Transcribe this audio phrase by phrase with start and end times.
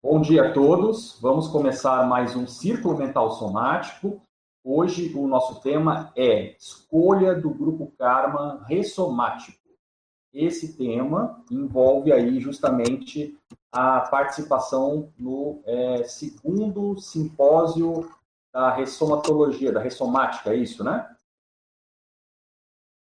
[0.00, 1.18] Bom dia a todos.
[1.20, 4.22] Vamos começar mais um Círculo Mental Somático.
[4.62, 9.58] Hoje o nosso tema é escolha do grupo Karma ressomático.
[10.32, 13.36] Esse tema envolve aí justamente
[13.72, 18.08] a participação no é, segundo simpósio
[18.52, 21.12] da ressomatologia, da ressomática, é isso, né?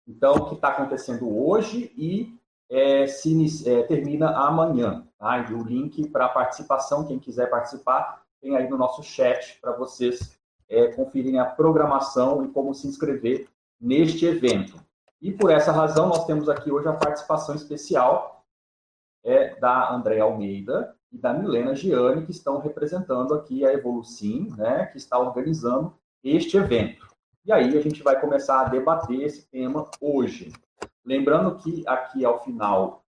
[0.06, 2.38] Então, o que está acontecendo hoje e
[2.70, 5.04] é, se, é, termina amanhã.
[5.24, 5.38] Tá?
[5.38, 10.38] E o link para participação, quem quiser participar, tem aí no nosso chat para vocês
[10.68, 13.48] é, conferirem a programação e como se inscrever
[13.80, 14.78] neste evento.
[15.22, 18.44] E por essa razão, nós temos aqui hoje a participação especial
[19.24, 24.84] é, da André Almeida e da Milena Gianni, que estão representando aqui a Evolucim, né,
[24.92, 27.08] que está organizando este evento.
[27.46, 30.52] E aí a gente vai começar a debater esse tema hoje.
[31.02, 33.03] Lembrando que aqui ao final,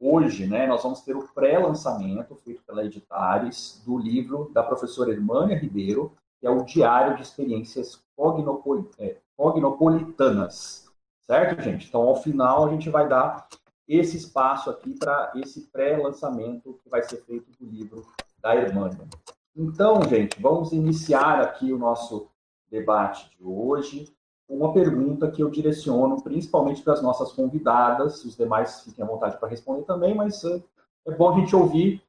[0.00, 5.58] hoje, né, nós vamos ter o pré-lançamento feito pela Editares do livro da professora Irmânia
[5.58, 8.02] Ribeiro, que é o Diário de Experiências
[8.98, 10.90] é, Cognopolitanas.
[11.22, 11.86] Certo, gente?
[11.86, 13.46] Então, ao final, a gente vai dar
[13.86, 18.06] esse espaço aqui para esse pré-lançamento que vai ser feito do livro
[18.40, 19.06] da Irmânia.
[19.54, 22.28] Então, gente, vamos iniciar aqui o nosso
[22.70, 24.10] debate de hoje
[24.50, 29.38] uma pergunta que eu direciono principalmente para as nossas convidadas, os demais fiquem à vontade
[29.38, 30.62] para responder também, mas é,
[31.06, 32.02] é bom a gente ouvir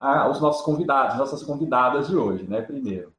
[0.00, 3.12] ah, os nossos convidados, nossas convidadas de hoje, né, primeiro.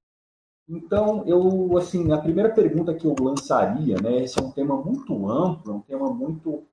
[0.68, 5.30] Então, eu, assim, a primeira pergunta que eu lançaria, né, esse é um tema muito
[5.30, 6.68] amplo, é um tema muito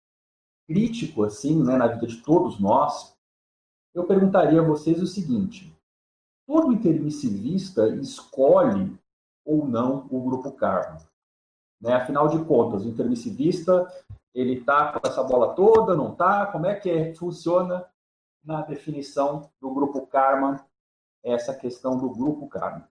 [0.67, 3.17] crítico, assim, né, na vida de todos nós,
[3.95, 5.73] eu perguntaria a vocês o seguinte,
[6.45, 8.98] todo intermissivista escolhe
[9.45, 11.14] ou não o grupo Karma?
[11.84, 11.92] Né?
[11.92, 13.86] Afinal de contas, o intermissivista,
[14.34, 16.46] ele está com essa bola toda, não está?
[16.46, 17.84] Como é que é, funciona
[18.42, 20.64] na definição do grupo Karma,
[21.22, 22.88] essa questão do grupo Karma?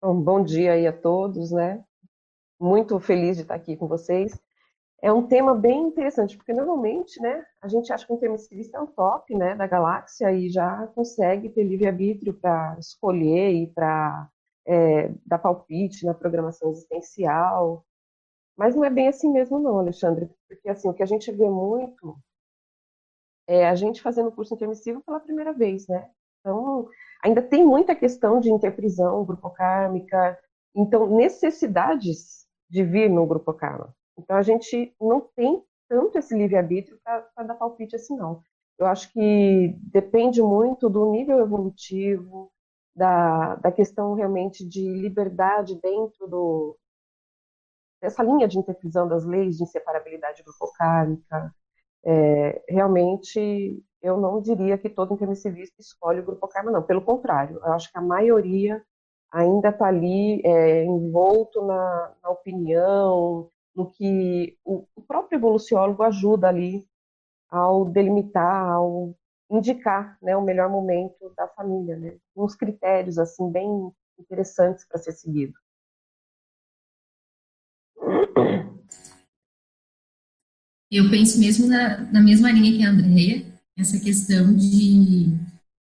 [0.00, 1.84] Bom, bom dia aí a todos, né?
[2.58, 4.40] Muito feliz de estar aqui com vocês.
[5.02, 8.80] É um tema bem interessante, porque normalmente, né, a gente acha que o intermissivista é
[8.80, 14.30] o top, né, da galáxia e já consegue ter livre-arbítrio para escolher e para
[14.66, 15.08] é,
[15.38, 17.84] palpite na programação existencial.
[18.56, 21.48] Mas não é bem assim mesmo, não, Alexandre, porque assim, o que a gente vê
[21.48, 22.16] muito
[23.46, 26.10] é a gente fazendo o curso intermissivo pela primeira vez, né?
[26.40, 26.88] Então,
[27.24, 30.38] ainda tem muita questão de interprisão grupo kármica,
[30.74, 33.94] então, necessidades de vir no grupo karma.
[34.18, 38.42] Então, a gente não tem tanto esse livre-arbítrio para dar palpite assim, não.
[38.78, 42.51] Eu acho que depende muito do nível evolutivo,
[42.94, 46.76] da, da questão realmente de liberdade dentro do,
[48.02, 51.54] dessa linha de interpretação das leis de inseparabilidade grupocármica.
[52.04, 56.82] É, realmente, eu não diria que todo intermissivista escolhe o grupo karma, não.
[56.82, 58.82] Pelo contrário, eu acho que a maioria
[59.30, 66.48] ainda está ali é, envolto na, na, opinião, no que o, o próprio evoluciólogo ajuda
[66.48, 66.86] ali
[67.48, 69.14] ao delimitar, ao
[69.52, 72.16] indicar né, o melhor momento da família, né?
[72.34, 75.52] uns critérios assim bem interessantes para ser seguido.
[80.90, 83.46] Eu penso mesmo na, na mesma linha que a Andrea,
[83.76, 85.26] essa questão de,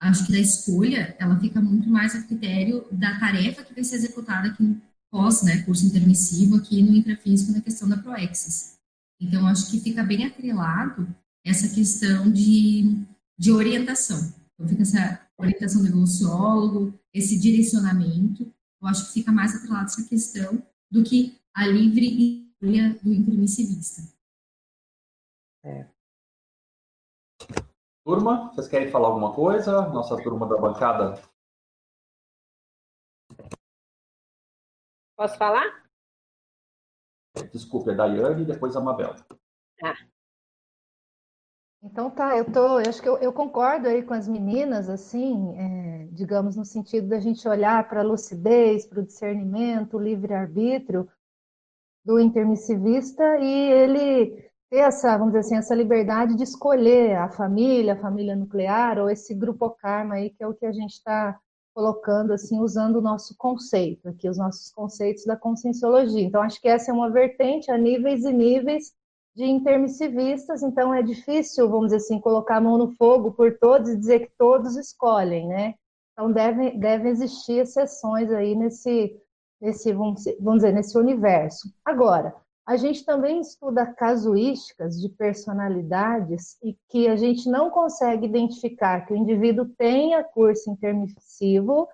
[0.00, 3.96] acho que da escolha, ela fica muito mais a critério da tarefa que vai ser
[3.96, 8.78] executada aqui no pós, né, curso intermissivo, aqui no intrafísico, na questão da proexis.
[9.20, 11.06] Então, acho que fica bem atrelado
[11.44, 13.06] essa questão de
[13.38, 14.18] de orientação.
[14.54, 18.44] Então, fica essa orientação do evoluciólogo, esse direcionamento.
[18.80, 24.02] Eu acho que fica mais atrelado essa questão do que a livre escolha do intermissivista.
[25.64, 25.88] É.
[28.04, 29.88] Turma, vocês querem falar alguma coisa?
[29.88, 31.22] Nossa turma da bancada.
[35.16, 35.84] Posso falar?
[37.52, 39.14] Desculpe, é Daiane e depois a Mabel.
[39.78, 39.94] Tá.
[41.84, 45.54] Então tá, eu tô, eu acho que eu, eu, concordo aí com as meninas, assim,
[45.58, 51.06] é, digamos no sentido da gente olhar para a lucidez, para o discernimento, o livre-arbítrio
[52.02, 57.92] do intermissivista e ele ter essa, vamos dizer assim, essa liberdade de escolher a família,
[57.92, 61.38] a família nuclear ou esse grupo karma aí que é o que a gente está
[61.74, 66.22] colocando assim, usando o nosso conceito aqui, os nossos conceitos da conscienciologia.
[66.22, 68.94] Então acho que essa é uma vertente a níveis e níveis
[69.34, 73.90] de intermissivistas, então é difícil, vamos dizer assim, colocar a mão no fogo por todos
[73.90, 75.74] e dizer que todos escolhem, né?
[76.12, 79.20] Então devem, devem existir exceções aí nesse,
[79.60, 81.68] nesse vamos, dizer, nesse universo.
[81.84, 82.34] Agora,
[82.66, 89.12] a gente também estuda casuísticas de personalidades e que a gente não consegue identificar que
[89.12, 91.88] o indivíduo tenha curso intermissivo,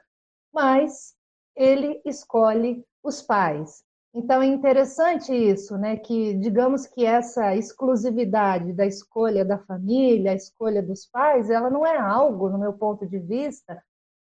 [0.53, 1.15] mas
[1.57, 3.83] ele escolhe os pais.
[4.13, 5.97] Então é interessante isso, né?
[5.97, 11.87] Que digamos que essa exclusividade da escolha da família, a escolha dos pais, ela não
[11.87, 13.81] é algo, no meu ponto de vista,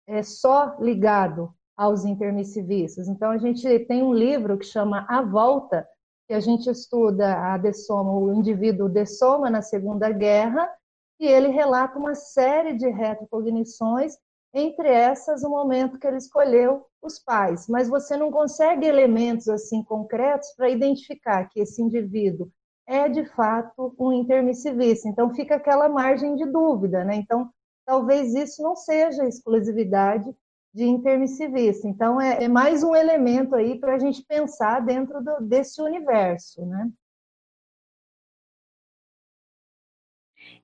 [0.07, 3.09] é só ligado aos intermissivistas.
[3.09, 5.89] Então a gente tem um livro que chama A Volta,
[6.29, 10.71] que a gente estuda a dessoma, o indivíduo dessoma na Segunda Guerra,
[11.19, 14.17] e ele relata uma série de retrocognições,
[14.53, 17.67] entre essas o momento que ele escolheu os pais.
[17.69, 22.51] Mas você não consegue elementos assim concretos para identificar que esse indivíduo
[22.87, 25.09] é de fato um intermissivista.
[25.09, 27.17] Então fica aquela margem de dúvida, né?
[27.17, 27.51] Então
[27.87, 30.35] talvez isso não seja exclusividade
[30.73, 31.89] de intermissivista.
[31.89, 36.65] Então, é, é mais um elemento aí para a gente pensar dentro do, desse universo,
[36.67, 36.89] né?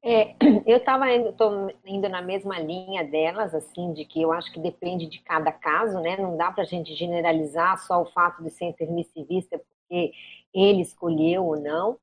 [0.08, 1.34] É, eu estava indo,
[1.84, 5.98] indo na mesma linha delas, assim, de que eu acho que depende de cada caso,
[6.00, 6.16] né?
[6.16, 10.12] Não dá para a gente generalizar só o fato de ser intermissivista porque
[10.54, 11.98] ele escolheu ou não.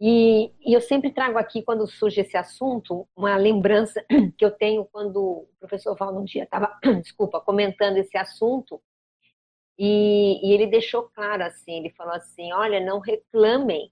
[0.00, 4.04] E, e, eu sempre trago aqui, quando surge esse assunto, uma lembrança
[4.38, 8.80] que eu tenho quando o professor Valdo um dia estava, desculpa, comentando esse assunto,
[9.76, 13.90] e, e, ele deixou claro assim, ele falou assim, olha, não reclamem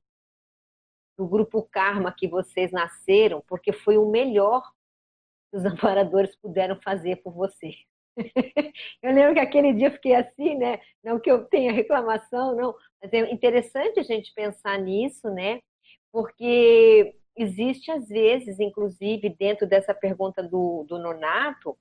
[1.17, 4.63] do grupo Karma que vocês nasceram, porque foi o melhor
[5.51, 7.75] que os amparadores puderam fazer por você.
[9.03, 10.81] eu lembro que aquele dia eu fiquei assim, né?
[11.03, 15.61] Não que eu tenha reclamação, não, mas é interessante a gente pensar nisso, né?
[16.13, 21.77] porque existe às vezes, inclusive, dentro dessa pergunta do, do nonato,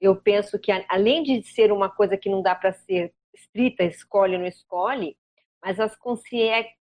[0.00, 4.34] eu penso que além de ser uma coisa que não dá para ser estrita, escolhe
[4.34, 5.16] ou não escolhe,
[5.60, 6.72] mas as consciências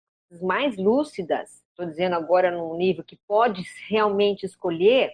[0.41, 5.13] mais lúcidas, estou dizendo agora num nível que pode realmente escolher,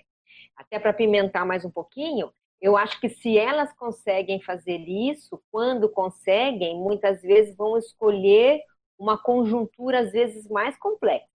[0.56, 5.90] até para pimentar mais um pouquinho, eu acho que se elas conseguem fazer isso, quando
[5.90, 8.62] conseguem, muitas vezes vão escolher
[8.98, 11.28] uma conjuntura às vezes mais complexa.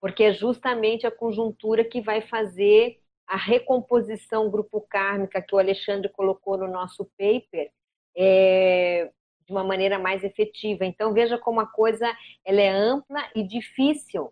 [0.00, 6.08] Porque é justamente a conjuntura que vai fazer a recomposição grupo kármica que o Alexandre
[6.08, 7.70] colocou no nosso paper
[8.16, 9.12] é,
[9.48, 10.84] de uma maneira mais efetiva.
[10.84, 12.06] Então veja como a coisa
[12.44, 14.30] ela é ampla e difícil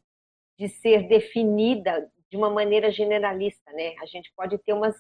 [0.59, 3.95] de ser definida de uma maneira generalista, né?
[4.03, 4.95] A gente pode ter umas,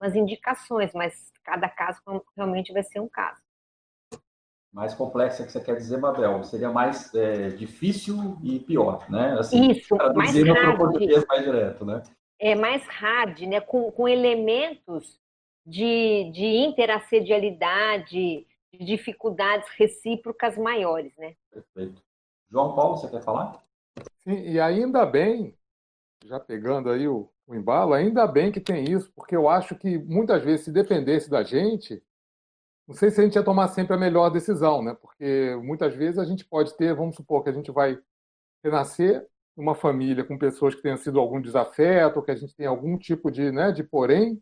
[0.00, 2.00] umas indicações, mas cada caso
[2.36, 3.40] realmente vai ser um caso
[4.76, 9.34] mais complexa que você quer dizer, Babel, seria mais é, difícil e pior, né?
[9.38, 10.76] Assim, Isso, mais hard.
[10.76, 12.02] português mais direto, né?
[12.38, 13.58] É mais hard, né?
[13.58, 15.18] Com, com elementos
[15.64, 21.34] de, de interassedialidade, de dificuldades recíprocas maiores, né?
[21.50, 22.02] Perfeito.
[22.50, 23.64] João Paulo, você quer falar?
[24.22, 25.56] Sim, e ainda bem,
[26.24, 29.98] já pegando aí o, o embalo, ainda bem que tem isso, porque eu acho que
[29.98, 32.02] muitas vezes, se dependesse da gente,
[32.86, 34.94] não sei se a gente ia tomar sempre a melhor decisão, né?
[34.94, 37.98] Porque muitas vezes a gente pode ter, vamos supor que a gente vai
[38.62, 39.26] renascer
[39.56, 43.30] numa família com pessoas que tenham sido algum desafeto, que a gente tem algum tipo
[43.30, 44.40] de, né, de porém,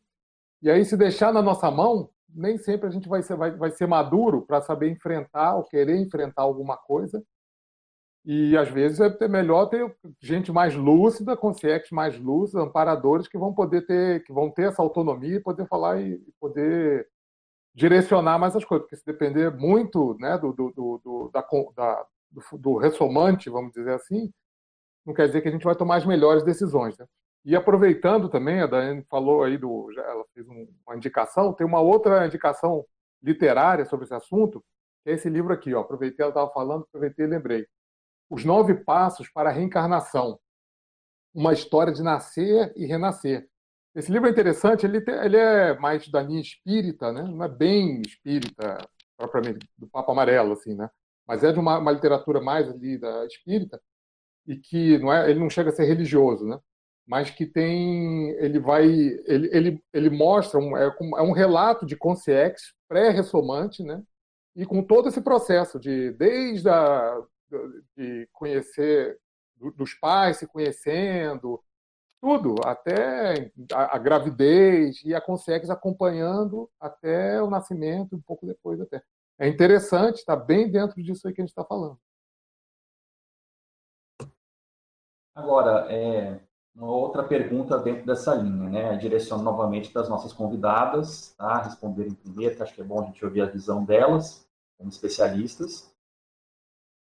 [0.60, 3.70] e aí se deixar na nossa mão, nem sempre a gente vai ser, vai, vai
[3.70, 7.24] ser maduro para saber enfrentar ou querer enfrentar alguma coisa.
[8.24, 13.52] E às vezes é melhor ter gente mais lúcida, conscientes mais lúcidos, amparadores que vão
[13.52, 17.06] poder ter, que vão ter essa autonomia e poder falar e poder
[17.74, 20.70] direcionar mais as coisas, porque se depender muito né, do, do,
[21.04, 21.44] do, da,
[21.76, 24.32] da, do, do ressomante, vamos dizer assim,
[25.04, 26.96] não quer dizer que a gente vai tomar as melhores decisões.
[26.96, 27.06] Né?
[27.44, 32.26] E aproveitando também, a Daiane falou aí, do, ela fez uma indicação, tem uma outra
[32.26, 32.86] indicação
[33.22, 34.64] literária sobre esse assunto,
[35.02, 35.74] que é esse livro aqui.
[35.74, 37.66] Ó, aproveitei, ela estava falando, aproveitei e lembrei.
[38.30, 40.40] Os Nove Passos para a Reencarnação.
[41.34, 43.48] Uma história de nascer e renascer.
[43.94, 47.22] Esse livro é interessante, ele, ele é mais da linha espírita, né?
[47.22, 48.78] não é bem espírita,
[49.16, 50.90] propriamente, do Papa Amarelo, assim, né?
[51.26, 53.80] mas é de uma, uma literatura mais ali da espírita,
[54.46, 56.58] e que não é, ele não chega a ser religioso, né?
[57.06, 61.96] Mas que tem, ele vai, ele, ele, ele mostra, um, é, é um relato de
[61.96, 64.02] consciex pré-ressomante, né?
[64.56, 67.22] e com todo esse processo de, desde a,
[67.96, 69.18] de conhecer,
[69.76, 71.62] dos pais se conhecendo,
[72.20, 78.80] tudo, até a, a, gravidez e a consegues acompanhando até o nascimento, um pouco depois
[78.80, 79.02] até.
[79.38, 81.98] É interessante, está bem dentro disso aí que a gente está falando.
[85.34, 86.40] Agora, é,
[86.74, 88.96] uma outra pergunta dentro dessa linha, né?
[88.96, 91.62] Direciono novamente para as nossas convidadas, tá?
[91.62, 95.92] Responderem primeiro, acho que é bom a gente ouvir a visão delas, como especialistas.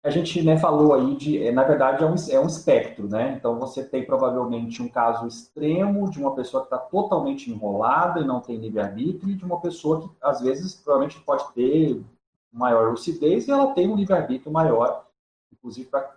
[0.03, 3.35] a gente né, falou aí de, é, na verdade, é um, é um espectro, né?
[3.37, 8.25] Então você tem provavelmente um caso extremo de uma pessoa que está totalmente enrolada e
[8.25, 12.03] não tem livre-arbítrio, e de uma pessoa que, às vezes, provavelmente pode ter
[12.51, 15.07] maior lucidez e ela tem um livre-arbítrio maior,
[15.51, 16.15] inclusive para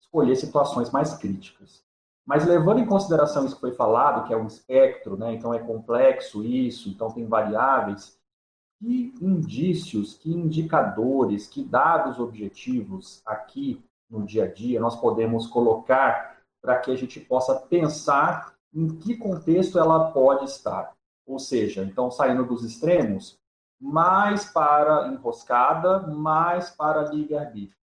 [0.00, 1.82] escolher situações mais críticas.
[2.24, 5.34] Mas levando em consideração isso que foi falado, que é um espectro, né?
[5.34, 8.16] então é complexo isso, então tem variáveis,
[8.78, 16.38] que indícios, que indicadores, que dados objetivos aqui no dia a dia nós podemos colocar
[16.60, 20.92] para que a gente possa pensar em que contexto ela pode estar.
[21.26, 23.38] Ou seja, então saindo dos extremos,
[23.80, 27.81] mais para enroscada, mais para livre-arbítrio.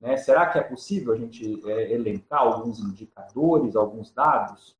[0.00, 0.16] Né?
[0.16, 4.76] Será que é possível a gente é, elencar alguns indicadores, alguns dados?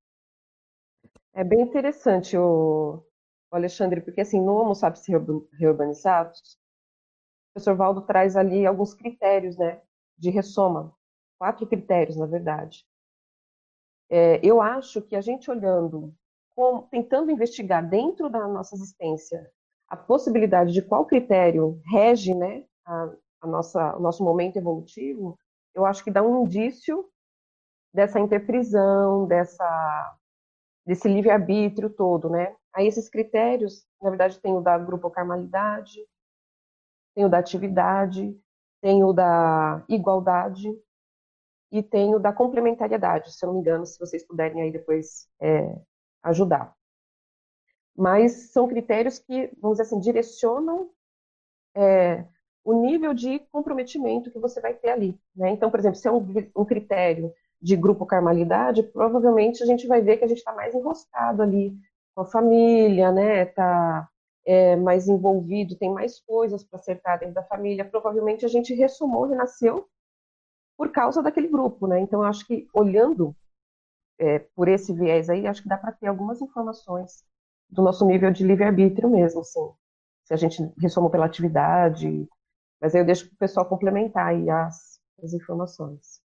[1.33, 3.03] É bem interessante, o,
[3.51, 5.07] Alexandre, porque assim, no Homo sapiens
[5.53, 9.81] reurbanizados, o professor Valdo traz ali alguns critérios né,
[10.17, 10.95] de ressoma,
[11.39, 12.87] quatro critérios, na verdade.
[14.11, 16.15] É, eu acho que a gente olhando,
[16.55, 19.51] com, tentando investigar dentro da nossa existência
[19.89, 23.11] a possibilidade de qual critério rege né, a,
[23.41, 25.39] a nossa, o nosso momento evolutivo,
[25.75, 27.09] eu acho que dá um indício
[27.93, 30.17] dessa interprisão, dessa,
[30.87, 32.55] desse livre-arbítrio todo, né?
[32.73, 35.99] Aí esses critérios, na verdade, tem o da grupocarmalidade,
[37.15, 38.39] tem o da atividade,
[38.81, 40.73] tem o da igualdade
[41.71, 45.29] e tem o da complementariedade, se eu não me engano, se vocês puderem aí depois
[45.41, 45.77] é,
[46.23, 46.75] ajudar.
[47.97, 50.91] Mas são critérios que, vamos dizer assim, direcionam
[51.75, 52.25] é,
[52.69, 55.19] o nível de comprometimento que você vai ter ali.
[55.35, 55.53] Né?
[55.53, 56.23] Então, por exemplo, se é um,
[56.55, 57.33] um critério
[57.63, 61.75] de grupo carmalidade, provavelmente a gente vai ver que a gente está mais enroscado ali
[62.15, 63.45] com a família, né?
[63.45, 64.07] Está
[64.45, 67.87] é, mais envolvido, tem mais coisas para acertar dentro da família.
[67.87, 69.89] Provavelmente a gente ressumou, renasceu
[70.77, 71.99] por causa daquele grupo, né?
[72.01, 73.35] Então, acho que olhando
[74.19, 77.25] é, por esse viés aí, acho que dá para ter algumas informações
[77.71, 79.73] do nosso nível de livre-arbítrio mesmo, assim.
[80.25, 82.29] Se a gente ressomou pela atividade,
[82.81, 86.21] mas aí eu deixo para o pessoal complementar aí as, as informações.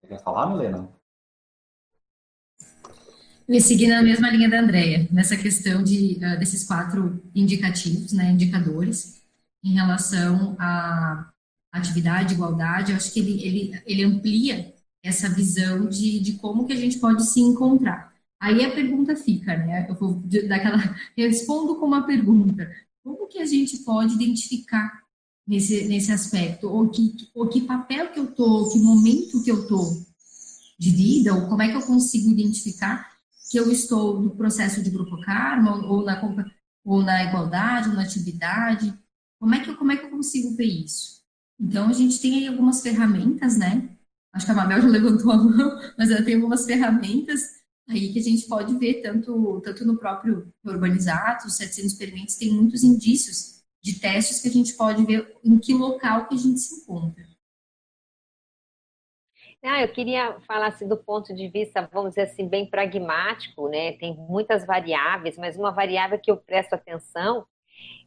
[0.00, 0.88] Você quer falar, Milena?
[3.48, 8.30] Ia seguir na mesma linha da Andrea, nessa questão de, uh, desses quatro indicativos, né,
[8.30, 9.22] indicadores,
[9.62, 11.30] em relação à
[11.72, 16.72] atividade, igualdade, eu acho que ele, ele, ele amplia essa visão de, de como que
[16.72, 18.14] a gente pode se encontrar.
[18.40, 19.86] Aí a pergunta fica, né?
[19.88, 20.78] Eu vou daquela,
[21.16, 22.70] eu respondo com uma pergunta.
[23.04, 25.02] Como que a gente pode identificar
[25.46, 26.66] nesse, nesse aspecto?
[26.68, 30.02] Ou que, ou que papel que eu tô, que momento que eu tô
[30.78, 33.12] de vida, ou como é que eu consigo identificar
[33.50, 36.18] que eu estou no processo de grupo karma, ou na,
[36.82, 38.92] ou na igualdade, ou na atividade?
[39.38, 41.22] Como é, que, como é que eu consigo ver isso?
[41.60, 43.90] Então, a gente tem aí algumas ferramentas, né?
[44.32, 48.18] Acho que a Mabel já levantou a mão, mas ela tem algumas ferramentas aí que
[48.18, 53.62] a gente pode ver tanto, tanto no próprio Urbanizato, os 700 experimentos, tem muitos indícios
[53.82, 57.24] de testes que a gente pode ver em que local que a gente se encontra.
[59.62, 63.92] Ah, eu queria falar assim, do ponto de vista, vamos dizer assim, bem pragmático, né?
[63.92, 67.46] Tem muitas variáveis, mas uma variável que eu presto atenção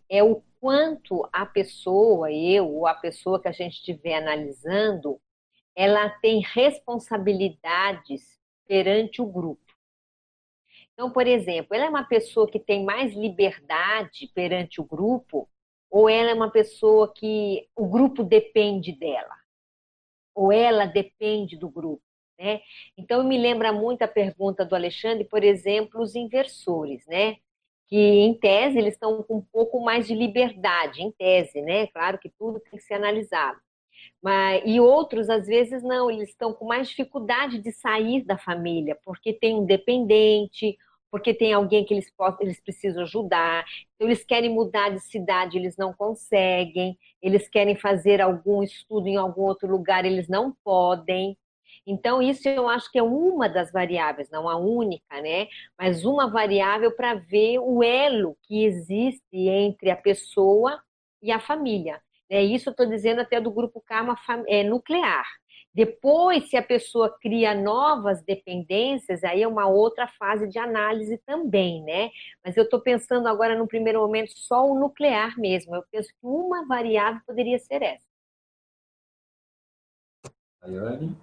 [0.08, 5.20] é o quanto a pessoa, eu ou a pessoa que a gente estiver analisando,
[5.76, 9.67] ela tem responsabilidades perante o grupo.
[10.98, 15.48] Então, por exemplo, ela é uma pessoa que tem mais liberdade perante o grupo,
[15.92, 19.36] ou ela é uma pessoa que o grupo depende dela,
[20.34, 22.02] ou ela depende do grupo.
[22.40, 22.62] Né?
[22.98, 27.38] Então, me lembra muito a pergunta do Alexandre, por exemplo, os inversores, né?
[27.86, 31.88] que em tese eles estão com um pouco mais de liberdade, em tese, né?
[31.88, 33.58] Claro que tudo tem que ser analisado.
[34.22, 38.98] Mas, e outros, às vezes, não, eles estão com mais dificuldade de sair da família,
[39.06, 40.78] porque tem um dependente,
[41.12, 43.66] porque tem alguém que eles, possam, eles precisam ajudar.
[43.96, 46.98] Então, eles querem mudar de cidade, eles não conseguem.
[47.22, 51.38] Eles querem fazer algum estudo em algum outro lugar, eles não podem.
[51.86, 55.48] Então, isso eu acho que é uma das variáveis, não a única, né?
[55.78, 60.82] Mas uma variável para ver o elo que existe entre a pessoa
[61.22, 62.02] e a família.
[62.30, 65.26] É, isso eu estou dizendo até do grupo karma é, nuclear.
[65.78, 71.84] Depois, se a pessoa cria novas dependências, aí é uma outra fase de análise também,
[71.84, 72.10] né?
[72.44, 75.76] Mas eu estou pensando agora, no primeiro momento, só o nuclear mesmo.
[75.76, 78.08] Eu penso que uma variável poderia ser essa.
[80.64, 81.16] Ayane?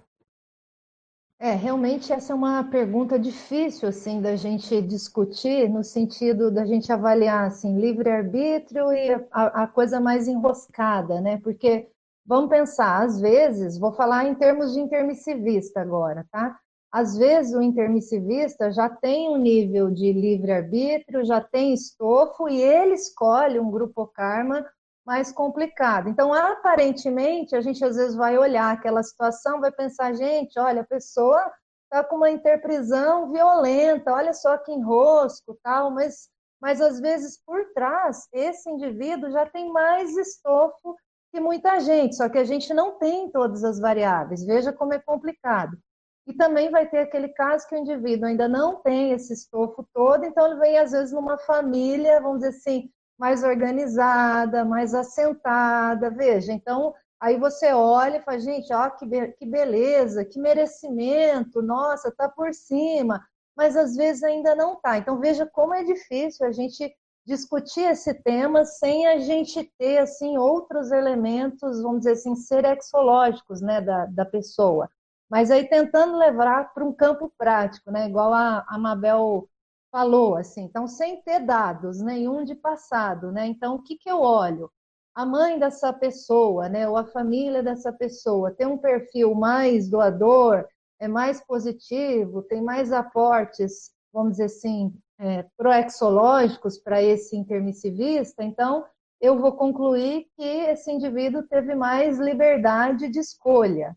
[1.37, 6.93] É, realmente essa é uma pergunta difícil assim da gente discutir no sentido da gente
[6.93, 11.41] avaliar assim livre-arbítrio e a, a, coisa mais enroscada, né?
[11.43, 11.89] Porque
[12.25, 16.57] vamos pensar, às vezes, vou falar em termos de intermissivista agora, tá?
[16.91, 22.93] Às vezes o intermissivista já tem um nível de livre-arbítrio, já tem estofo e ele
[22.93, 24.65] escolhe um grupo karma
[25.05, 26.09] mais complicado.
[26.09, 30.85] Então, aparentemente, a gente às vezes vai olhar aquela situação, vai pensar, gente, olha, a
[30.85, 31.51] pessoa
[31.83, 36.29] está com uma interprisão violenta, olha só que enrosco, tal, mas,
[36.61, 40.95] mas às vezes por trás, esse indivíduo já tem mais estofo
[41.35, 44.99] que muita gente, só que a gente não tem todas as variáveis, veja como é
[44.99, 45.77] complicado.
[46.25, 50.23] E também vai ter aquele caso que o indivíduo ainda não tem esse estofo todo,
[50.23, 52.89] então ele vem às vezes numa família, vamos dizer assim,
[53.19, 56.09] mais organizada, mais assentada.
[56.09, 61.61] Veja, então aí você olha e fala, gente, ó, que, be que beleza, que merecimento,
[61.61, 63.21] nossa, tá por cima,
[63.57, 64.97] mas às vezes ainda não tá.
[64.97, 70.37] Então veja como é difícil a gente discutir esse tema sem a gente ter assim
[70.37, 74.89] outros elementos, vamos dizer assim, serexológicos, né, da, da pessoa.
[75.29, 79.49] Mas aí tentando levar para um campo prático, né, igual a, a Mabel
[79.91, 83.47] falou, assim, então sem ter dados nenhum de passado, né?
[83.47, 84.69] Então o que, que eu olho?
[85.15, 90.67] A mãe dessa pessoa, né, ou a família dessa pessoa tem um perfil mais doador,
[90.99, 98.85] é mais positivo, tem mais aportes, vamos dizer assim, é, proexológicos para esse intermissivista, então
[99.21, 103.95] eu vou concluir que esse indivíduo teve mais liberdade de escolha.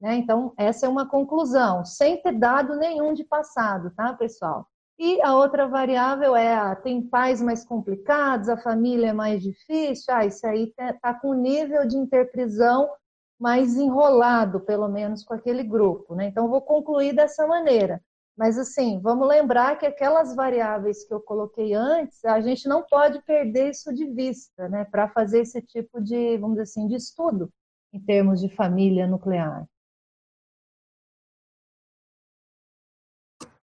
[0.00, 0.16] Né?
[0.16, 4.66] Então, essa é uma conclusão, sem ter dado nenhum de passado, tá, pessoal?
[4.98, 10.14] E a outra variável é, ah, tem pais mais complicados, a família é mais difícil,
[10.14, 12.90] ah, isso aí está tá com nível de interprisão
[13.38, 16.26] mais enrolado, pelo menos com aquele grupo, né?
[16.26, 18.00] Então, vou concluir dessa maneira.
[18.36, 23.20] Mas, assim, vamos lembrar que aquelas variáveis que eu coloquei antes, a gente não pode
[23.22, 24.84] perder isso de vista, né?
[24.86, 27.52] Para fazer esse tipo de, vamos dizer assim, de estudo
[27.92, 29.66] em termos de família nuclear.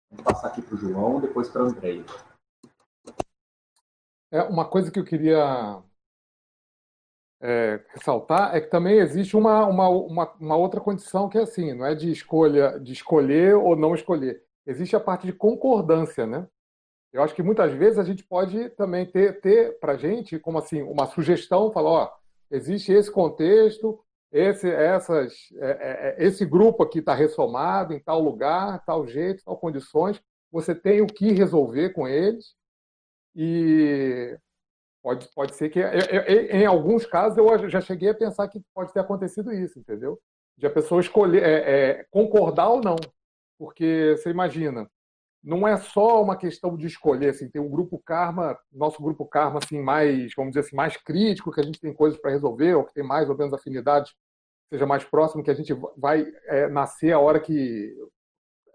[0.10, 2.04] Vou passar aqui para o João, depois para o Andrei.
[4.32, 5.82] É, uma coisa que eu queria
[7.40, 11.74] é, ressaltar é que também existe uma, uma, uma, uma, outra condição que é assim,
[11.74, 14.47] não é de escolha, de escolher ou não escolher.
[14.68, 16.46] Existe a parte de concordância, né?
[17.14, 20.58] Eu acho que muitas vezes a gente pode também ter, ter para a gente como
[20.58, 22.14] assim uma sugestão, falar, ó,
[22.52, 24.00] existe esse contexto,
[24.32, 29.44] esse, essas, é, é, é, esse grupo aqui está ressomado em tal lugar, tal jeito,
[29.44, 30.22] tal condições.
[30.52, 32.54] Você tem o que resolver com eles
[33.34, 34.38] e
[35.02, 39.00] pode, pode ser que, em alguns casos, eu já cheguei a pensar que pode ter
[39.00, 40.20] acontecido isso, entendeu?
[40.58, 42.96] De a pessoa escolher, é, é, concordar ou não.
[43.58, 44.90] Porque você imagina,
[45.44, 49.60] não é só uma questão de escolher, assim, tem um grupo karma, nosso grupo karma
[49.64, 52.84] assim mais, vamos dizer assim, mais crítico, que a gente tem coisas para resolver, ou
[52.84, 54.14] que tem mais ou menos afinidades,
[54.70, 57.96] seja mais próximo, que a gente vai é, nascer a hora que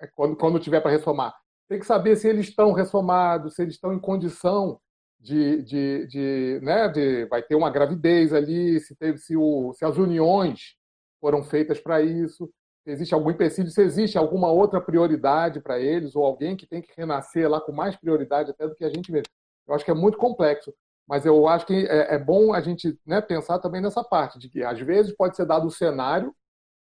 [0.00, 1.34] é, quando quando tiver para ressomar.
[1.68, 4.80] Tem que saber se eles estão ressomados, se eles estão em condição
[5.20, 9.84] de, de, de, né, de vai ter uma gravidez ali, se teve se, o, se
[9.84, 10.76] as uniões
[11.20, 12.50] foram feitas para isso
[12.84, 16.92] existe algum empecilho, se existe alguma outra prioridade para eles, ou alguém que tem que
[16.96, 19.28] renascer lá com mais prioridade até do que a gente mesmo.
[19.66, 20.74] Eu acho que é muito complexo,
[21.06, 24.48] mas eu acho que é, é bom a gente né, pensar também nessa parte, de
[24.48, 26.34] que às vezes pode ser dado o cenário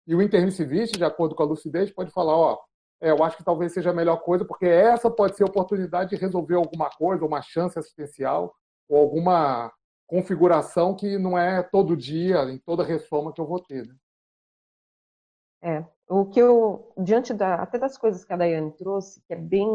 [0.06, 2.60] e o intermissivista, de acordo com a lucidez, pode falar, ó,
[3.02, 6.12] é, eu acho que talvez seja a melhor coisa, porque essa pode ser a oportunidade
[6.12, 8.54] de resolver alguma coisa, uma chance assistencial,
[8.88, 9.72] ou alguma
[10.08, 13.88] configuração que não é todo dia, em toda ressoma que eu vou ter.
[13.88, 13.94] Né?
[15.62, 19.36] É, o que eu, diante da, até das coisas que a Daiane trouxe, que é
[19.36, 19.68] bem,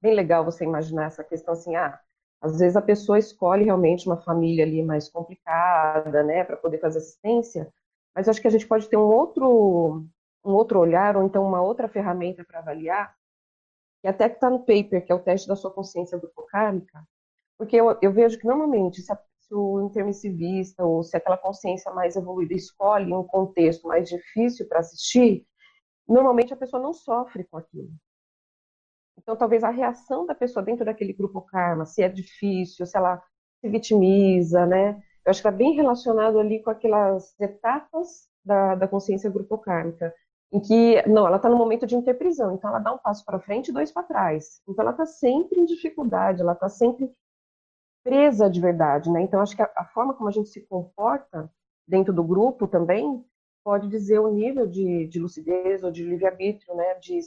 [0.00, 1.98] bem legal você imaginar essa questão assim, ah,
[2.40, 6.98] às vezes a pessoa escolhe realmente uma família ali mais complicada, né, para poder fazer
[6.98, 7.72] assistência,
[8.14, 10.06] mas acho que a gente pode ter um outro,
[10.44, 13.14] um outro olhar, ou então uma outra ferramenta para avaliar,
[14.00, 17.02] que até que está no paper, que é o teste da sua consciência grupocármica,
[17.58, 19.18] porque eu, eu vejo que normalmente, se a
[19.52, 24.80] se o intermissivista ou se aquela consciência mais evoluída escolhe um contexto mais difícil para
[24.80, 25.46] assistir,
[26.08, 27.90] normalmente a pessoa não sofre com aquilo.
[29.18, 33.22] Então, talvez a reação da pessoa dentro daquele grupo karma, se é difícil, se ela
[33.60, 35.02] se vitimiza, né?
[35.24, 40.12] Eu acho que está bem relacionado ali com aquelas etapas da, da consciência grupo kármica,
[40.50, 43.38] em que, não, ela está no momento de interprisão, então ela dá um passo para
[43.38, 44.62] frente e dois para trás.
[44.66, 47.12] Então, ela está sempre em dificuldade, ela está sempre
[48.02, 49.22] presa de verdade, né?
[49.22, 51.50] Então acho que a, a, forma como a gente se comporta
[51.86, 53.24] dentro do grupo também
[53.64, 56.94] pode dizer o nível de, de lucidez ou de livre-arbítrio, né?
[56.94, 57.20] De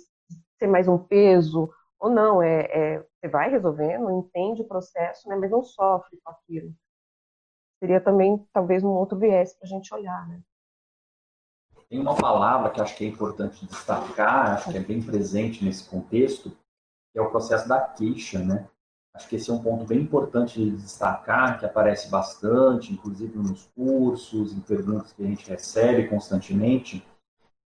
[0.59, 2.41] ser mais um peso ou não.
[2.41, 5.35] É, é, você vai resolvendo, entende o processo, né?
[5.35, 6.73] Mas não sofre com aquilo.
[7.79, 10.41] Seria também, talvez, um outro viés para a gente olhar, né?
[11.89, 15.87] Tem uma palavra que acho que é importante destacar, acho que é bem presente nesse
[15.87, 16.49] contexto,
[17.11, 18.67] que é o processo da queixa, né?
[19.15, 23.65] Acho que esse é um ponto bem importante de destacar, que aparece bastante, inclusive nos
[23.73, 27.01] cursos, em perguntas que a gente recebe constantemente,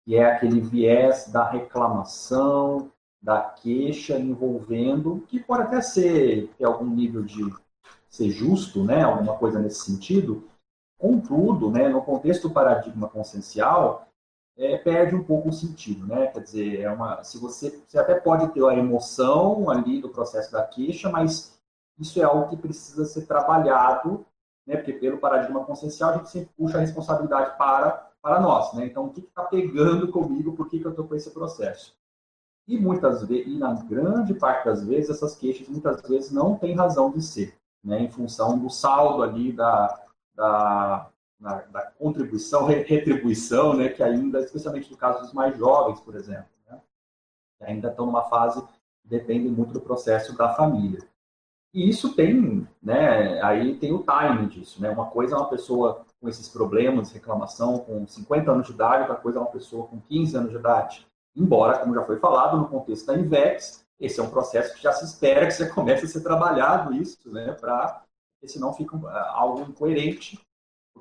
[0.05, 2.91] que é aquele viés da reclamação,
[3.23, 7.53] da queixa envolvendo, que pode até ser ter algum nível de
[8.09, 10.49] ser justo, né, alguma coisa nesse sentido.
[10.99, 14.09] Contudo, né, no contexto do paradigma consciencial,
[14.57, 16.29] é, perde um pouco o sentido, né?
[16.29, 20.53] Quer dizer, é uma, se você, você até pode ter a emoção ali do processo
[20.53, 21.59] da queixa, mas
[21.99, 24.25] isso é algo que precisa ser trabalhado,
[24.67, 24.77] né?
[24.77, 28.87] Porque pelo paradigma consciencial a gente sempre puxa a responsabilidade para para nós, né?
[28.87, 30.55] Então, o que está pegando comigo?
[30.55, 31.95] Por que, que eu estou com esse processo?
[32.67, 36.75] E muitas vezes, e na grande parte das vezes, essas queixas muitas vezes não têm
[36.75, 38.01] razão de ser, né?
[38.01, 41.11] Em função do saldo ali da, da
[41.45, 46.49] na, da contribuição, retribuição, né, que ainda, especialmente no caso dos mais jovens, por exemplo,
[46.67, 46.81] né,
[47.59, 51.07] que ainda estão numa fase que depende muito do processo da família.
[51.75, 56.07] E isso tem, né, aí tem o timing disso, né, uma coisa é uma pessoa
[56.19, 60.01] com esses problemas, reclamação com 50 anos de idade, outra coisa é uma pessoa com
[60.01, 61.07] 15 anos de idade.
[61.37, 64.93] Embora, como já foi falado, no contexto da INVEX, esse é um processo que já
[64.93, 68.03] se espera que você comece a ser trabalhado isso, né, para
[68.35, 68.97] porque senão fica
[69.31, 70.39] algo incoerente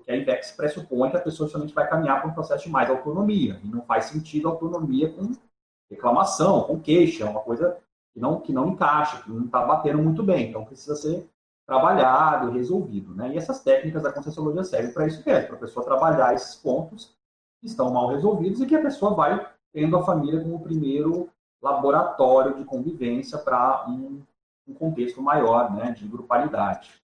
[0.04, 2.90] porque a IBEX pressupõe que a pessoa somente vai caminhar para um processo de mais
[2.90, 3.60] autonomia.
[3.64, 5.32] E não faz sentido autonomia com
[5.90, 7.78] reclamação, com queixa, é uma coisa
[8.14, 10.50] que não, que não encaixa, que não está batendo muito bem.
[10.50, 11.30] Então precisa ser
[11.66, 13.16] trabalhado resolvido.
[13.16, 13.34] Né?
[13.34, 17.16] E essas técnicas da Conscienciologia servem para isso mesmo, para a pessoa trabalhar esses pontos
[17.62, 21.30] que estão mal resolvidos e que a pessoa vai tendo a família como o primeiro
[21.62, 24.22] laboratório de convivência para um,
[24.68, 27.03] um contexto maior né, de grupalidade.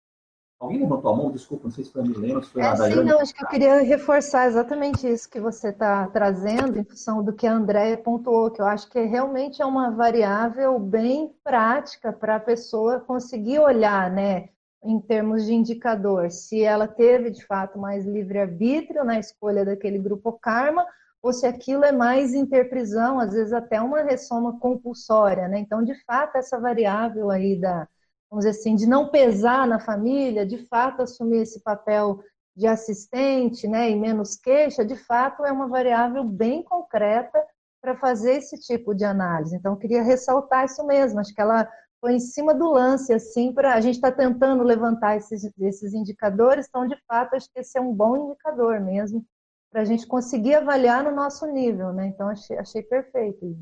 [0.59, 1.31] Alguém levantou a mão?
[1.31, 3.01] Desculpa, não sei se foi a Milena se foi a é, Daiane.
[3.01, 7.23] Sim, não, acho que eu queria reforçar exatamente isso que você está trazendo, em função
[7.23, 12.11] do que a Andréia pontuou, que eu acho que realmente é uma variável bem prática
[12.11, 14.49] para a pessoa conseguir olhar, né,
[14.83, 20.33] em termos de indicador, se ela teve de fato mais livre-arbítrio na escolha daquele grupo
[20.33, 20.85] karma,
[21.21, 25.59] ou se aquilo é mais interprisão, às vezes até uma ressoma compulsória, né?
[25.59, 27.87] Então, de fato, essa variável aí da
[28.29, 32.19] vamos dizer assim, de não pesar na família, de fato assumir esse papel
[32.55, 37.41] de assistente, né, e menos queixa, de fato é uma variável bem concreta
[37.81, 39.55] para fazer esse tipo de análise.
[39.55, 41.69] Então, queria ressaltar isso mesmo, acho que ela
[42.01, 46.67] foi em cima do lance, assim, para a gente está tentando levantar esses, esses indicadores,
[46.67, 49.25] então, de fato, acho que esse é um bom indicador mesmo,
[49.71, 52.07] para a gente conseguir avaliar no nosso nível, né?
[52.07, 53.55] Então, achei, achei perfeito.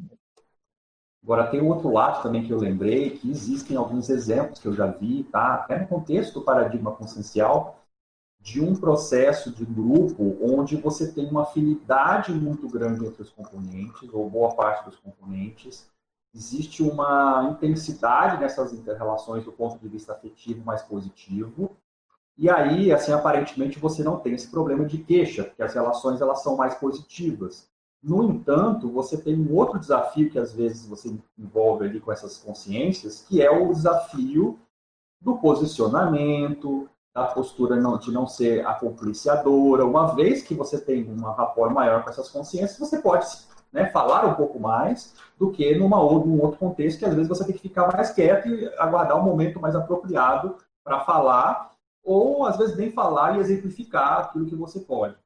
[1.24, 4.88] Agora, tem outro lado também que eu lembrei, que existem alguns exemplos que eu já
[4.88, 5.56] vi, tá?
[5.56, 7.84] até no contexto do paradigma consciencial,
[8.40, 14.10] de um processo de grupo onde você tem uma afinidade muito grande entre os componentes,
[14.14, 15.90] ou boa parte dos componentes,
[16.34, 21.76] existe uma intensidade nessas interrelações do ponto de vista afetivo mais positivo,
[22.38, 26.44] e aí, assim, aparentemente você não tem esse problema de queixa, porque as relações elas
[26.44, 27.68] são mais positivas.
[28.08, 32.38] No entanto, você tem um outro desafio que às vezes você envolve ali com essas
[32.38, 34.58] consciências, que é o desafio
[35.20, 39.86] do posicionamento, da postura de não ser a compliciadora.
[39.86, 43.28] Uma vez que você tem uma rapport maior com essas consciências, você pode
[43.74, 47.44] né, falar um pouco mais do que numa, num outro contexto que às vezes você
[47.44, 51.74] tem que ficar mais quieto e aguardar um momento mais apropriado para falar,
[52.06, 55.18] ou às vezes nem falar e exemplificar aquilo que você pode.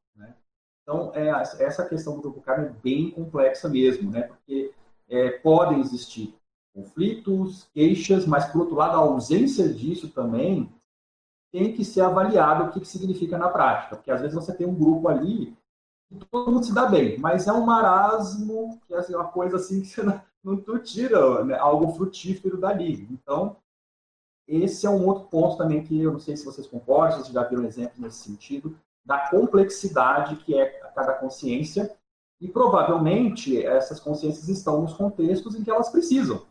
[0.91, 4.23] Então, é, essa questão do grupo karma é bem complexa mesmo, né?
[4.23, 4.73] Porque
[5.07, 6.35] é, podem existir
[6.75, 10.69] conflitos, queixas, mas, por outro lado, a ausência disso também
[11.49, 13.95] tem que ser avaliado o que, que significa na prática.
[13.95, 15.55] Porque, às vezes, você tem um grupo ali
[16.11, 19.55] e todo mundo se dá bem, mas é um marasmo, que é assim, uma coisa
[19.55, 23.07] assim que você não, não tira né, algo frutífero dali.
[23.09, 23.55] Então,
[24.45, 27.33] esse é um outro ponto também que eu não sei se vocês concordam, se vocês
[27.33, 31.95] já viram exemplos nesse sentido, da complexidade que é cada consciência
[32.39, 36.45] e provavelmente essas consciências estão nos contextos em que elas precisam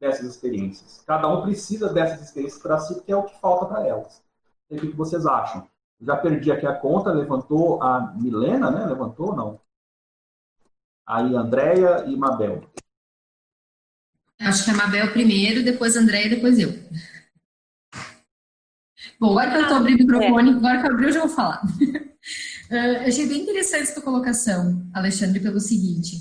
[0.00, 1.02] dessas experiências.
[1.06, 4.22] Cada um precisa dessas experiências para si, porque é o que falta para elas.
[4.70, 5.68] o que vocês acham?
[6.00, 8.84] Já perdi aqui a conta, levantou a Milena, né?
[8.86, 9.60] Levantou não?
[11.06, 12.68] Aí Andréia e Mabel.
[14.40, 16.70] Acho que a Mabel primeiro, depois a Andréia, depois eu.
[19.18, 21.28] Bom, agora que eu estou abrindo o microfone, agora que eu abri, eu já vou
[21.28, 21.62] falar.
[22.70, 26.16] Uh, achei bem interessante essa colocação, Alexandre, pelo seguinte.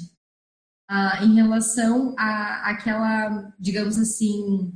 [0.90, 4.72] Uh, em relação a aquela, digamos assim,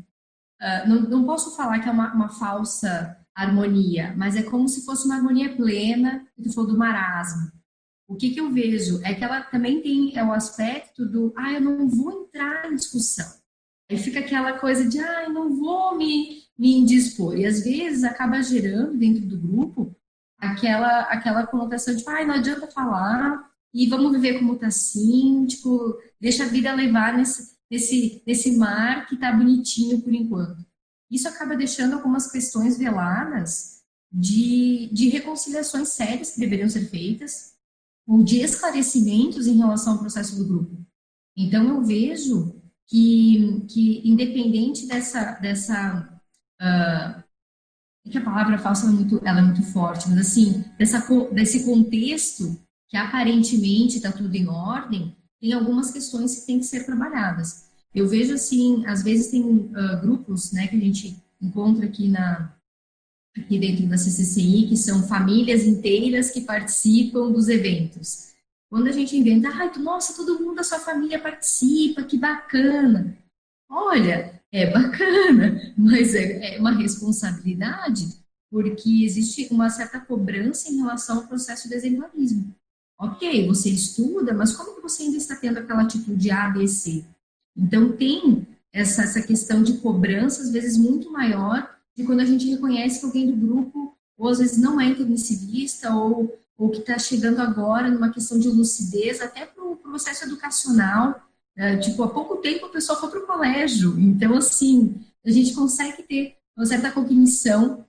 [0.59, 4.83] uh, não, não posso falar que é uma, uma, falsa harmonia, mas é como se
[4.83, 7.51] fosse uma harmonia plena, que tu do marasmo.
[8.07, 11.53] O que, que eu vejo é que ela também tem é o aspecto do, ah,
[11.53, 13.31] eu não vou entrar em discussão.
[13.89, 17.37] Aí fica aquela coisa de, ah, eu não vou me, me indispor.
[17.37, 19.95] E às vezes acaba gerando dentro do grupo
[20.39, 25.97] aquela, aquela conotação de, ah, não adianta falar e vamos viver como tá assim, tipo,
[26.19, 30.65] deixa a vida levar nesse, nesse, nesse mar que tá bonitinho por enquanto.
[31.11, 37.53] Isso acaba deixando algumas questões veladas de, de reconciliações sérias que deveriam ser feitas,
[38.07, 40.83] ou de esclarecimentos em relação ao processo do grupo.
[41.37, 46.21] Então, eu vejo que, que independente dessa, dessa
[46.59, 47.23] uh,
[48.09, 52.59] que a palavra falsa é muito, ela é muito forte, mas assim, dessa, desse contexto
[52.87, 57.69] que aparentemente está tudo em ordem, tem algumas questões que têm que ser trabalhadas.
[57.93, 62.53] Eu vejo assim, às vezes tem uh, grupos, né, que a gente encontra aqui na
[63.37, 68.29] aqui dentro da CCCI, que são famílias inteiras que participam dos eventos.
[68.69, 73.17] Quando a gente inventa, ai, nossa, todo mundo da sua família participa, que bacana.
[73.69, 78.07] Olha, é bacana, mas é, é uma responsabilidade,
[78.49, 82.53] porque existe uma certa cobrança em relação ao processo de exemplarismo.
[82.99, 87.05] Ok, você estuda, mas como que você ainda está tendo aquela atitude A, B, C?
[87.55, 92.49] Então, tem essa, essa questão de cobrança, às vezes, muito maior de quando a gente
[92.49, 96.99] reconhece que alguém do grupo, ou às vezes não é intermissivista, ou, ou que está
[96.99, 101.28] chegando agora numa questão de lucidez, até para o processo educacional.
[101.59, 103.99] É, tipo, há pouco tempo a pessoa foi para o colégio.
[103.99, 104.95] Então, assim,
[105.25, 107.85] a gente consegue ter uma certa cognição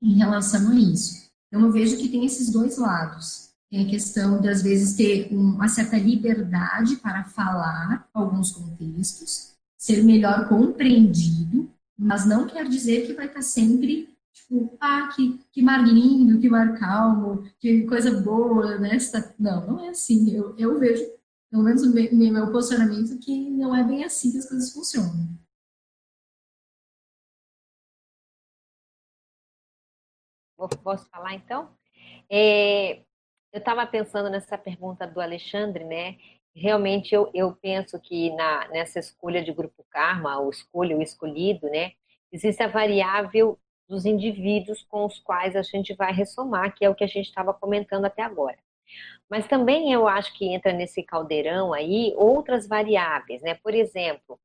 [0.00, 1.30] em relação a isso.
[1.46, 3.50] Então, eu vejo que tem esses dois lados.
[3.70, 10.02] Tem a questão de, às vezes, ter uma certa liberdade para falar alguns contextos, ser
[10.02, 15.86] melhor compreendido, mas não quer dizer que vai estar sempre, tipo, ah, que, que mar
[15.86, 18.96] lindo, que mar calmo, que coisa boa, né?
[19.38, 20.34] Não, não é assim.
[20.34, 21.04] Eu, eu vejo,
[21.52, 25.38] pelo menos o meu, posicionamento, que não é bem assim que as coisas funcionam.
[30.82, 31.76] Posso falar então?
[32.30, 33.00] É,
[33.52, 36.16] eu estava pensando nessa pergunta do Alexandre, né?
[36.54, 41.68] Realmente eu, eu penso que na, nessa escolha de grupo karma, o escolha, o escolhido,
[41.68, 41.92] né?
[42.32, 46.94] Existe a variável dos indivíduos com os quais a gente vai ressomar, que é o
[46.94, 48.58] que a gente estava comentando até agora.
[49.30, 53.54] Mas também eu acho que entra nesse caldeirão aí outras variáveis, né?
[53.54, 54.38] Por exemplo,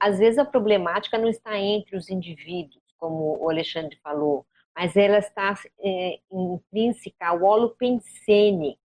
[0.00, 5.18] às vezes a problemática não está entre os indivíduos, como o Alexandre falou, mas ela
[5.18, 8.78] está é, intrínseca ao holopensene,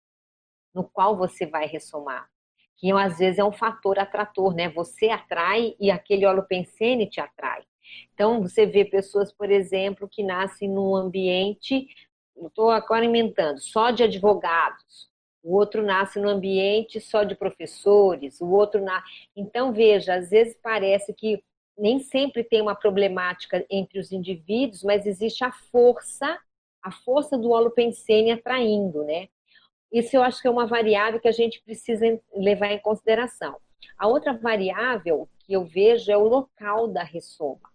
[0.75, 2.29] no qual você vai ressomar.
[2.77, 4.69] Que às vezes é um fator atrator, né?
[4.71, 7.63] Você atrai e aquele holopensene te atrai.
[8.15, 11.89] Então, você vê pessoas, por exemplo, que nascem num ambiente,
[12.49, 15.11] estou agora inventando, só de advogados,
[15.43, 19.03] o outro nasce num ambiente só de professores, o outro na.
[19.35, 21.43] Então, veja, às vezes parece que
[21.79, 26.39] nem sempre tem uma problemática entre os indivíduos, mas existe a força,
[26.83, 29.29] a força do holopensene atraindo, né?
[29.91, 33.57] Isso eu acho que é uma variável que a gente precisa levar em consideração.
[33.99, 37.71] A outra variável que eu vejo é o local da ressoma.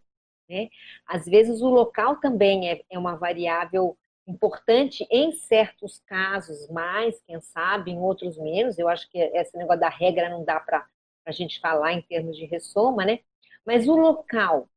[0.47, 0.69] Né?
[1.06, 3.97] Às vezes o local também é, é uma variável
[4.28, 8.78] importante em certos casos mais, quem sabe, em outros menos.
[8.78, 10.86] Eu acho que esse negócio da regra não dá para
[11.26, 13.20] a gente falar em termos de ressoma, né?
[13.66, 14.70] Mas o local,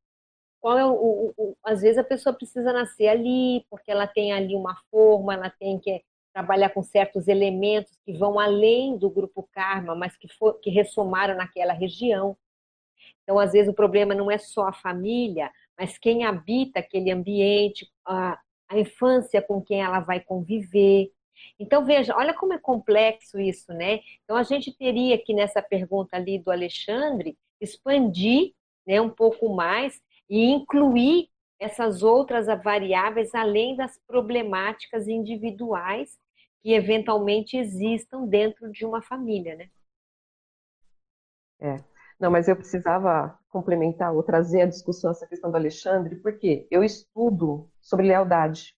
[0.59, 4.33] qual é o, o, o, às vezes a pessoa precisa nascer ali, porque ela tem
[4.33, 9.47] ali uma forma, ela tem que trabalhar com certos elementos que vão além do grupo
[9.51, 12.37] karma, mas que, for, que ressomaram naquela região.
[13.23, 17.89] Então, às vezes, o problema não é só a família, mas quem habita aquele ambiente,
[18.69, 21.11] a infância com quem ela vai conviver.
[21.59, 23.99] Então, veja, olha como é complexo isso, né?
[24.23, 28.53] Então, a gente teria que, nessa pergunta ali do Alexandre, expandir
[28.85, 31.29] né, um pouco mais e incluir
[31.59, 36.17] essas outras variáveis além das problemáticas individuais
[36.61, 39.69] que eventualmente existam dentro de uma família, né?
[41.59, 41.77] É.
[42.19, 46.83] Não, mas eu precisava complementar ou trazer a discussão essa questão do Alexandre, porque eu
[46.83, 48.75] estudo sobre lealdade,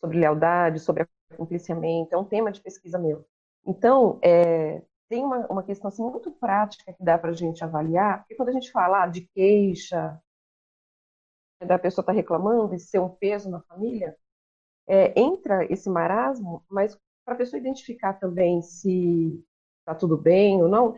[0.00, 3.26] sobre lealdade, sobre acompliciamento, é um tema de pesquisa meu.
[3.66, 8.20] Então, é, tem uma, uma questão assim, muito prática que dá para a gente avaliar,
[8.20, 10.20] porque quando a gente fala ah, de queixa,
[11.66, 14.16] da pessoa estar tá reclamando e ser um peso na família,
[14.86, 19.44] é, entra esse marasmo, mas para a pessoa identificar também se
[19.80, 20.94] está tudo bem ou não,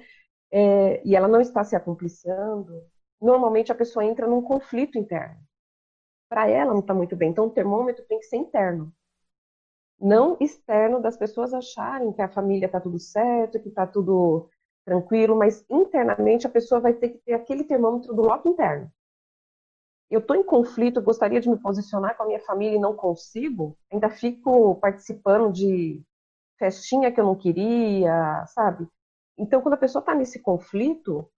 [0.51, 2.85] é, e ela não está se acompliciando,
[3.19, 5.48] normalmente a pessoa entra num conflito interno.
[6.29, 7.31] Para ela não está muito bem.
[7.31, 8.93] Então o termômetro tem que ser interno.
[10.01, 14.49] Não externo das pessoas acharem que a família está tudo certo, que está tudo
[14.85, 18.91] tranquilo, mas internamente a pessoa vai ter que ter aquele termômetro do lote interno.
[20.11, 22.97] Eu estou em conflito, eu gostaria de me posicionar com a minha família e não
[22.97, 26.03] consigo, ainda fico participando de
[26.59, 28.89] festinha que eu não queria, sabe?
[29.37, 31.31] Então, quando a pessoa está nesse conflito,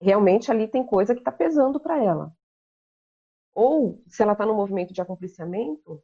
[0.00, 2.32] realmente ali tem coisa que está pesando para ela.
[3.54, 6.02] Ou, se ela está no movimento de acompliciamento,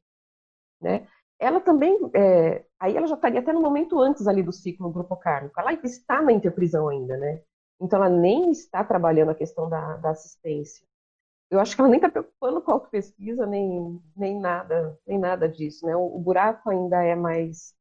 [0.80, 1.06] né,
[1.38, 5.58] ela também, é, aí ela já estaria até no momento antes ali do ciclo grupocármico.
[5.60, 7.42] Ela está na interprisão ainda, né?
[7.80, 10.86] Então ela nem está trabalhando a questão da, da assistência.
[11.50, 15.48] Eu acho que ela nem está preocupando com a pesquisa nem, nem nada, nem nada
[15.48, 15.96] disso, né?
[15.96, 17.74] O, o buraco ainda é mais,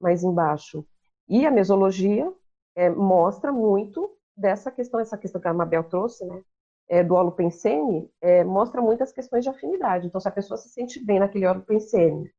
[0.00, 0.84] mais embaixo.
[1.28, 2.30] E a mesologia
[2.74, 6.42] é, mostra muito dessa questão, essa questão que a Mabel trouxe, né?
[6.88, 10.06] É, do holopensene é, mostra muitas questões de afinidade.
[10.06, 12.32] Então, se a pessoa se sente bem naquele holopensene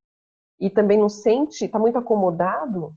[0.60, 2.95] e também não sente, está muito acomodado,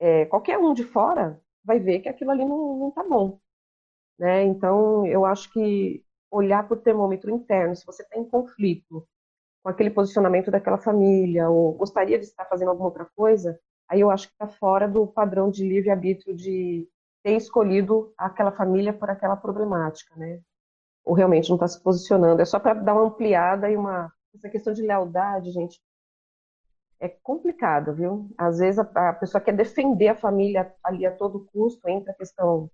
[0.00, 3.38] é, qualquer um de fora vai ver que aquilo ali não está bom.
[4.18, 4.44] Né?
[4.44, 9.06] Então, eu acho que olhar para o termômetro interno, se você está em conflito
[9.62, 14.10] com aquele posicionamento daquela família, ou gostaria de estar fazendo alguma outra coisa, aí eu
[14.10, 16.88] acho que está fora do padrão de livre-arbítrio de
[17.22, 20.40] ter escolhido aquela família por aquela problemática, né?
[21.04, 22.42] Ou realmente não está se posicionando.
[22.42, 24.12] É só para dar uma ampliada e uma.
[24.34, 25.80] Essa questão de lealdade, gente,
[27.00, 28.30] é complicado, viu?
[28.36, 32.16] Às vezes a, a, pessoa quer defender a família ali a todo custo, entra a
[32.16, 32.70] questão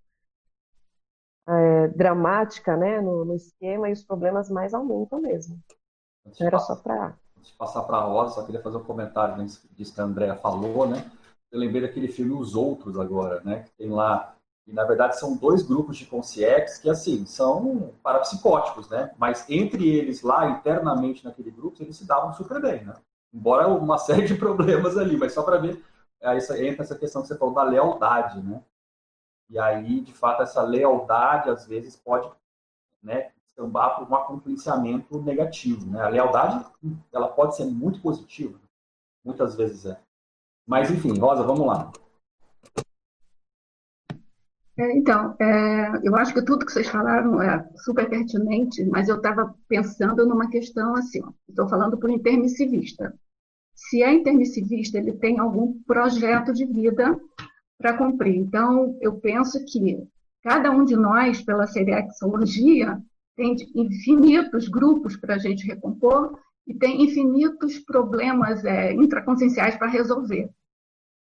[1.46, 5.58] é, dramática, né, no, no, esquema e os problemas mais aumentam mesmo.
[6.40, 7.16] Era só para.
[7.36, 10.36] Antes de passar para a Rosa, só queria fazer um comentário disso que a Andrea
[10.36, 11.10] falou, né?
[11.54, 13.62] Eu lembrei daquele filme Os Outros agora, né?
[13.62, 14.34] Que tem lá
[14.66, 19.14] e, na verdade, são dois grupos de consciex que, assim, são parapsicóticos, né?
[19.18, 22.94] Mas entre eles lá, internamente naquele grupo, eles se davam super bem, né?
[23.32, 25.84] Embora uma série de problemas ali, mas só para ver,
[26.22, 28.62] aí entra essa questão que você falou da lealdade, né?
[29.50, 32.28] E aí, de fato, essa lealdade, às vezes, pode
[33.02, 36.02] né, sambar por um acompliciamento negativo, né?
[36.02, 36.64] A lealdade,
[37.12, 38.58] ela pode ser muito positiva,
[39.22, 40.00] muitas vezes é.
[40.66, 41.92] Mas, enfim, Rosa, vamos lá.
[44.76, 49.16] É, então, é, eu acho que tudo que vocês falaram é super pertinente, mas eu
[49.16, 53.14] estava pensando numa questão assim, estou falando por intermissivista.
[53.72, 57.18] Se é intermissivista, ele tem algum projeto de vida
[57.78, 58.36] para cumprir.
[58.36, 60.02] Então, eu penso que
[60.42, 63.00] cada um de nós, pela serexologia,
[63.36, 70.48] tem infinitos grupos para a gente recompor e tem infinitos problemas é, intraconscienciais para resolver.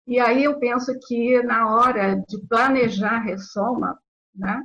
[0.06, 3.98] E aí eu penso que na hora de planejar a ressoma,
[4.34, 4.62] né,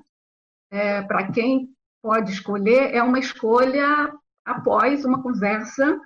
[0.72, 1.70] é, para quem
[2.02, 4.12] pode escolher, é uma escolha
[4.44, 6.00] após uma conversa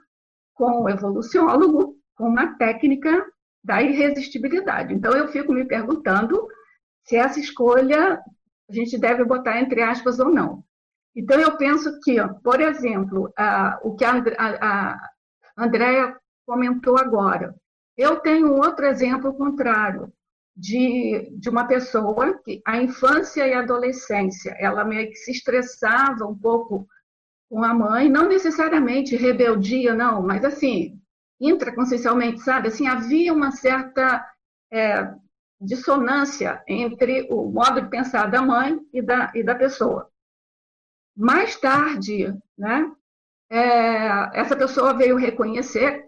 [0.54, 3.26] com o evoluciólogo, com uma técnica
[3.64, 4.94] da irresistibilidade.
[4.94, 6.48] Então eu fico me perguntando
[7.04, 8.22] se essa escolha
[8.70, 10.64] a gente deve botar entre aspas ou não.
[11.16, 13.34] Então eu penso que, por exemplo,
[13.84, 15.10] o que a, a, a
[15.58, 17.56] Andrea comentou agora,
[17.98, 20.12] eu tenho outro exemplo contrário,
[20.60, 26.26] de, de uma pessoa que a infância e a adolescência, ela meio que se estressava
[26.26, 26.86] um pouco
[27.50, 31.00] com a mãe, não necessariamente rebeldia, não, mas assim,
[31.40, 32.68] intraconsciencialmente, sabe?
[32.68, 34.26] Assim, havia uma certa
[34.72, 35.14] é,
[35.62, 40.12] dissonância entre o modo de pensar da mãe e da, e da pessoa.
[41.20, 42.90] Mais tarde, né,
[43.50, 46.08] é, essa pessoa veio reconhecer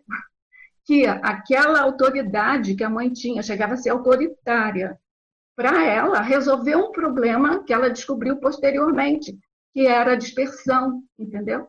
[0.86, 4.98] que aquela autoridade que a mãe tinha chegava a ser autoritária
[5.54, 9.38] para ela resolver um problema que ela descobriu posteriormente,
[9.74, 11.68] que era a dispersão, entendeu?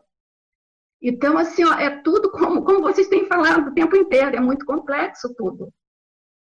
[1.01, 4.65] Então, assim, ó, é tudo como, como vocês têm falado o tempo inteiro, é muito
[4.65, 5.69] complexo tudo.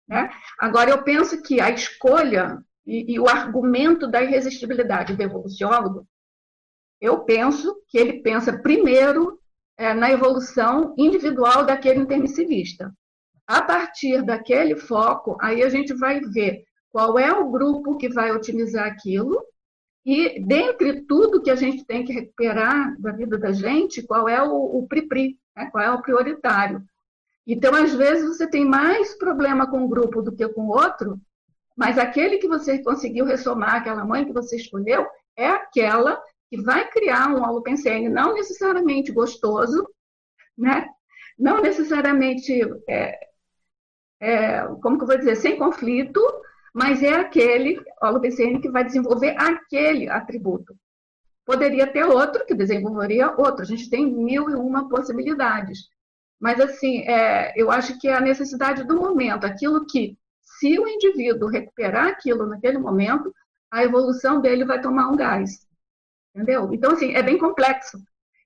[0.07, 0.29] Né?
[0.57, 6.07] Agora, eu penso que a escolha e, e o argumento da irresistibilidade do evoluciólogo,
[6.99, 9.39] eu penso que ele pensa primeiro
[9.77, 12.93] é, na evolução individual daquele intermissivista.
[13.45, 18.31] A partir daquele foco, aí a gente vai ver qual é o grupo que vai
[18.31, 19.41] otimizar aquilo
[20.05, 24.41] e, dentre tudo que a gente tem que recuperar da vida da gente, qual é
[24.41, 25.69] o, o PRIPRI, né?
[25.69, 26.81] qual é o prioritário.
[27.45, 31.19] Então, às vezes, você tem mais problema com um grupo do que com outro,
[31.75, 36.89] mas aquele que você conseguiu ressomar, aquela mãe que você escolheu, é aquela que vai
[36.89, 39.87] criar um holopensene não necessariamente gostoso,
[40.57, 40.87] né?
[41.37, 43.19] Não necessariamente, é,
[44.19, 46.21] é, como que eu vou dizer, sem conflito,
[46.73, 50.75] mas é aquele holopensene que vai desenvolver aquele atributo.
[51.45, 53.61] Poderia ter outro que desenvolveria outro.
[53.61, 55.89] A gente tem mil e uma possibilidades.
[56.39, 60.87] Mas, assim, é, eu acho que é a necessidade do momento, aquilo que, se o
[60.87, 63.33] indivíduo recuperar aquilo naquele momento,
[63.71, 65.66] a evolução dele vai tomar um gás.
[66.37, 66.71] Entendeu?
[66.71, 67.97] Então, assim, é bem complexo.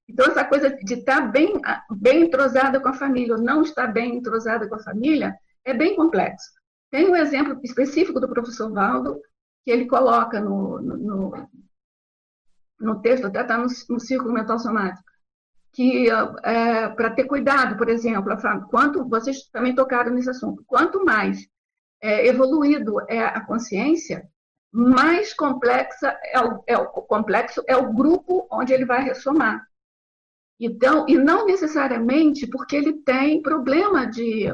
[0.08, 1.60] Então, essa coisa de estar bem,
[1.92, 5.36] bem entrosada com a família ou não estar bem entrosada com a família
[5.66, 6.50] é bem complexo.
[6.89, 9.20] Tem um exemplo específico do professor Valdo,
[9.66, 11.50] que ele coloca no, no,
[12.80, 15.04] no texto, até está no, no círculo mental somático,
[15.74, 16.10] que
[16.44, 18.34] é, para ter cuidado, por exemplo,
[18.70, 21.46] quanto vocês também tocaram nesse assunto, quanto mais
[22.02, 24.30] é, evoluído é a consciência,
[24.72, 29.65] mais complexa é o, é o, complexo é o grupo onde ele vai ressomar.
[30.59, 34.53] Então, e não necessariamente porque ele tem problema de,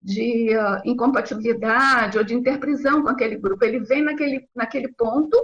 [0.00, 3.64] de uh, incompatibilidade ou de interprisão com aquele grupo.
[3.64, 5.36] Ele vem naquele, naquele ponto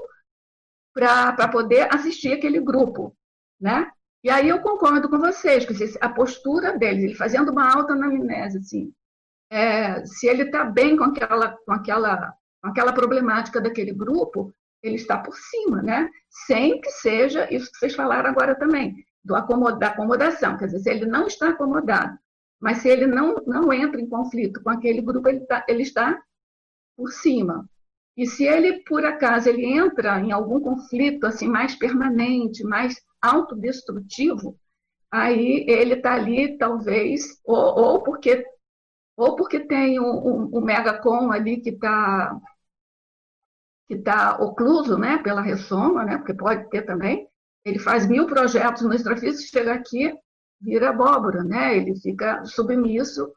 [0.94, 3.14] para poder assistir aquele grupo,
[3.60, 3.90] né?
[4.24, 8.58] E aí eu concordo com vocês, que a postura dele, ele fazendo uma alta anamnese,
[8.58, 8.92] assim,
[9.50, 12.34] é, se ele está bem com aquela, com aquela
[12.68, 16.08] aquela problemática daquele grupo, ele está por cima, né?
[16.46, 18.94] Sem que seja isso que vocês falaram agora também,
[19.24, 20.56] do acomoda, da acomodação.
[20.56, 22.16] Quer dizer, se ele não está acomodado,
[22.60, 26.20] mas se ele não, não entra em conflito com aquele grupo, ele, tá, ele está
[26.96, 27.68] por cima.
[28.16, 34.58] E se ele, por acaso, ele entra em algum conflito assim mais permanente, mais autodestrutivo,
[35.10, 38.44] aí ele está ali, talvez, ou, ou, porque
[39.16, 42.38] ou porque tem um, um, um megacom ali que está
[43.86, 47.28] que está ocluso né, pela ressoma, né, porque pode ter também,
[47.66, 50.14] ele faz mil projetos no extrafísico, chega aqui,
[50.60, 51.76] vira abóbora, né?
[51.76, 53.32] ele fica submisso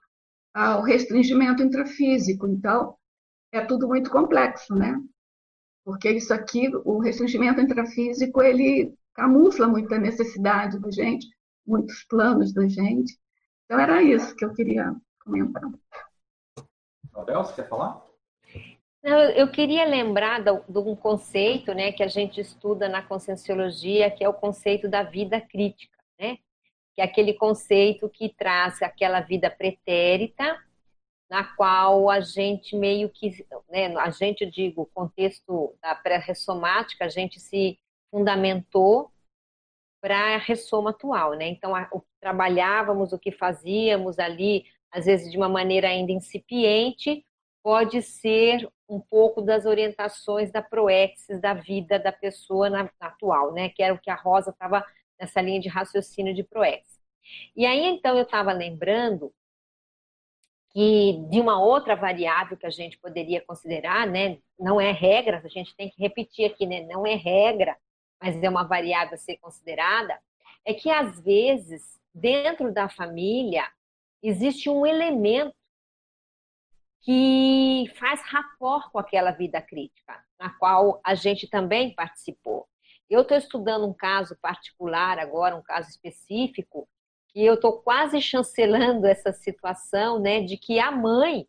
[0.53, 2.47] ao restringimento intrafísico.
[2.47, 2.95] Então,
[3.51, 5.01] é tudo muito complexo, né?
[5.83, 11.27] Porque isso aqui, o restringimento intrafísico, ele camufla muita necessidade da gente,
[11.65, 13.17] muitos planos da gente.
[13.65, 15.63] Então, era isso que eu queria comentar.
[17.15, 18.08] Abel, você quer falar?
[19.03, 24.29] Eu queria lembrar de um conceito né, que a gente estuda na conscienciologia, que é
[24.29, 26.37] o conceito da vida crítica, né?
[26.93, 30.61] que é aquele conceito que traz aquela vida pretérita,
[31.29, 37.09] na qual a gente meio que, né, a gente, digo, o contexto da pré-ressomática, a
[37.09, 37.79] gente se
[38.11, 39.11] fundamentou
[40.01, 41.47] para a ressoma atual, né?
[41.47, 47.23] Então, o que trabalhávamos, o que fazíamos ali, às vezes de uma maneira ainda incipiente,
[47.61, 53.69] pode ser um pouco das orientações da proexis da vida da pessoa na, atual, né?
[53.69, 54.83] Que era o que a Rosa estava
[55.19, 56.99] nessa linha de raciocínio de proexis.
[57.55, 59.31] E aí, então, eu estava lembrando
[60.71, 64.39] que de uma outra variável que a gente poderia considerar, né?
[64.59, 66.81] Não é regra, a gente tem que repetir aqui, né?
[66.81, 67.77] Não é regra,
[68.21, 70.19] mas é uma variável a ser considerada,
[70.65, 73.63] é que às vezes, dentro da família,
[74.21, 75.55] existe um elemento
[77.01, 82.67] que faz rapport com aquela vida crítica, na qual a gente também participou.
[83.09, 86.87] Eu estou estudando um caso particular agora, um caso específico,
[87.29, 91.47] que eu estou quase chancelando essa situação, né, de que a mãe,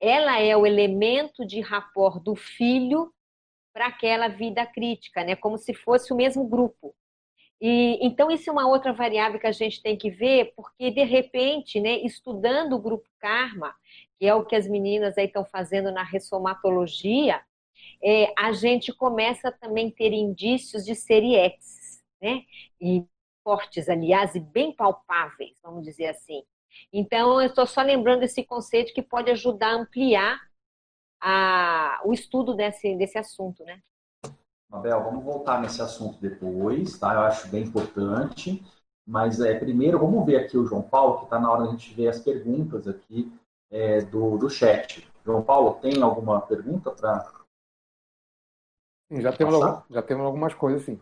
[0.00, 3.12] ela é o elemento de rapport do filho
[3.72, 6.94] para aquela vida crítica, né, como se fosse o mesmo grupo.
[7.60, 11.02] E, então, isso é uma outra variável que a gente tem que ver, porque, de
[11.04, 13.74] repente, né, estudando o grupo Karma,
[14.18, 17.40] que é o que as meninas estão fazendo na ressomatologia,
[18.02, 22.44] é, a gente começa também a ter indícios de serietes, né?
[22.80, 23.04] E
[23.42, 26.42] fortes, aliás, e bem palpáveis, vamos dizer assim.
[26.92, 30.38] Então, eu estou só lembrando esse conceito que pode ajudar a ampliar
[31.20, 33.80] a, o estudo desse, desse assunto, né?
[34.68, 37.14] Mabel, vamos voltar nesse assunto depois, tá?
[37.14, 38.62] Eu acho bem importante.
[39.06, 41.70] Mas é, primeiro, vamos ver aqui o João Paulo, que está na hora de a
[41.70, 43.32] gente ver as perguntas aqui
[43.70, 45.08] é, do, do chat.
[45.24, 47.26] João Paulo, tem alguma pergunta para.
[49.10, 49.58] Já temos,
[49.88, 51.00] já temos algumas coisas, sim.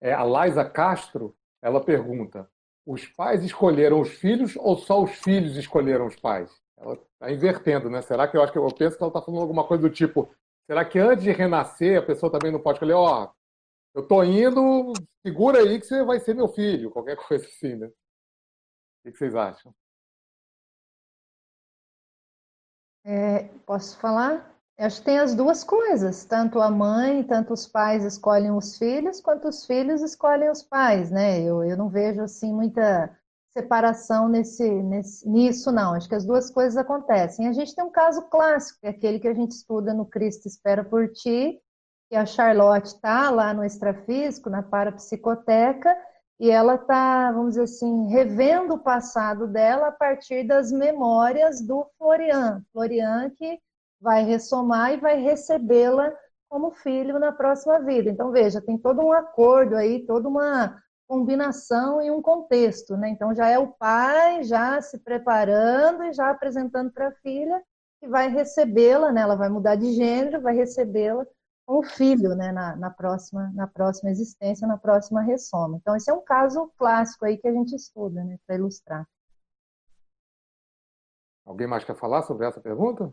[0.00, 2.50] É, a Laisa Castro, ela pergunta:
[2.84, 6.50] os pais escolheram os filhos ou só os filhos escolheram os pais?
[6.76, 8.02] Ela está invertendo, né?
[8.02, 10.28] Será que eu acho que eu penso que ela está falando alguma coisa do tipo:
[10.66, 13.34] Será que antes de renascer a pessoa também não pode escolher, ó, oh,
[13.94, 14.92] eu tô indo,
[15.22, 17.86] segura aí que você vai ser meu filho, qualquer coisa assim, né?
[17.86, 19.74] O que vocês acham?
[23.04, 24.54] É, posso falar?
[24.78, 28.76] Eu acho que tem as duas coisas, tanto a mãe, tanto os pais escolhem os
[28.76, 31.40] filhos, quanto os filhos escolhem os pais, né?
[31.40, 33.16] Eu, eu não vejo assim muita
[33.56, 35.94] separação nesse, nesse, nisso, não.
[35.94, 37.46] Acho que as duas coisas acontecem.
[37.46, 40.48] A gente tem um caso clássico, que é aquele que a gente estuda no Cristo
[40.48, 41.60] Espera por Ti,
[42.10, 45.96] que a Charlotte está lá no extrafísico, na parapsicoteca,
[46.40, 51.86] e ela está, vamos dizer assim, revendo o passado dela a partir das memórias do
[51.96, 52.60] Florian.
[52.72, 53.58] Florian que
[54.00, 56.12] vai ressomar e vai recebê-la
[56.48, 58.10] como filho na próxima vida.
[58.10, 63.08] Então, veja, tem todo um acordo aí, toda uma combinação e um contexto, né?
[63.08, 67.62] Então já é o pai já se preparando e já apresentando para a filha
[68.00, 69.22] que vai recebê-la, né?
[69.22, 71.26] Ela vai mudar de gênero, vai recebê-la
[71.66, 72.52] como filho, né?
[72.52, 75.76] Na, na, próxima na próxima existência, na próxima ressoma.
[75.76, 78.38] Então esse é um caso clássico aí que a gente estuda, né?
[78.46, 79.06] Para ilustrar.
[81.44, 83.12] Alguém mais quer falar sobre essa pergunta?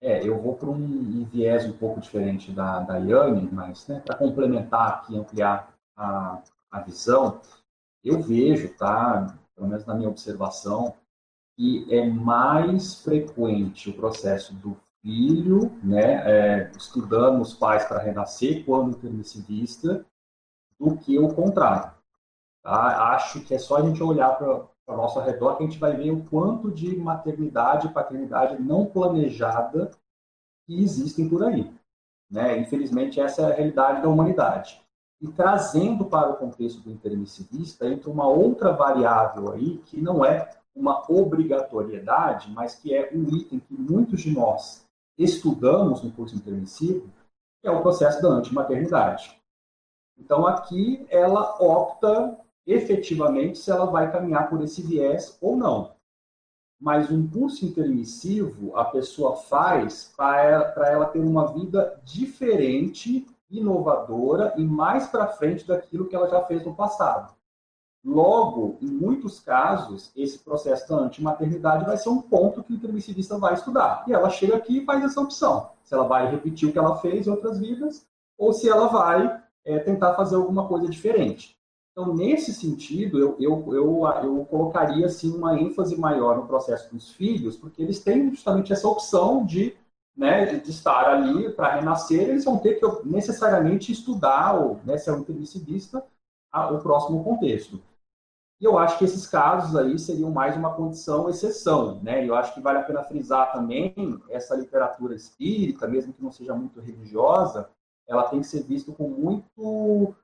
[0.00, 4.02] É, eu vou para um, um, viés um pouco diferente da, da Yane, mas né,
[4.04, 7.40] para complementar aqui, ampliar a, a visão,
[8.02, 10.94] eu vejo, tá, pelo menos na minha observação,
[11.56, 18.64] que é mais frequente o processo do filho, né, é, estudando os pais para renascer
[18.64, 20.04] quando intermissivista,
[20.78, 21.92] do que o contrário.
[22.62, 23.12] Tá?
[23.14, 25.96] Acho que é só a gente olhar para ao nosso redor que a gente vai
[25.96, 29.90] ver o quanto de maternidade e paternidade não planejada
[30.66, 31.72] que existem por aí.
[32.30, 32.58] Né?
[32.58, 34.83] Infelizmente, essa é a realidade da humanidade.
[35.24, 40.50] E trazendo para o contexto do intermissivista, entra uma outra variável aí, que não é
[40.76, 44.84] uma obrigatoriedade, mas que é um item que muitos de nós
[45.16, 47.08] estudamos no curso intermissivo,
[47.62, 49.40] que é o processo da antimaternidade.
[50.18, 55.94] Então, aqui ela opta efetivamente se ela vai caminhar por esse viés ou não.
[56.78, 64.64] Mas um curso intermissivo a pessoa faz para ela, ter uma vida diferente inovadora e
[64.64, 67.34] mais para frente daquilo que ela já fez no passado.
[68.04, 73.38] Logo, em muitos casos, esse processo da antimaternidade vai ser um ponto que o intermissivista
[73.38, 74.04] vai estudar.
[74.06, 75.70] E ela chega aqui e faz essa opção.
[75.82, 79.42] Se ela vai repetir o que ela fez em outras vidas, ou se ela vai
[79.64, 81.56] é, tentar fazer alguma coisa diferente.
[81.92, 87.12] Então, nesse sentido, eu, eu, eu, eu colocaria assim, uma ênfase maior no processo dos
[87.12, 89.76] filhos, porque eles têm justamente essa opção de
[90.16, 95.10] né, de, estar ali para renascer, eles vão ter que necessariamente estudar, ou né, se
[95.10, 96.04] é um intermissivista,
[96.52, 97.82] a, o próximo contexto.
[98.60, 102.26] E eu acho que esses casos aí seriam mais uma condição exceção, né?
[102.26, 103.92] Eu acho que vale a pena frisar também
[104.30, 107.68] essa literatura espírita, mesmo que não seja muito religiosa,
[108.06, 110.14] ela tem que ser vista com muito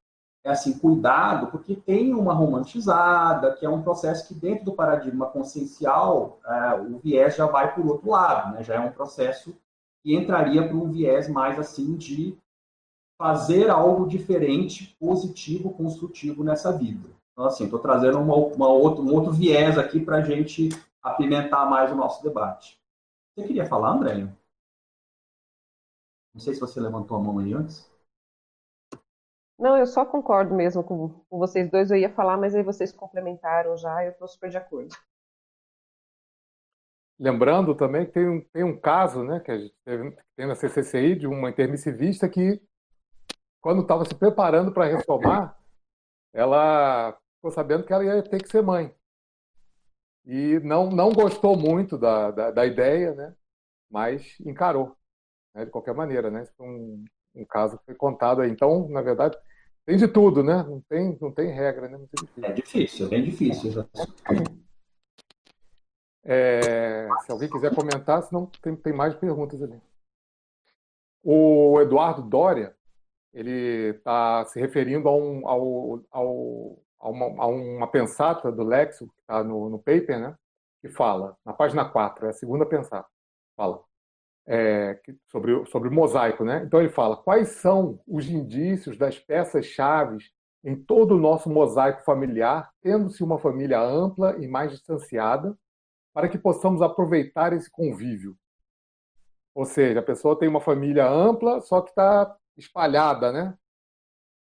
[0.44, 6.38] assim cuidado, porque tem uma romantizada, que é um processo que dentro do paradigma consciencial,
[6.46, 8.62] é, o viés já vai por outro lado, né?
[8.62, 9.54] Já é um processo
[10.04, 12.36] e entraria para um viés mais assim de
[13.18, 17.08] fazer algo diferente, positivo, construtivo nessa vida.
[17.32, 20.70] Então, assim, estou trazendo uma, uma outro, um outro viés aqui para a gente
[21.02, 22.80] apimentar mais o nosso debate.
[23.34, 24.26] Você queria falar, André?
[26.32, 27.90] Não sei se você levantou a mão aí antes.
[29.58, 31.90] Não, eu só concordo mesmo com, com vocês dois.
[31.90, 34.04] Eu ia falar, mas aí vocês complementaram já.
[34.04, 34.96] Eu estou super de acordo.
[37.20, 40.54] Lembrando também que tem um, tem um caso né, que a gente teve, tem na
[40.54, 42.58] CCCI de uma intermissivista que,
[43.60, 45.54] quando estava se preparando para reformar,
[46.32, 48.94] ela ficou sabendo que ela ia ter que ser mãe.
[50.24, 53.34] E não, não gostou muito da, da, da ideia, né,
[53.90, 54.96] mas encarou,
[55.54, 56.30] né, de qualquer maneira.
[56.30, 56.40] Né?
[56.40, 57.04] Esse foi um,
[57.34, 58.50] um caso que foi contado aí.
[58.50, 59.36] Então, na verdade,
[59.84, 60.62] tem de tudo, né?
[60.62, 61.98] Não tem, não tem regra, né?
[62.42, 63.84] É difícil, é bem difícil.
[66.24, 69.80] É, se alguém quiser comentar, senão tem, tem mais perguntas ali.
[71.22, 72.74] O Eduardo Dória,
[73.32, 79.06] ele está se referindo a, um, ao, ao, a, uma, a uma pensata do Lexo,
[79.08, 80.36] que está no, no paper, né?
[80.80, 83.08] que fala, na página 4, é a segunda pensata,
[83.54, 83.84] fala
[84.50, 86.44] é, sobre, sobre o mosaico.
[86.44, 86.62] Né?
[86.64, 90.32] Então ele fala, quais são os indícios das peças-chaves
[90.64, 95.56] em todo o nosso mosaico familiar, tendo-se uma família ampla e mais distanciada,
[96.12, 98.36] para que possamos aproveitar esse convívio.
[99.54, 103.56] Ou seja, a pessoa tem uma família ampla, só que está espalhada, né?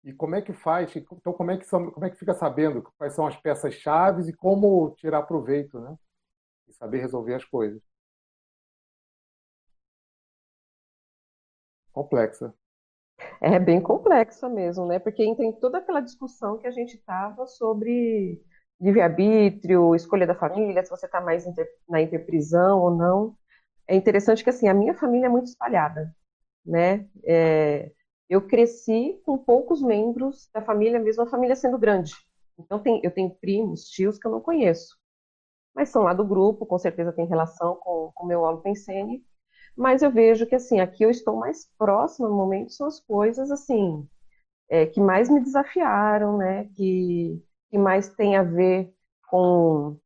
[0.03, 0.95] E como é que faz?
[0.95, 4.91] Então, como é que, como é que fica sabendo quais são as peças-chave e como
[4.97, 5.97] tirar proveito, né?
[6.67, 7.81] E saber resolver as coisas.
[11.91, 12.53] Complexa.
[13.41, 14.99] É bem complexa mesmo, né?
[14.99, 18.41] Porque tem toda aquela discussão que a gente tava sobre
[18.81, 23.35] livre-arbítrio, escolha da família, se você está mais inter, na interprisão ou não.
[23.87, 26.15] É interessante que, assim, a minha família é muito espalhada,
[26.65, 27.07] né?
[27.25, 27.91] É,
[28.29, 32.13] eu cresci com poucos membros da família, mesmo a família sendo grande,
[32.59, 34.97] Então, tem, eu tenho primos, tios que eu não conheço,
[35.73, 39.23] mas são lá do grupo, com certeza tem relação com o meu aluno Pensene,
[39.77, 43.51] mas eu vejo que, assim, aqui eu estou mais próxima no momento, são as coisas,
[43.51, 44.07] assim,
[44.69, 47.41] é, que mais me desafiaram, né, que,
[47.75, 48.89] que mais tem a ver
[49.29, 49.97] com,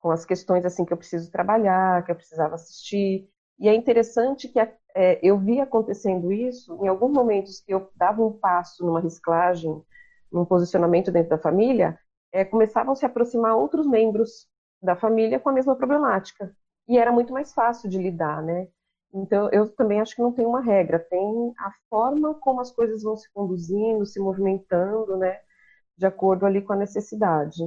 [0.00, 3.28] com as questões, assim, que eu preciso trabalhar, que eu precisava assistir,
[3.58, 8.24] e é interessante que é, eu vi acontecendo isso em alguns momentos que eu dava
[8.24, 9.82] um passo numa reciclagem,
[10.32, 11.98] num posicionamento dentro da família,
[12.32, 14.48] é, começavam a se aproximar outros membros
[14.82, 16.50] da família com a mesma problemática.
[16.88, 18.68] E era muito mais fácil de lidar, né?
[19.12, 23.02] Então, eu também acho que não tem uma regra, tem a forma como as coisas
[23.02, 25.40] vão se conduzindo, se movimentando, né?
[25.96, 27.62] De acordo ali com a necessidade.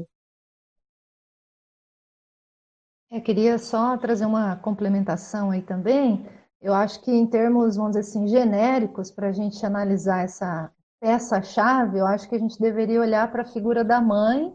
[3.12, 6.28] Eu queria só trazer uma complementação aí também.
[6.62, 11.98] Eu acho que em termos, vamos dizer assim, genéricos, para a gente analisar essa peça-chave,
[11.98, 14.54] eu acho que a gente deveria olhar para a figura da mãe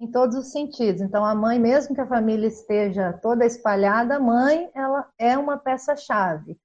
[0.00, 1.02] em todos os sentidos.
[1.02, 5.58] Então, a mãe, mesmo que a família esteja toda espalhada, a mãe ela é uma
[5.58, 6.58] peça-chave.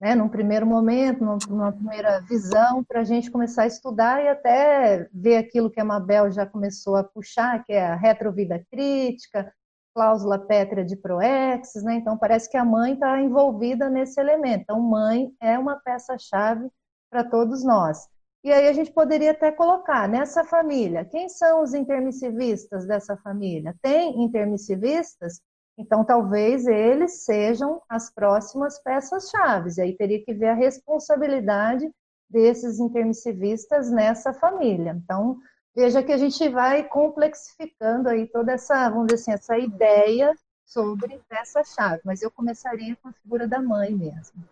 [0.00, 0.14] Né?
[0.14, 5.36] Num primeiro momento, numa primeira visão, para a gente começar a estudar e até ver
[5.36, 9.52] aquilo que a Mabel já começou a puxar, que é a retrovida crítica,
[9.94, 11.94] cláusula pétrea de proexis, né?
[11.94, 14.62] Então parece que a mãe está envolvida nesse elemento.
[14.62, 16.68] Então, mãe é uma peça-chave
[17.08, 18.08] para todos nós.
[18.42, 23.74] E aí a gente poderia até colocar nessa família, quem são os intermissivistas dessa família?
[23.80, 25.40] Tem intermissivistas?
[25.76, 29.80] Então talvez eles sejam as próximas peças-chave.
[29.80, 31.90] Aí teria que ver a responsabilidade
[32.30, 34.92] desses intermissivistas nessa família.
[35.02, 35.38] Então,
[35.74, 41.20] veja que a gente vai complexificando aí toda essa, vamos dizer assim, essa ideia sobre
[41.28, 44.42] peça-chave, mas eu começaria com a figura da mãe mesmo.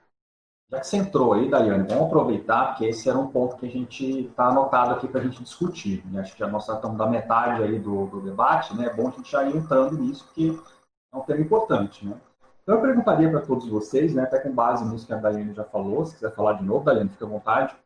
[0.70, 3.70] Já que você entrou aí, Daiane, vamos aproveitar, porque esse era um ponto que a
[3.70, 6.02] gente está anotado aqui para a gente discutir.
[6.06, 6.20] Né?
[6.20, 8.86] Acho que já nós estamos da metade aí do, do, debate, né?
[8.86, 10.58] É bom a gente já ir entrando nisso, porque
[11.12, 12.18] é um tema importante, né?
[12.62, 15.64] Então eu perguntaria para todos vocês, né, até com base nisso que a Daiane já
[15.64, 17.76] falou, se quiser falar de novo, Daiane, fica à vontade,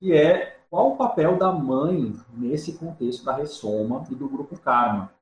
[0.00, 5.12] que é qual o papel da mãe nesse contexto da ressoma e do grupo Karma?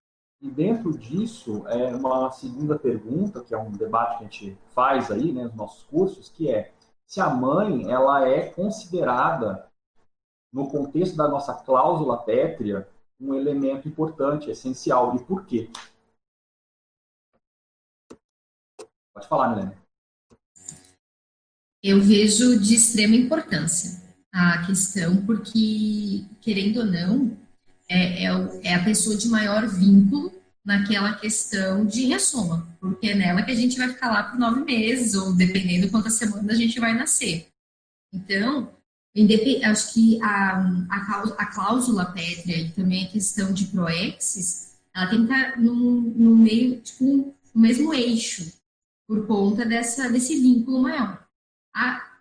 [0.41, 5.11] E dentro disso, é uma segunda pergunta, que é um debate que a gente faz
[5.11, 6.73] aí né, nos nossos cursos, que é
[7.07, 9.67] se a mãe ela é considerada,
[10.53, 12.89] no contexto da nossa cláusula pétrea,
[13.21, 15.15] um elemento importante, essencial.
[15.17, 15.69] E por quê?
[19.15, 19.77] Pode falar, Milena.
[21.83, 24.03] Eu vejo de extrema importância
[24.33, 27.37] a questão, porque, querendo ou não,
[27.89, 30.33] é, é, é, a pessoa de maior vínculo
[30.65, 34.65] naquela questão de ressoma, porque é nela que a gente vai ficar lá por nove
[34.65, 37.49] meses, ou dependendo quantas semanas a gente vai nascer.
[38.13, 38.75] Então,
[39.65, 40.59] acho que a,
[40.91, 46.01] a, a cláusula pétrea e também a questão de proexis, ela tem que estar no,
[46.01, 48.51] no meio, tipo, no mesmo eixo,
[49.07, 51.27] por conta dessa, desse vínculo maior.
[51.75, 52.21] A,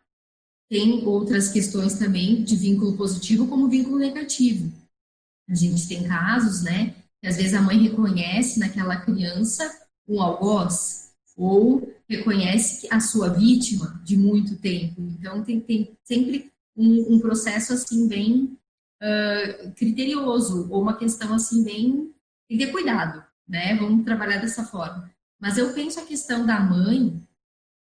[0.69, 4.71] tem outras questões também de vínculo positivo como vínculo negativo.
[5.49, 9.69] A gente tem casos, né, que às vezes a mãe reconhece naquela criança
[10.07, 15.01] um algoz ou reconhece a sua vítima de muito tempo.
[15.01, 18.57] Então tem, tem sempre um, um, processo assim bem
[19.01, 22.13] uh, criterioso ou uma questão assim bem
[22.47, 23.75] tem que ter cuidado, né?
[23.75, 25.12] Vamos trabalhar dessa forma.
[25.43, 27.21] Mas eu penso a questão da mãe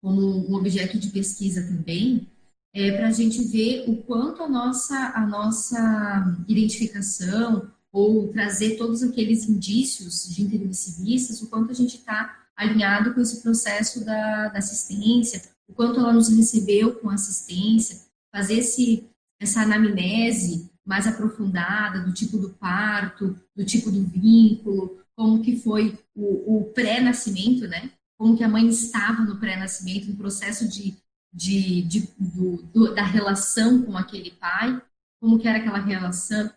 [0.00, 2.26] como um objeto de pesquisa também
[2.74, 9.02] é, para a gente ver o quanto a nossa, a nossa identificação ou trazer todos
[9.02, 14.58] aqueles indícios de intermissivistas, o quanto a gente está alinhado com esse processo da, da,
[14.58, 18.00] assistência, o quanto ela nos recebeu com assistência,
[18.34, 25.42] fazer esse, essa anamnese mais aprofundada do tipo do parto, do tipo do vínculo, como
[25.42, 27.90] que foi o, o pré-nascimento, né?
[28.18, 30.96] Como que a mãe estava no pré-nascimento, no processo de
[31.32, 34.80] de, de do, do, da relação com aquele pai,
[35.20, 36.50] como que era aquela relação,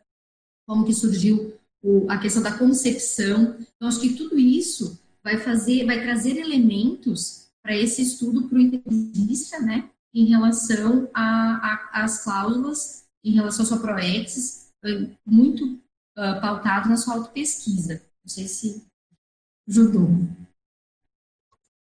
[0.67, 3.55] como que surgiu o, a questão da concepção.
[3.75, 8.61] Então, acho que tudo isso vai fazer, vai trazer elementos para esse estudo para o
[8.61, 14.71] intensivista, né, em relação às cláusulas, em relação à sua proexis,
[15.25, 18.01] muito uh, pautado na sua autopesquisa.
[18.25, 18.87] Não sei se
[19.69, 20.07] ajudou.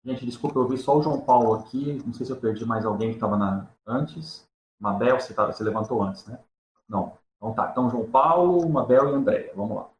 [0.05, 1.95] Gente, desculpa, eu vi só o João Paulo aqui.
[2.05, 4.47] Não sei se eu perdi mais alguém que estava antes.
[4.79, 6.39] Mabel, você, tá, você levantou antes, né?
[6.87, 7.17] Não.
[7.39, 7.71] Então tá.
[7.71, 9.53] Então, João Paulo, Mabel e Andréia.
[9.57, 9.91] Vamos lá.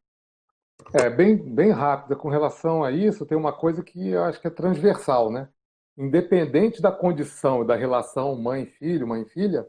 [0.93, 2.15] É, bem, bem rápida.
[2.15, 5.49] Com relação a isso, tem uma coisa que eu acho que é transversal, né?
[5.97, 9.67] Independente da condição da relação mãe-filho, mãe-filha,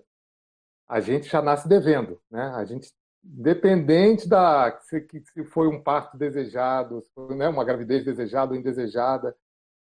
[0.86, 2.52] a gente já nasce devendo, né?
[2.54, 2.92] A gente
[3.22, 8.58] dependente da se, se foi um parto desejado, se foi, né, uma gravidez desejada ou
[8.58, 9.36] indesejada,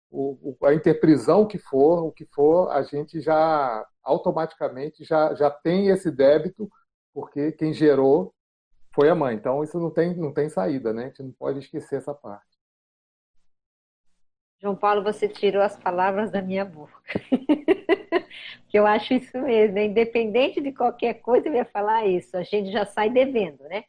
[0.09, 5.49] o, o, a interprisão que for, o que for, a gente já automaticamente já, já
[5.49, 6.69] tem esse débito,
[7.13, 8.33] porque quem gerou
[8.93, 9.35] foi a mãe.
[9.35, 11.03] Então isso não tem, não tem saída, né?
[11.03, 12.51] A gente não pode esquecer essa parte.
[14.61, 17.01] João Paulo, você tirou as palavras da minha boca.
[18.69, 19.85] que eu acho isso mesmo, né?
[19.85, 22.35] independente de qualquer coisa, eu ia falar isso.
[22.37, 23.83] A gente já sai devendo, né?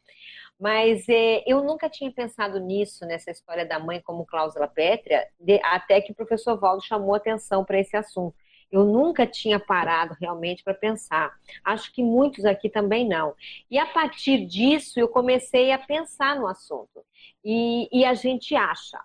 [0.59, 5.59] Mas é, eu nunca tinha pensado nisso, nessa história da mãe como cláusula pétrea, de,
[5.63, 8.35] até que o professor Valdo chamou atenção para esse assunto.
[8.71, 11.31] Eu nunca tinha parado realmente para pensar.
[11.63, 13.35] Acho que muitos aqui também não.
[13.69, 17.05] E a partir disso, eu comecei a pensar no assunto.
[17.43, 18.99] E, e a gente acha,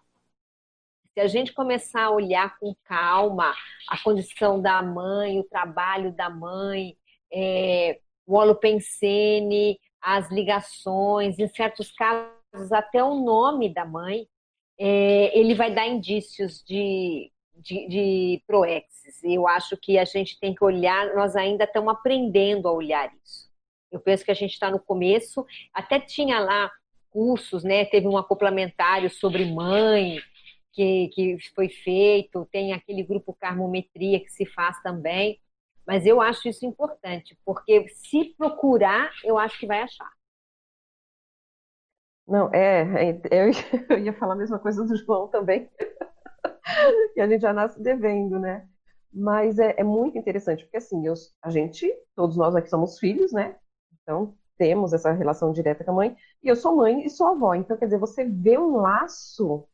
[1.18, 3.52] se a gente começar a olhar com calma
[3.88, 6.96] a condição da mãe, o trabalho da mãe,
[7.32, 14.28] é, o holopensene, as ligações, em certos casos até o nome da mãe,
[14.78, 19.20] é, ele vai dar indícios de, de, de proexis.
[19.24, 23.48] Eu acho que a gente tem que olhar, nós ainda estamos aprendendo a olhar isso.
[23.90, 25.44] Eu penso que a gente está no começo,
[25.74, 26.70] até tinha lá
[27.10, 27.84] cursos, né?
[27.86, 30.20] Teve um acoplamentário sobre mãe,
[30.78, 35.40] que, que foi feito, tem aquele grupo Carmometria que se faz também.
[35.84, 40.08] Mas eu acho isso importante, porque se procurar, eu acho que vai achar.
[42.28, 43.20] Não, é, é
[43.90, 45.68] eu ia falar a mesma coisa do João também,
[47.14, 48.68] que a gente já nasce devendo, né?
[49.12, 53.32] Mas é, é muito interessante, porque assim, eu, a gente, todos nós aqui somos filhos,
[53.32, 53.56] né?
[54.02, 57.54] Então, temos essa relação direta com a mãe, e eu sou mãe e sou avó,
[57.54, 59.66] então, quer dizer, você vê um laço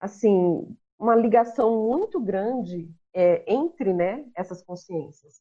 [0.00, 5.40] assim, uma ligação muito grande é, entre né, essas consciências.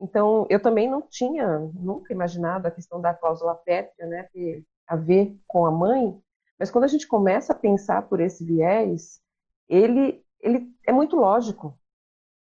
[0.00, 4.96] Então, eu também não tinha nunca imaginado a questão da cláusula pétrea, né, ter a
[4.96, 6.20] ver com a mãe,
[6.58, 9.20] mas quando a gente começa a pensar por esse viés,
[9.68, 11.78] ele, ele é muito lógico.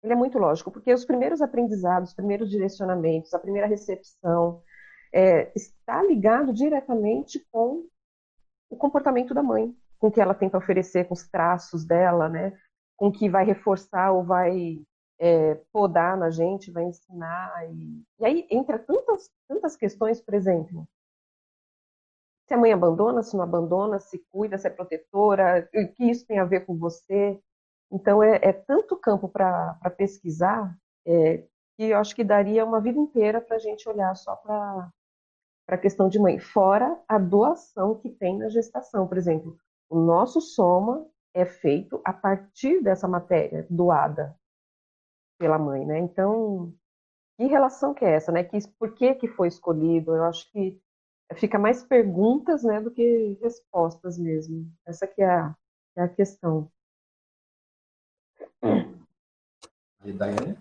[0.01, 4.61] Ele é muito lógico, porque os primeiros aprendizados, os primeiros direcionamentos, a primeira recepção,
[5.13, 7.85] é, está ligado diretamente com
[8.69, 12.57] o comportamento da mãe com o que ela tenta oferecer, com os traços dela, né?
[12.97, 14.79] Com o que vai reforçar ou vai
[15.19, 17.51] é, podar na gente, vai ensinar.
[17.71, 20.87] E, e aí entra tantas, tantas questões, por exemplo,
[22.47, 26.25] se a mãe abandona, se não abandona, se cuida, se é protetora, o que isso
[26.27, 27.39] tem a ver com você.
[27.91, 30.75] Então, é, é tanto campo para pesquisar
[31.05, 31.43] é,
[31.75, 34.91] que eu acho que daria uma vida inteira para a gente olhar só para
[35.67, 39.07] a questão de mãe, fora a doação que tem na gestação.
[39.07, 39.57] Por exemplo,
[39.89, 44.37] o nosso soma é feito a partir dessa matéria doada
[45.37, 45.99] pela mãe, né?
[45.99, 46.73] Então,
[47.37, 48.43] que relação que é essa, né?
[48.43, 50.15] Que, por que que foi escolhido?
[50.15, 50.81] Eu acho que
[51.33, 54.71] fica mais perguntas, né, do que respostas mesmo.
[54.85, 55.55] Essa que é a,
[55.97, 56.71] é a questão.
[60.03, 60.57] E Daiane?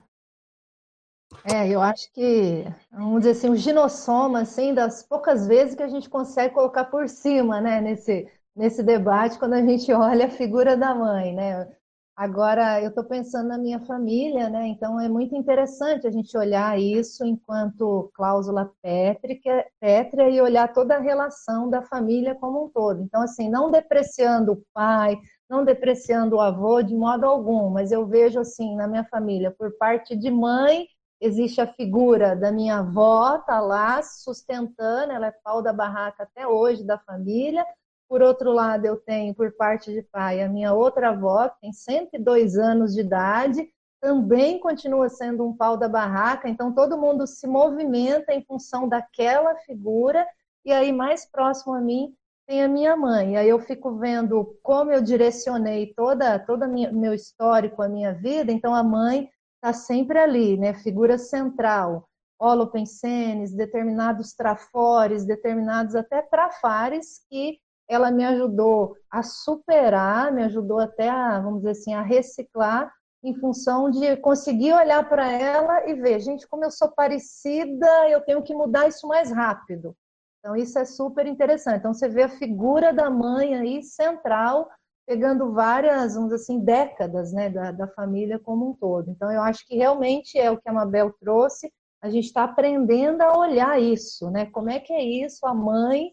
[1.44, 5.88] É, eu acho que, vamos dizer assim, o ginossoma, assim, das poucas vezes que a
[5.88, 10.76] gente consegue colocar por cima, né, nesse, nesse debate quando a gente olha a figura
[10.76, 11.68] da mãe, né?
[12.16, 14.68] Agora, eu estou pensando na minha família, né?
[14.68, 20.94] Então, é muito interessante a gente olhar isso enquanto cláusula pétrica, pétrea e olhar toda
[20.94, 23.02] a relação da família como um todo.
[23.02, 25.18] Então, assim, não depreciando o pai,
[25.50, 29.76] não depreciando o avô de modo algum, mas eu vejo, assim, na minha família, por
[29.76, 30.86] parte de mãe,
[31.20, 36.46] existe a figura da minha avó, tá lá sustentando, ela é pau da barraca até
[36.46, 37.64] hoje da família,
[38.08, 41.72] por outro lado, eu tenho, por parte de pai, a minha outra avó, que tem
[41.72, 43.68] 102 anos de idade,
[44.00, 49.54] também continua sendo um pau da barraca, então todo mundo se movimenta em função daquela
[49.60, 50.26] figura,
[50.64, 52.14] e aí mais próximo a mim
[52.46, 53.32] tem a minha mãe.
[53.32, 58.52] E aí eu fico vendo como eu direcionei toda toda meu histórico, a minha vida,
[58.52, 62.06] então a mãe está sempre ali, né, figura central.
[62.38, 67.58] Holopensenes, determinados trafores, determinados até trafares que
[67.88, 73.34] ela me ajudou a superar, me ajudou até a, vamos dizer assim, a reciclar em
[73.34, 78.42] função de conseguir olhar para ela e ver, gente, como eu sou parecida, eu tenho
[78.42, 79.96] que mudar isso mais rápido.
[80.38, 81.78] Então, isso é super interessante.
[81.78, 84.68] Então, você vê a figura da mãe aí central,
[85.06, 89.10] pegando várias, vamos dizer assim, décadas né, da, da família como um todo.
[89.10, 91.72] Então, eu acho que realmente é o que a Mabel trouxe,
[92.02, 94.44] a gente está aprendendo a olhar isso, né?
[94.44, 96.12] Como é que é isso, a mãe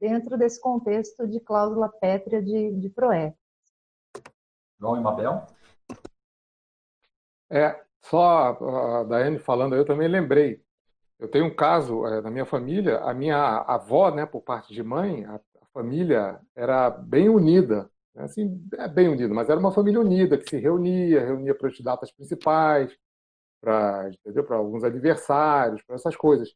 [0.00, 3.34] dentro desse contexto de cláusula pétrea de, de PROE.
[4.80, 5.46] João e Mabel?
[7.50, 8.56] É, só
[9.00, 10.62] a Daiane falando, eu também lembrei.
[11.18, 14.82] Eu tenho um caso é, na minha família, a minha avó, né, por parte de
[14.82, 19.72] mãe, a, a família era bem unida, né, assim, é bem unida, mas era uma
[19.72, 22.96] família unida que se reunia, reunia para as datas principais,
[23.60, 24.10] para
[24.50, 26.54] alguns aniversários, para essas coisas.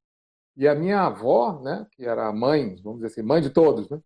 [0.56, 3.88] E a minha avó, né, que era a mãe, vamos dizer assim, mãe de todos,
[3.88, 4.00] né,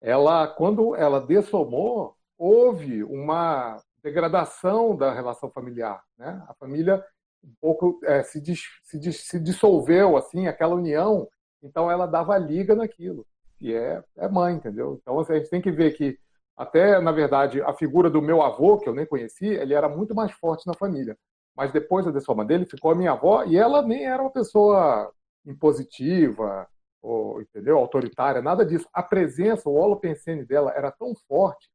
[0.00, 6.02] ela, quando ela dessomou, houve uma degradação da relação familiar.
[6.16, 6.42] Né?
[6.48, 7.04] A família
[7.44, 11.28] um pouco é, se, dis, se, dis, se, dissolveu, assim, aquela união,
[11.62, 13.26] então ela dava liga naquilo,
[13.60, 14.98] e é, é mãe, entendeu?
[15.00, 16.18] Então assim, a gente tem que ver que,
[16.56, 20.14] até, na verdade, a figura do meu avô, que eu nem conheci, ele era muito
[20.14, 21.16] mais forte na família.
[21.56, 25.12] Mas depois da dessoma dele, ficou a minha avó, e ela nem era uma pessoa
[25.48, 26.68] impositiva,
[27.02, 27.78] ou, entendeu?
[27.78, 28.88] autoritária, nada disso.
[28.92, 31.68] A presença, o holopensene dela era tão forte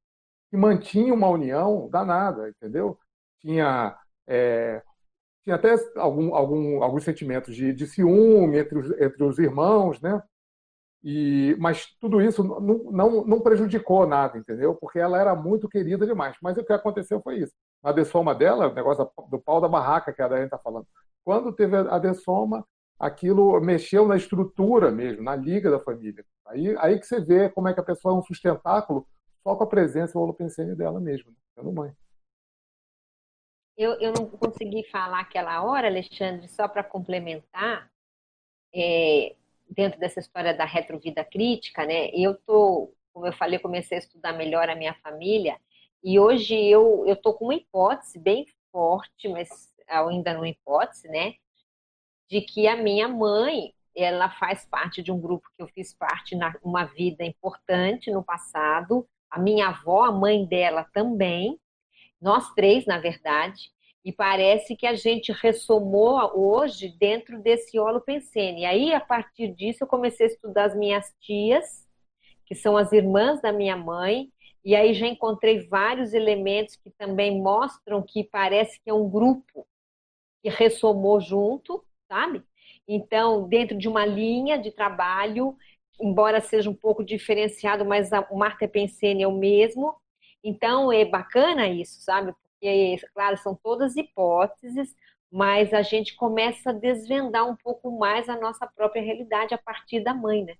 [0.50, 2.98] que mantinha uma união danada, entendeu?
[3.40, 3.98] Tinha,
[4.28, 4.82] é,
[5.44, 10.22] tinha até algum, algum, alguns sentimentos de, de ciúme entre os, entre os irmãos, né?
[11.04, 14.74] E, mas tudo isso não, não, não, prejudicou nada, entendeu?
[14.74, 16.38] Porque ela era muito querida demais.
[16.42, 17.54] Mas o que aconteceu foi isso.
[17.84, 20.88] A dessoma dela, o negócio do pau da barraca que a Daiane está falando.
[21.26, 22.66] Quando teve a dessoma,
[23.00, 26.26] aquilo mexeu na estrutura mesmo, na liga da família.
[26.46, 29.08] Aí, aí que você vê como é que a pessoa é um sustentáculo
[29.44, 31.38] só com a presença holopensene dela mesmo, né?
[31.56, 31.92] sendo mãe.
[33.76, 37.92] Eu, eu não consegui falar aquela hora, Alexandre, só para complementar,
[38.74, 39.36] é,
[39.70, 42.10] dentro dessa história da retrovida crítica, né?
[42.14, 45.60] Eu tô, como eu falei, comecei a estudar melhor a minha família
[46.04, 51.36] e hoje eu eu tô com uma hipótese bem forte, mas ainda não hipótese, né?
[52.34, 56.36] De que a minha mãe ela faz parte de um grupo que eu fiz parte
[56.36, 61.60] na uma vida importante no passado, a minha avó, a mãe dela também,
[62.20, 63.70] nós três, na verdade,
[64.04, 68.62] e parece que a gente ressomou hoje dentro desse holopensene.
[68.62, 71.88] E aí, a partir disso, eu comecei a estudar as minhas tias,
[72.48, 74.32] que são as irmãs da minha mãe,
[74.66, 79.68] e aí já encontrei vários elementos que também mostram que parece que é um grupo
[80.42, 82.44] que ressomou junto, sabe?
[82.88, 85.58] Então, dentro de uma linha de trabalho,
[86.00, 89.96] embora seja um pouco diferenciado, mas o Marta Pensene é o mesmo.
[90.44, 92.34] Então, é bacana isso, sabe?
[92.34, 94.96] Porque, claro, são todas hipóteses,
[95.32, 100.02] mas a gente começa a desvendar um pouco mais a nossa própria realidade a partir
[100.02, 100.56] da mãe, né?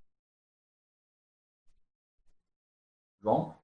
[3.22, 3.56] João?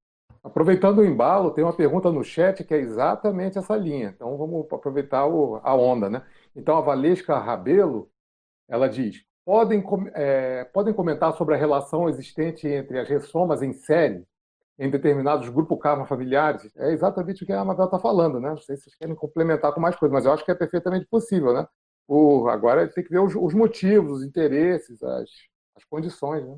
[0.44, 4.14] Aproveitando o embalo, tem uma pergunta no chat que é exatamente essa linha.
[4.16, 6.26] Então vamos aproveitar a onda, né?
[6.60, 8.12] Então, a Valesca Rabelo,
[8.68, 9.82] ela diz, podem,
[10.14, 14.26] é, podem comentar sobre a relação existente entre as ressomas em série
[14.78, 16.70] em determinados grupos karma familiares?
[16.76, 18.50] É exatamente o que a Amabel está falando, né?
[18.50, 21.08] Não sei se vocês querem complementar com mais coisas, mas eu acho que é perfeitamente
[21.08, 21.66] possível, né?
[22.08, 25.30] O, agora tem que ver os, os motivos, os interesses, as,
[25.76, 26.58] as condições, né?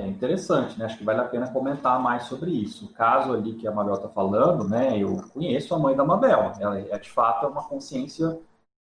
[0.00, 0.86] É interessante, né?
[0.86, 2.86] Acho que vale a pena comentar mais sobre isso.
[2.86, 4.98] O caso ali que a Mabel está falando, né?
[4.98, 6.52] Eu conheço a mãe da Mabel.
[6.58, 8.40] Ela é de fato é uma consciência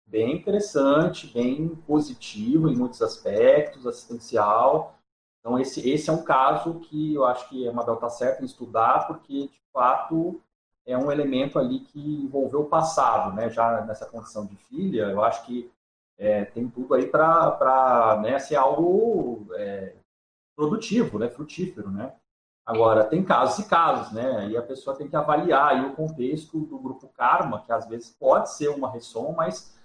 [0.07, 4.99] bem interessante, bem positiva em muitos aspectos, assistencial.
[5.41, 8.47] Então esse esse é um caso que eu acho que a Mabel está certa em
[8.47, 10.41] estudar, porque de fato
[10.85, 13.49] é um elemento ali que envolveu o passado, né?
[13.51, 15.71] Já nessa condição de filha, eu acho que
[16.19, 19.95] é, tem tudo aí para né, ser algo é,
[20.57, 22.15] produtivo, né, frutífero, né?
[22.67, 24.49] Agora, tem casos e casos, né?
[24.49, 28.11] E a pessoa tem que avaliar aí o contexto do grupo karma, que às vezes
[28.11, 29.79] pode ser uma ressom, mas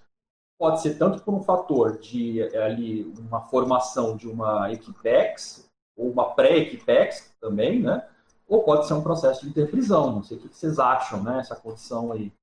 [0.59, 6.33] pode ser tanto por um fator de ali uma formação de uma equipex ou uma
[6.33, 8.07] pré-equipex também, né?
[8.47, 10.11] Ou pode ser um processo de interprisão.
[10.11, 11.39] Não sei o que vocês acham, né?
[11.39, 12.33] Essa condição aí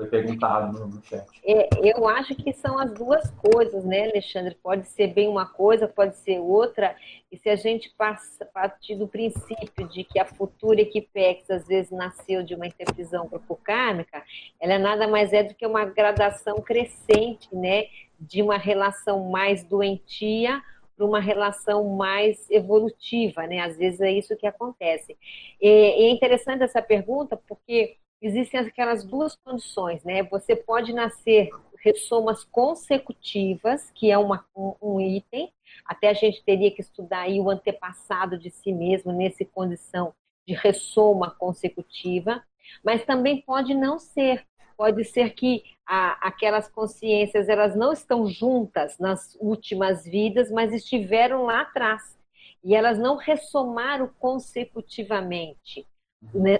[0.00, 1.26] foi perguntado no, chat.
[1.44, 4.56] É, eu acho que são as duas coisas, né, Alexandre?
[4.62, 6.96] Pode ser bem uma coisa, pode ser outra.
[7.30, 11.90] E se a gente passa, partir do princípio de que a futura Equipex às vezes
[11.90, 14.22] nasceu de uma intervisão propocármica,
[14.58, 17.84] ela nada mais é do que uma gradação crescente, né,
[18.18, 20.62] de uma relação mais doentia
[20.96, 23.60] para uma relação mais evolutiva, né?
[23.60, 25.16] Às vezes é isso que acontece.
[25.60, 30.22] E, e é interessante essa pergunta porque existem aquelas duas condições, né?
[30.24, 31.50] Você pode nascer
[31.82, 35.50] ressomas consecutivas, que é uma, um, item,
[35.84, 40.12] até a gente teria que estudar aí o antepassado de si mesmo nessa condição
[40.46, 42.42] de ressoma consecutiva,
[42.84, 44.46] mas também pode não ser.
[44.76, 51.44] Pode ser que a, aquelas consciências elas não estão juntas nas últimas vidas, mas estiveram
[51.44, 52.18] lá atrás.
[52.64, 55.86] E elas não ressomaram consecutivamente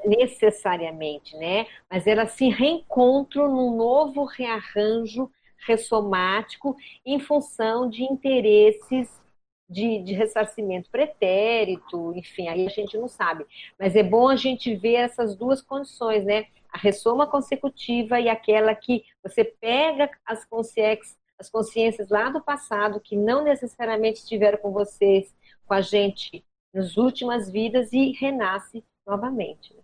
[0.06, 1.66] necessariamente, né?
[1.88, 5.30] Mas elas se reencontram num novo rearranjo
[5.66, 9.20] ressomático em função de interesses
[9.68, 13.46] de, de, ressarcimento pretérito, enfim, aí a gente não sabe.
[13.78, 16.46] Mas é bom a gente ver essas duas condições, né?
[16.72, 23.00] A ressoma consecutiva e aquela que você pega as consciências, as consciências lá do passado
[23.00, 25.32] que não necessariamente estiveram com vocês,
[25.66, 29.76] com a gente nas últimas vidas e renasce novamente.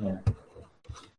[0.00, 0.18] É.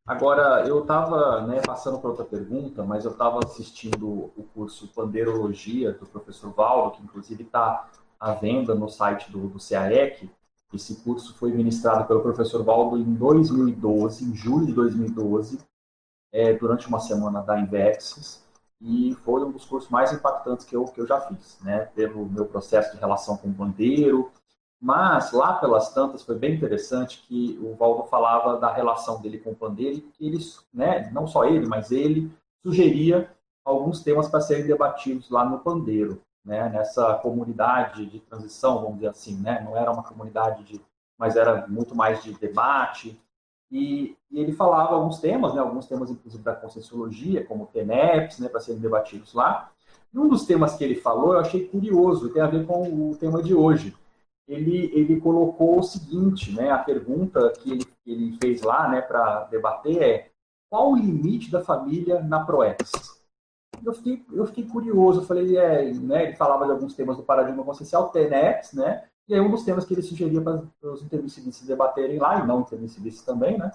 [0.06, 5.94] Agora, eu estava né, passando para outra pergunta, mas eu estava assistindo o curso Pandeirologia
[5.94, 7.88] do professor Valdo, que inclusive está
[8.20, 10.30] à venda no site do, do CAEC.
[10.74, 15.60] Esse curso foi ministrado pelo professor Valdo em 2012, em julho de 2012,
[16.32, 18.44] é, durante uma semana da Invexis,
[18.82, 22.26] e foi um dos cursos mais impactantes que eu, que eu já fiz, né, pelo
[22.26, 24.32] meu processo de relação com o pandeiro,
[24.82, 29.52] mas lá pelas tantas foi bem interessante que o Valdo falava da relação dele com
[29.52, 32.32] o pandeiro que eles, né, não só ele, mas ele
[32.64, 33.30] sugeria
[33.66, 39.10] alguns temas para serem debatidos lá no pandeiro, né, nessa comunidade de transição, vamos dizer
[39.10, 40.82] assim, né, não era uma comunidade de,
[41.18, 43.20] mas era muito mais de debate.
[43.72, 48.48] E, e ele falava alguns temas, né, alguns temas inclusive da conscienciologia, como TENEPS, né,
[48.48, 49.70] para serem debatidos lá.
[50.12, 53.16] E um dos temas que ele falou eu achei curioso, tem a ver com o
[53.16, 53.94] tema de hoje
[54.50, 59.44] ele, ele colocou o seguinte, né, a pergunta que ele, ele fez lá né, para
[59.44, 60.32] debater é
[60.68, 62.92] qual o limite da família na ProEx?
[63.86, 67.24] Eu fiquei, eu fiquei curioso, eu falei, é, né, ele falava de alguns temas do
[67.24, 71.68] paradigma consciencial, TENEPS, né, e aí um dos temas que ele sugeria para os intermissivistas
[71.68, 73.72] debaterem lá, e não intermissivistas também, né,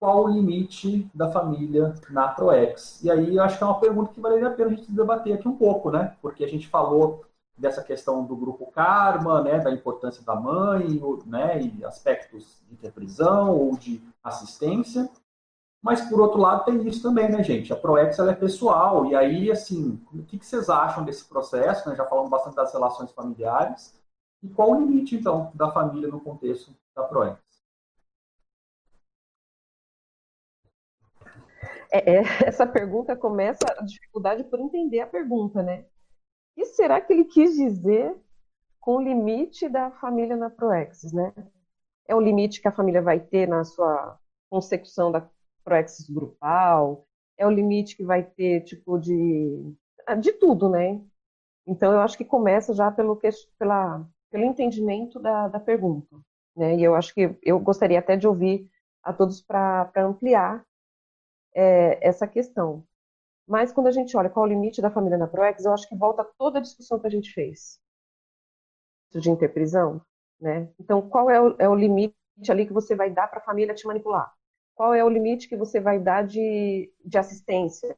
[0.00, 3.02] qual o limite da família na ProEx?
[3.02, 5.34] E aí eu acho que é uma pergunta que valeria a pena a gente debater
[5.34, 7.26] aqui um pouco, né, porque a gente falou
[7.56, 13.56] dessa questão do grupo karma, né, da importância da mãe, né, e aspectos de interprisão
[13.56, 15.08] ou de assistência.
[15.82, 17.72] Mas, por outro lado, tem isso também, né, gente?
[17.72, 19.06] A ProEx é pessoal.
[19.06, 21.88] E aí, assim, o que, vocês acham desse processo?
[21.88, 21.94] Né?
[21.94, 23.94] Já falamos bastante das relações familiares.
[24.42, 27.38] E qual o limite, então, da família no contexto da ProEx?
[31.92, 35.84] É, é, essa pergunta começa a dificuldade por entender a pergunta, né?
[36.56, 38.16] Que será que ele quis dizer
[38.80, 41.32] com o limite da família na Proexis, né?
[42.08, 45.28] É o limite que a família vai ter na sua consecução da
[45.62, 47.06] Proexis grupal?
[47.36, 49.74] É o limite que vai ter, tipo, de,
[50.20, 51.00] de tudo, né?
[51.66, 53.20] Então, eu acho que começa já pelo,
[53.58, 56.16] pela, pelo entendimento da, da pergunta.
[56.56, 56.76] Né?
[56.76, 58.70] E eu acho que eu gostaria até de ouvir
[59.02, 60.64] a todos para ampliar
[61.54, 62.84] é, essa questão.
[63.46, 65.88] Mas quando a gente olha qual é o limite da família na ProEx, eu acho
[65.88, 67.80] que volta toda a discussão que a gente fez
[69.14, 70.00] de interprisão,
[70.40, 70.68] né?
[70.78, 72.14] Então, qual é o, é o limite
[72.48, 74.32] ali que você vai dar para a família te manipular?
[74.74, 77.96] Qual é o limite que você vai dar de, de assistência,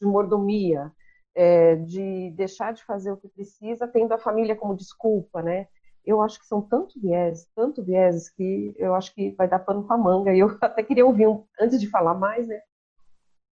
[0.00, 0.92] de mordomia,
[1.34, 5.66] é, de deixar de fazer o que precisa, tendo a família como desculpa, né?
[6.04, 9.84] Eu acho que são tanto viés, tanto viés que eu acho que vai dar pano
[9.86, 10.32] para manga.
[10.34, 12.60] E eu até queria ouvir, um, antes de falar mais, né?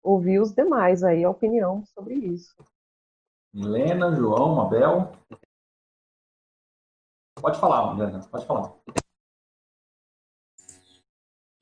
[0.04, 2.54] Ouvir os demais aí a opinião sobre isso.
[3.56, 5.14] Helena, João, Mabel.
[7.40, 8.74] Pode falar, Helena, pode falar.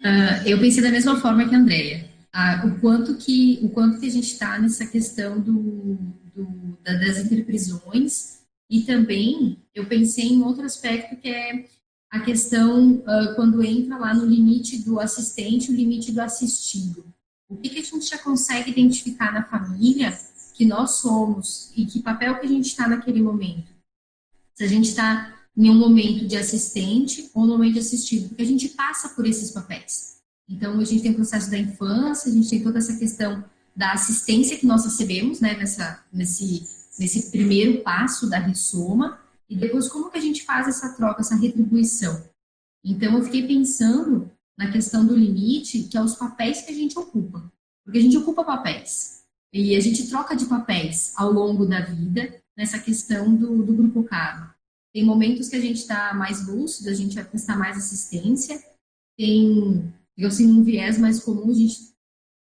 [0.02, 2.10] Uh, eu pensei da mesma forma que a Andrea.
[2.34, 5.96] Uh, o quanto que o quanto que a gente está nessa questão do,
[6.34, 11.66] do da, das interprisões e também eu pensei em outro aspecto que é
[12.10, 17.06] a questão uh, quando entra lá no limite do assistente, o limite do assistido.
[17.52, 20.18] O que, que a gente já consegue identificar na família
[20.54, 23.74] que nós somos e que papel que a gente está naquele momento?
[24.56, 28.42] Se a gente está em um momento de assistente ou no momento de assistido, porque
[28.42, 30.22] a gente passa por esses papéis.
[30.48, 33.44] Então, a gente tem o processo da infância, a gente tem toda essa questão
[33.76, 36.66] da assistência que nós recebemos, né, nessa, nesse,
[36.98, 41.36] nesse primeiro passo da ressoma, e depois como que a gente faz essa troca, essa
[41.36, 42.24] retribuição.
[42.84, 44.32] Então, eu fiquei pensando
[44.62, 47.52] na questão do limite, que é os papéis que a gente ocupa.
[47.84, 49.24] Porque a gente ocupa papéis.
[49.52, 54.04] E a gente troca de papéis ao longo da vida nessa questão do, do grupo
[54.04, 54.54] caro.
[54.94, 58.64] Tem momentos que a gente está mais lúcido, a gente vai prestar mais assistência.
[59.18, 61.80] Tem, eu assim, um viés mais comum, a gente,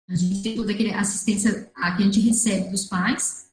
[0.08, 3.50] a gente tem toda aquela assistência que a gente recebe dos pais.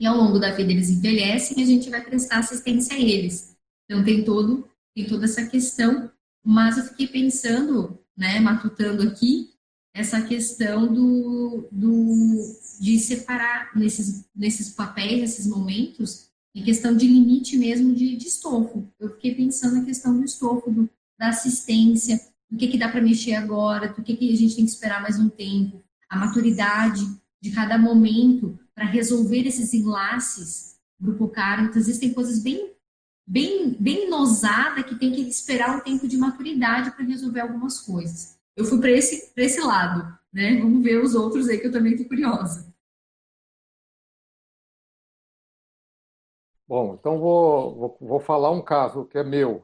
[0.00, 3.54] E ao longo da vida eles envelhecem e a gente vai prestar assistência a eles.
[3.84, 6.10] Então tem todo tem toda essa questão
[6.44, 9.50] mas eu fiquei pensando, né, matutando aqui,
[9.94, 17.56] essa questão do, do, de separar nesses, nesses papéis, nesses momentos, em questão de limite
[17.56, 18.88] mesmo de, de estofo.
[18.98, 20.88] Eu fiquei pensando na questão do estofo, do,
[21.18, 22.20] da assistência,
[22.50, 25.02] do que, que dá para mexer agora, do que, que a gente tem que esperar
[25.02, 27.06] mais um tempo, a maturidade
[27.40, 30.72] de cada momento para resolver esses enlaces
[31.02, 31.62] grupo caro.
[31.62, 32.72] Muitas vezes tem coisas bem
[33.32, 38.38] bem bem nosada que tem que esperar um tempo de maturidade para resolver algumas coisas.
[38.54, 40.60] Eu fui para esse esse lado, né?
[40.60, 42.70] Vamos ver os outros aí que eu também estou curiosa.
[46.68, 49.62] Bom, então vou, vou, vou falar um caso que é meu.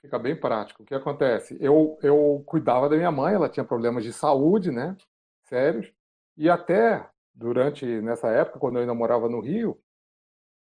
[0.00, 0.82] Fica bem prático.
[0.82, 1.56] O que acontece?
[1.60, 4.96] Eu, eu cuidava da minha mãe, ela tinha problemas de saúde, né?
[5.42, 5.92] Sérios.
[6.36, 9.78] E até durante, nessa época, quando eu ainda morava no Rio,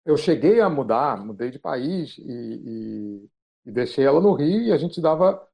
[0.08, 3.30] eu cheguei a mudar, mudei de país e, e,
[3.66, 5.46] e deixei ela no Rio e a gente dava,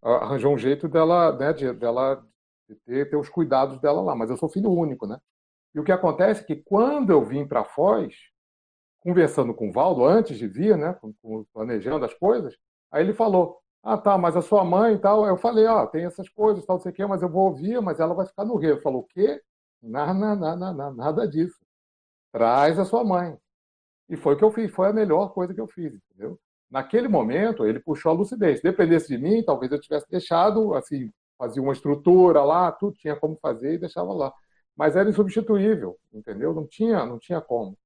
[0.00, 2.24] arranjou um jeito dela, né, de, dela
[2.68, 4.14] de ter, ter os cuidados dela lá.
[4.14, 5.18] Mas eu sou filho único, né?
[5.74, 8.14] E o que acontece é que quando eu vim para Foz,
[9.00, 10.96] conversando com o Valdo, antes de vir, né,
[11.52, 12.56] planejando as coisas,
[12.92, 15.26] aí ele falou, ah, tá, mas a sua mãe e tal.
[15.26, 17.48] Eu falei, ó, ah, tem essas coisas, tal, não sei o quê, mas eu vou
[17.48, 18.74] ouvir, mas ela vai ficar no Rio.
[18.74, 19.42] Ele falou, o quê?
[19.82, 21.58] Nada, nada, nada, nada disso.
[22.32, 23.36] Traz a sua mãe.
[24.10, 26.38] E foi o que eu fiz, foi a melhor coisa que eu fiz, entendeu?
[26.70, 28.58] Naquele momento, ele puxou a lucidez.
[28.58, 33.16] Se dependesse de mim, talvez eu tivesse deixado, assim, fazia uma estrutura lá, tudo tinha
[33.16, 34.32] como fazer e deixava lá
[34.80, 36.54] mas era insubstituível, entendeu?
[36.54, 37.76] Não tinha, não tinha como.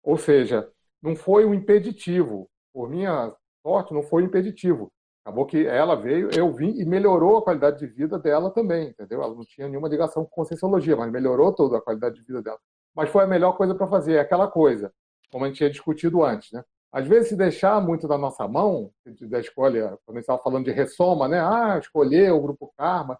[0.00, 0.70] Ou seja,
[1.02, 2.48] não foi um impeditivo.
[2.72, 3.34] Por minha
[3.64, 4.92] sorte, não foi um impeditivo.
[5.24, 9.20] Acabou que ela veio, eu vim e melhorou a qualidade de vida dela também, entendeu?
[9.20, 12.60] Ela não tinha nenhuma ligação com conscienciologia, mas melhorou toda a qualidade de vida dela.
[12.94, 14.92] Mas foi a melhor coisa para fazer, é aquela coisa,
[15.30, 16.64] como a gente tinha discutido antes, né?
[16.92, 18.90] Às vezes, se deixar muito da nossa mão,
[19.22, 21.40] da escolha, quando a gente estava falando de ressoma, né?
[21.40, 23.18] Ah, escolher o grupo Karma,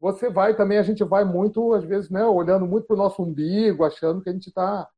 [0.00, 3.22] você vai também, a gente vai muito, às vezes, né, olhando muito para o nosso
[3.22, 4.88] umbigo, achando que a gente está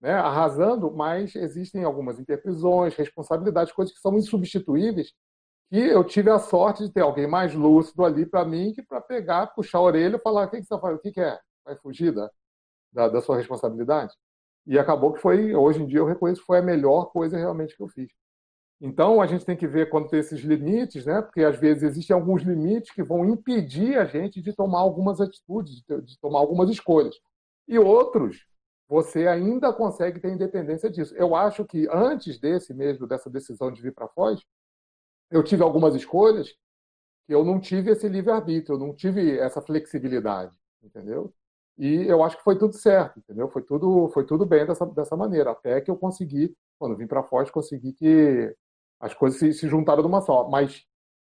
[0.00, 5.12] né, arrasando, mas existem algumas interprisões, responsabilidades, coisas que são insubstituíveis,
[5.70, 9.00] que eu tive a sorte de ter alguém mais lúcido ali para mim, que para
[9.00, 10.98] pegar, puxar a orelha e falar, o que, que você está fazendo?
[10.98, 11.38] O que, que é?
[11.64, 12.30] Vai fugir da,
[12.92, 14.14] da, da sua responsabilidade?
[14.68, 17.74] E acabou que foi, hoje em dia eu reconheço que foi a melhor coisa realmente
[17.74, 18.10] que eu fiz.
[18.78, 21.22] Então, a gente tem que ver quando tem esses limites, né?
[21.22, 25.82] porque às vezes existem alguns limites que vão impedir a gente de tomar algumas atitudes,
[26.04, 27.16] de tomar algumas escolhas.
[27.66, 28.46] E outros,
[28.86, 31.14] você ainda consegue ter independência disso.
[31.16, 34.44] Eu acho que antes desse mesmo, dessa decisão de vir para Foz,
[35.30, 36.48] eu tive algumas escolhas
[37.26, 41.32] que eu não tive esse livre-arbítrio, eu não tive essa flexibilidade, entendeu?
[41.78, 43.48] E eu acho que foi tudo certo, entendeu?
[43.48, 47.22] Foi tudo, foi tudo bem dessa, dessa maneira, até que eu consegui, quando vim para
[47.22, 48.54] Foz, consegui que
[49.00, 50.48] as coisas se, se juntaram numa só.
[50.48, 50.84] Mas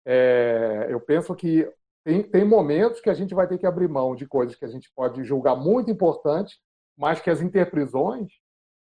[0.07, 1.69] é, eu penso que
[2.05, 4.69] tem, tem momentos que a gente vai ter que abrir mão de coisas que a
[4.69, 6.59] gente pode julgar muito importantes,
[6.97, 8.31] mas que as interprisões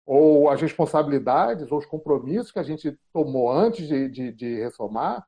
[0.05, 5.25] ou as responsabilidades ou os compromissos que a gente tomou antes de, de, de ressomar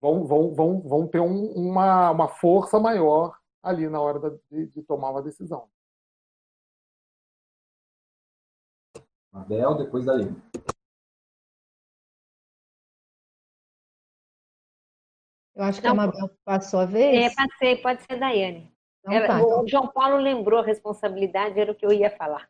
[0.00, 4.82] vão, vão, vão, vão ter um, uma, uma força maior ali na hora de, de
[4.82, 5.68] tomar uma decisão.
[9.32, 10.24] Abel, depois daí.
[15.54, 17.32] Eu acho que a Mabel passou a vez.
[17.32, 18.74] É, passei, pode ser Daiane.
[19.08, 22.48] Então, tá, o João Paulo lembrou a responsabilidade, era o que eu ia falar.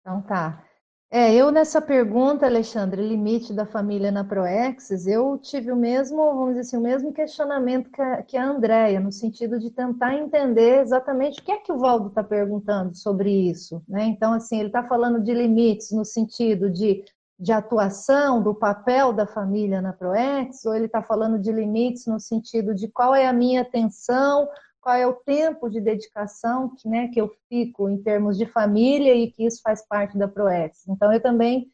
[0.00, 0.66] Então tá.
[1.14, 6.54] É, eu nessa pergunta, Alexandre, limite da família na Proexis, eu tive o mesmo, vamos
[6.54, 10.80] dizer assim, o mesmo questionamento que a, que a Andrea, no sentido de tentar entender
[10.80, 14.06] exatamente o que é que o Valdo está perguntando sobre isso, né?
[14.06, 17.04] Então, assim, ele está falando de limites no sentido de
[17.38, 22.20] de atuação do papel da família na ProEx, ou ele está falando de limites no
[22.20, 24.48] sentido de qual é a minha atenção,
[24.82, 29.14] qual é o tempo de dedicação que, né, que eu fico em termos de família
[29.14, 30.86] e que isso faz parte da ProEx.
[30.88, 31.70] Então, eu também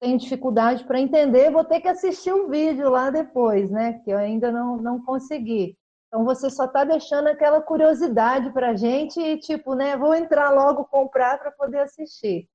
[0.00, 4.10] tenho dificuldade para entender, vou ter que assistir o um vídeo lá depois, né, que
[4.10, 5.76] eu ainda não, não consegui.
[6.08, 10.50] Então, você só está deixando aquela curiosidade para a gente e, tipo, né, vou entrar
[10.50, 12.48] logo comprar para poder assistir.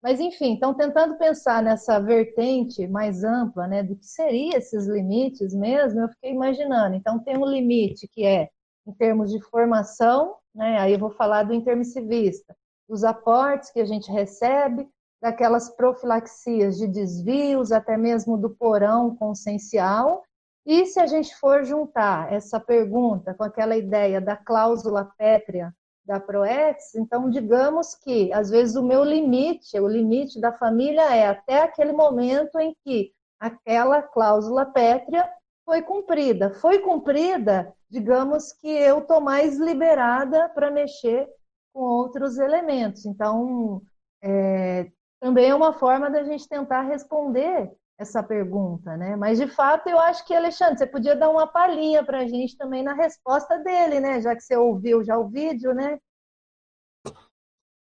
[0.00, 5.52] Mas, enfim, então, tentando pensar nessa vertente mais ampla, né, do que seriam esses limites
[5.52, 6.94] mesmo, eu fiquei imaginando.
[6.94, 8.48] Então, tem um limite que é
[8.88, 12.56] em termos de formação, né, aí eu vou falar do intermissivista,
[12.88, 14.88] dos aportes que a gente recebe,
[15.20, 20.22] daquelas profilaxias de desvios, até mesmo do porão consciencial.
[20.64, 25.74] E se a gente for juntar essa pergunta com aquela ideia da cláusula pétrea
[26.06, 31.26] da ProEx, então digamos que às vezes o meu limite, o limite da família é
[31.26, 35.28] até aquele momento em que aquela cláusula pétrea
[35.64, 36.54] foi cumprida.
[36.54, 41.28] Foi cumprida, digamos que eu estou mais liberada para mexer
[41.72, 43.06] com outros elementos.
[43.06, 43.82] Então,
[44.22, 44.90] é,
[45.20, 49.16] também é uma forma da gente tentar responder essa pergunta, né?
[49.16, 52.56] Mas de fato eu acho que Alexandre, você podia dar uma palhinha para a gente
[52.56, 54.20] também na resposta dele, né?
[54.20, 55.98] Já que você ouviu já o vídeo, né?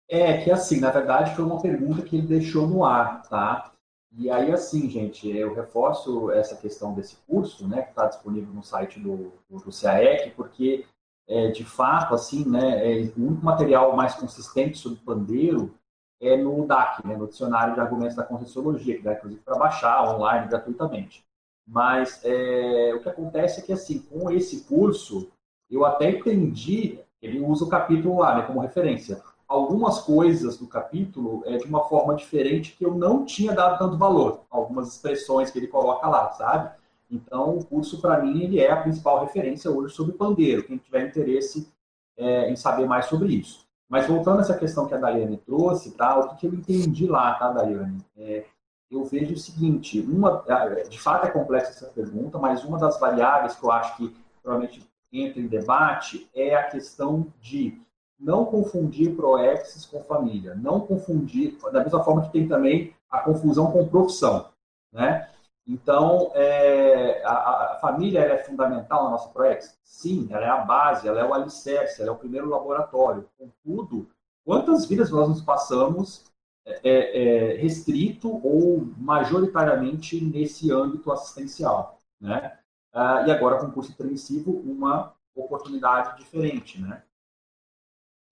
[0.09, 3.72] É que assim, na verdade foi uma pergunta que ele deixou no ar, tá?
[4.15, 8.63] E aí assim, gente, eu reforço essa questão desse curso, né, que está disponível no
[8.63, 10.85] site do, do, CAEC, porque
[11.27, 15.73] é, de fato, assim, né, é, o único material mais consistente sobre pandeiro
[16.21, 20.15] é no DAC, né, no Dicionário de Argumentos da Conscienciologia, que dá inclusive para baixar
[20.15, 21.25] online gratuitamente.
[21.67, 25.31] Mas é, o que acontece é que, assim, com esse curso,
[25.69, 29.21] eu até entendi, ele usa o capítulo lá né, como referência,
[29.53, 33.97] algumas coisas do capítulo é de uma forma diferente que eu não tinha dado tanto
[33.97, 36.71] valor, algumas expressões que ele coloca lá, sabe?
[37.09, 41.07] Então, o curso, para mim, ele é a principal referência hoje sobre pandeiro, quem tiver
[41.07, 41.71] interesse
[42.17, 43.63] é, em saber mais sobre isso.
[43.87, 46.17] Mas voltando a essa questão que a Daiane trouxe, tá?
[46.17, 48.03] o que eu entendi lá, tá, Daiane?
[48.17, 48.45] É,
[48.89, 50.43] eu vejo o seguinte, uma,
[50.89, 54.83] de fato é complexa essa pergunta, mas uma das variáveis que eu acho que provavelmente
[55.11, 57.79] entra em debate é a questão de
[58.23, 63.71] não confundir proexes com família, não confundir, da mesma forma que tem também a confusão
[63.71, 64.49] com profissão,
[64.91, 65.29] né?
[65.67, 69.77] Então, é, a, a, família é fundamental na nossa proex?
[69.83, 73.29] Sim, ela é a base, ela é o alicerce, ela é o primeiro laboratório.
[73.37, 74.09] Contudo,
[74.43, 76.25] quantas vidas nós nos passamos
[76.65, 82.57] é, é, é restrito ou majoritariamente nesse âmbito assistencial, né?
[82.91, 87.03] Ah, e agora, com o curso intermissivo, uma oportunidade diferente, né?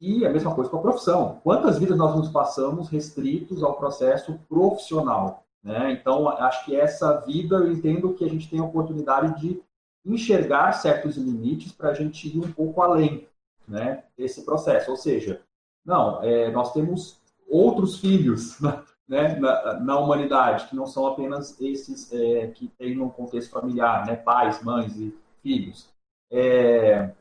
[0.01, 1.39] E a mesma coisa com a profissão.
[1.43, 5.45] Quantas vidas nós nos passamos restritos ao processo profissional?
[5.63, 5.91] Né?
[5.91, 9.61] Então, acho que essa vida, eu entendo que a gente tem a oportunidade de
[10.03, 13.27] enxergar certos limites para a gente ir um pouco além
[13.67, 14.89] né, desse processo.
[14.89, 15.41] Ou seja,
[15.85, 18.59] não, é, nós temos outros filhos
[19.07, 24.05] né, na, na, humanidade, que não são apenas esses é, que têm um contexto familiar,
[24.07, 25.87] né, pais, mães e filhos.
[26.31, 27.11] É,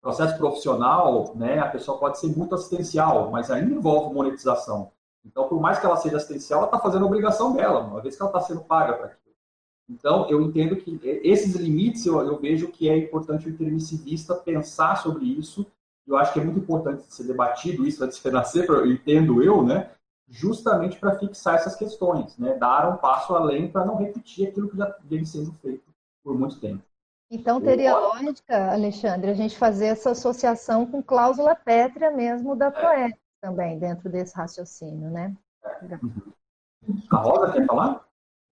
[0.00, 4.90] processo profissional, né, a pessoa pode ser muito assistencial, mas ainda envolve monetização.
[5.24, 8.16] Então, por mais que ela seja assistencial, ela está fazendo a obrigação dela, uma vez
[8.16, 9.28] que ela está sendo paga para aquilo.
[9.88, 14.96] Então, eu entendo que esses limites, eu, eu, vejo que é importante o intermissivista pensar
[14.96, 15.66] sobre isso.
[16.06, 19.90] Eu acho que é muito importante ser debatido isso antes de nascer, entendo eu, né?
[20.28, 22.54] Justamente para fixar essas questões, né?
[22.54, 25.84] Dar um passo além para não repetir aquilo que já vem sendo feito
[26.22, 26.82] por muito tempo.
[27.30, 33.18] Então, teria lógica, Alexandre, a gente fazer essa associação com cláusula pétrea mesmo da PROEC
[33.40, 35.36] também dentro desse raciocínio, né?
[37.10, 38.04] A Rosa quer falar?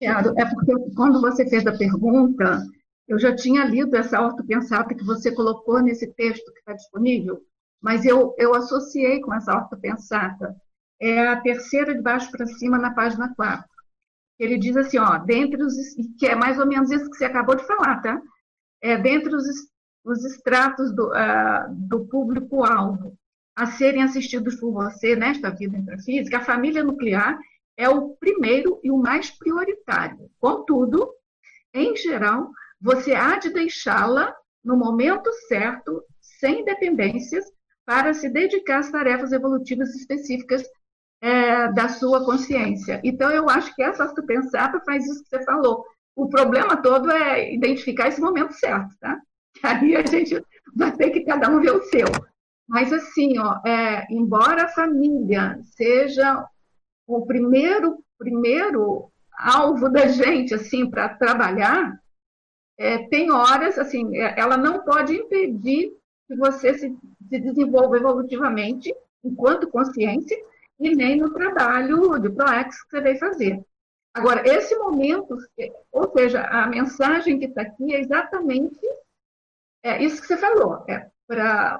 [0.01, 2.61] É porque quando você fez a pergunta,
[3.07, 7.41] eu já tinha lido essa ortopensata que você colocou nesse texto que está disponível,
[7.81, 10.55] mas eu, eu associei com essa ortopensata.
[10.99, 13.65] É a terceira de baixo para cima na página 4.
[14.39, 15.73] Ele diz assim, ó, dentre os,
[16.17, 18.21] que é mais ou menos isso que você acabou de falar, tá?
[18.83, 19.45] É, dentre os,
[20.03, 23.17] os estratos do, uh, do público-alvo,
[23.55, 27.39] a serem assistidos por você nesta vida intrafísica, a família nuclear
[27.77, 30.29] é o primeiro e o mais prioritário.
[30.37, 31.09] Contudo,
[31.73, 32.51] em geral,
[32.81, 37.45] você há de deixá-la no momento certo, sem dependências,
[37.85, 40.63] para se dedicar às tarefas evolutivas específicas
[41.21, 42.99] é, da sua consciência.
[43.03, 45.85] Então, eu acho que essa pensada faz isso que você falou.
[46.15, 49.19] O problema todo é identificar esse momento certo, tá?
[49.63, 50.43] Aí a gente
[50.75, 52.07] vai ter que cada um ver o seu.
[52.67, 56.45] Mas assim, ó, é, embora a família seja
[57.07, 61.99] o primeiro primeiro alvo da gente assim para trabalhar,
[62.77, 65.91] é, tem horas assim, é, ela não pode impedir
[66.27, 66.95] que você se,
[67.29, 70.37] se desenvolva evolutivamente enquanto consciência
[70.79, 73.61] e nem no trabalho de ProEx que você vai fazer.
[74.13, 75.37] Agora, esse momento,
[75.91, 78.79] ou seja, a mensagem que está aqui é exatamente
[79.83, 81.79] é, isso que você falou, é para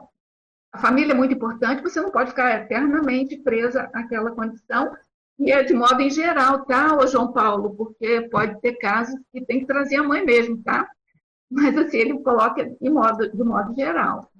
[0.74, 4.92] a família é muito importante, você não pode ficar eternamente presa àquela condição,
[5.38, 7.76] e é de modo em geral, tá, João Paulo?
[7.76, 10.90] Porque pode ter casos que tem que trazer a mãe mesmo, tá?
[11.50, 14.32] Mas assim, ele coloca de modo, de modo geral.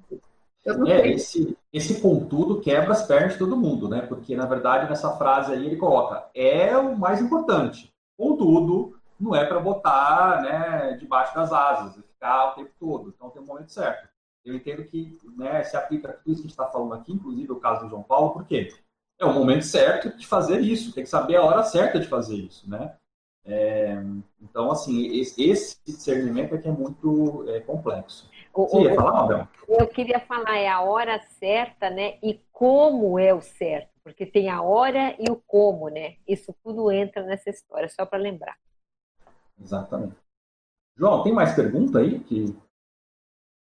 [0.66, 4.02] É, esse, esse contudo quebra as pernas de todo mundo, né?
[4.02, 7.94] Porque, na verdade, nessa frase aí ele coloca, é o mais importante.
[8.18, 13.10] Contudo, não é para botar né, debaixo das asas e ficar o tempo todo.
[13.10, 14.08] Então tem um momento certo
[14.46, 17.14] eu entendo que né, se aplica a tudo isso que a gente está falando aqui,
[17.14, 18.74] inclusive o caso do João Paulo, por quê?
[19.20, 22.36] É o momento certo de fazer isso, tem que saber a hora certa de fazer
[22.36, 22.96] isso, né?
[23.46, 24.02] É,
[24.42, 28.30] então, assim, esse discernimento é que é muito é, complexo.
[28.54, 29.50] Você ia falar?
[29.68, 32.20] Eu queria falar, é a hora certa, né?
[32.22, 36.18] E como é o certo, porque tem a hora e o como, né?
[36.28, 38.56] Isso tudo entra nessa história, só para lembrar.
[39.60, 40.16] Exatamente.
[40.96, 42.56] João, tem mais pergunta aí que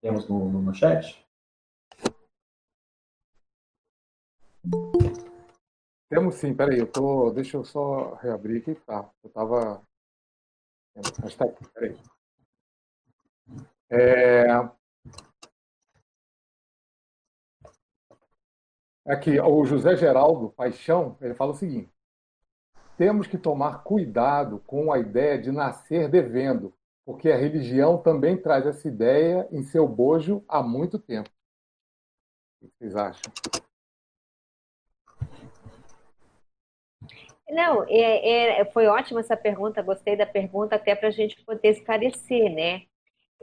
[0.01, 1.25] temos no, no, no chat?
[6.09, 7.31] Temos sim, peraí, eu tô.
[7.31, 9.09] Deixa eu só reabrir aqui, tá?
[9.23, 9.81] Eu tava.
[11.21, 11.97] Mas tá aqui, peraí.
[13.89, 14.45] É...
[19.05, 21.91] Aqui, o José Geraldo Paixão, ele fala o seguinte:
[22.97, 26.73] temos que tomar cuidado com a ideia de nascer devendo,
[27.05, 31.29] porque a religião também traz essa ideia em seu bojo há muito tempo.
[32.61, 33.33] O que vocês acham?
[37.49, 41.69] Não, é, é, foi ótima essa pergunta, gostei da pergunta, até para a gente poder
[41.69, 42.83] esclarecer, né?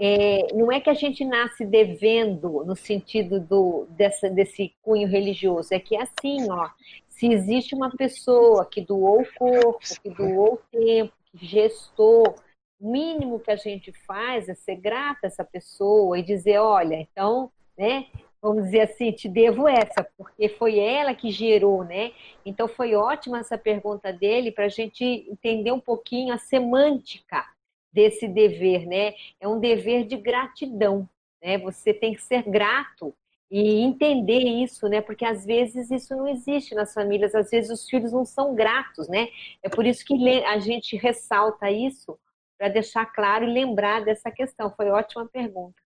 [0.03, 5.75] É, não é que a gente nasce devendo no sentido do, dessa, desse cunho religioso,
[5.75, 6.71] é que é assim, ó,
[7.07, 12.35] se existe uma pessoa que doou o corpo, que doou o tempo, que gestou,
[12.81, 16.95] o mínimo que a gente faz é ser grata a essa pessoa e dizer, olha,
[16.95, 18.07] então, né,
[18.41, 22.13] vamos dizer assim, te devo essa, porque foi ela que gerou, né?
[22.47, 27.45] Então foi ótima essa pergunta dele para a gente entender um pouquinho a semântica
[27.93, 29.15] desse dever, né?
[29.41, 31.09] É um dever de gratidão,
[31.43, 31.59] né?
[31.59, 33.15] Você tem que ser grato
[33.51, 35.01] e entender isso, né?
[35.01, 39.09] Porque às vezes isso não existe nas famílias, às vezes os filhos não são gratos,
[39.09, 39.29] né?
[39.63, 40.15] É por isso que
[40.45, 42.19] a gente ressalta isso
[42.57, 44.71] para deixar claro e lembrar dessa questão.
[44.71, 45.81] Foi ótima pergunta.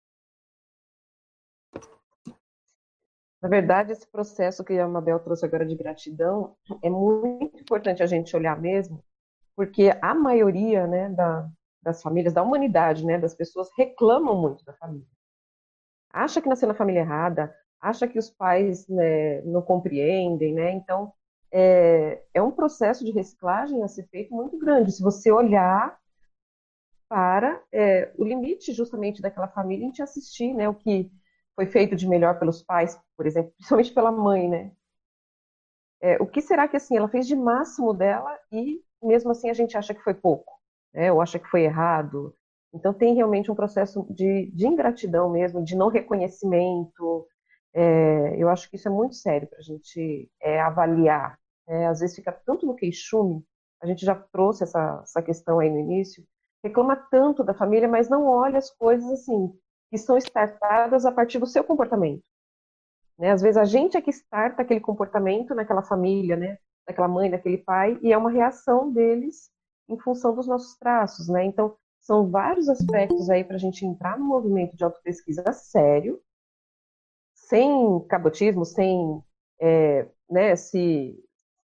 [3.43, 8.07] Na verdade, esse processo que a Mabel trouxe agora de gratidão é muito importante a
[8.07, 9.03] gente olhar mesmo,
[9.57, 11.51] porque a maioria né, da,
[11.83, 15.07] das famílias, da humanidade, né, das pessoas reclamam muito da família.
[16.13, 20.71] Acha que nasceu na família errada, acha que os pais né, não compreendem, né?
[20.73, 21.13] Então,
[21.51, 24.93] é, é um processo de reciclagem a ser feito muito grande.
[24.93, 25.99] Se você olhar
[27.09, 30.69] para é, o limite justamente daquela família em te assistir, né?
[30.69, 31.11] O que
[31.55, 34.73] foi feito de melhor pelos pais, por exemplo, principalmente pela mãe, né?
[36.01, 39.55] É, o que será que assim ela fez de máximo dela e mesmo assim a
[39.55, 40.62] gente acha que foi pouco?
[40.93, 42.35] Né, ou acha que foi errado.
[42.75, 47.27] Então, tem realmente um processo de, de ingratidão mesmo, de não reconhecimento.
[47.75, 51.39] É, eu acho que isso é muito sério para a gente é, avaliar.
[51.67, 51.87] Né?
[51.87, 53.45] Às vezes fica tanto no queixume,
[53.83, 56.25] a gente já trouxe essa, essa questão aí no início,
[56.63, 59.53] reclama tanto da família, mas não olha as coisas assim,
[59.91, 62.23] que são startadas a partir do seu comportamento.
[63.19, 63.31] Né?
[63.33, 66.59] Às vezes a gente é que starta aquele comportamento naquela família, né?
[66.87, 69.51] daquela mãe, daquele pai, e é uma reação deles
[69.89, 71.45] em função dos nossos traços, né?
[71.45, 76.21] Então, são vários aspectos aí para a gente entrar no movimento de autopesquisa sério,
[77.35, 79.23] sem cabotismo, sem
[79.61, 81.17] é, né, se,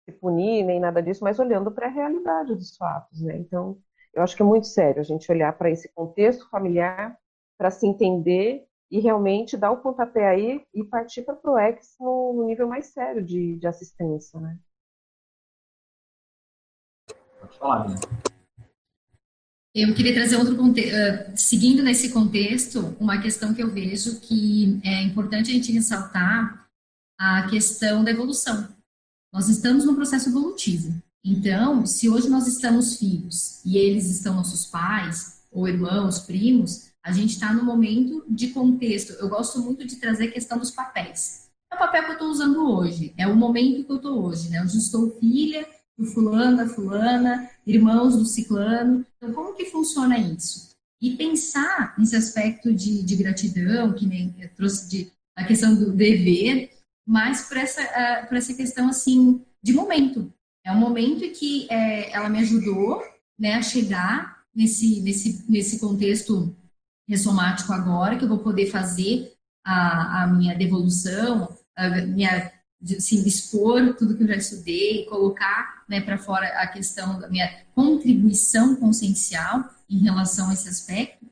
[0.05, 3.37] se punir nem nada disso, mas olhando para a realidade dos fatos, né?
[3.39, 3.79] Então,
[4.13, 7.17] eu acho que é muito sério a gente olhar para esse contexto familiar,
[7.59, 12.33] para se entender e realmente dar o pontapé aí e partir para o ProEx no,
[12.35, 14.59] no nível mais sério de, de assistência, né?
[17.55, 18.01] Pode falar, Nina.
[19.75, 24.81] Eu queria trazer outro contexto, uh, seguindo nesse contexto, uma questão que eu vejo que
[24.85, 26.69] é importante a gente ressaltar
[27.19, 28.69] a questão da evolução.
[29.33, 30.95] Nós estamos num processo evolutivo.
[31.25, 37.11] Então, se hoje nós estamos filhos e eles estão nossos pais, ou irmãos, primos, a
[37.11, 39.13] gente está no momento de contexto.
[39.15, 41.49] Eu gosto muito de trazer a questão dos papéis.
[41.73, 44.51] É o papel que eu estou usando hoje, é o momento que eu estou hoje,
[44.51, 44.63] né?
[44.63, 45.67] Hoje estou filha
[45.99, 49.07] do fulano, da fulana, irmãos do ciclano.
[49.17, 50.71] Então, como que funciona isso?
[51.01, 55.93] E pensar nesse aspecto de, de gratidão, que nem eu trouxe de, a questão do
[55.93, 56.71] dever,
[57.07, 60.33] mas por essa, uh, por essa questão, assim, de momento.
[60.65, 63.03] É um momento que é, ela me ajudou
[63.39, 66.57] né, a chegar nesse, nesse, nesse contexto
[67.07, 69.35] ressomático agora, que eu vou poder fazer
[69.65, 72.51] a, a minha devolução, a minha
[72.85, 77.31] de assim, expor tudo que eu já estudei, colocar né, para fora a questão da
[77.31, 81.27] minha contribuição consciencial em relação a esse aspecto,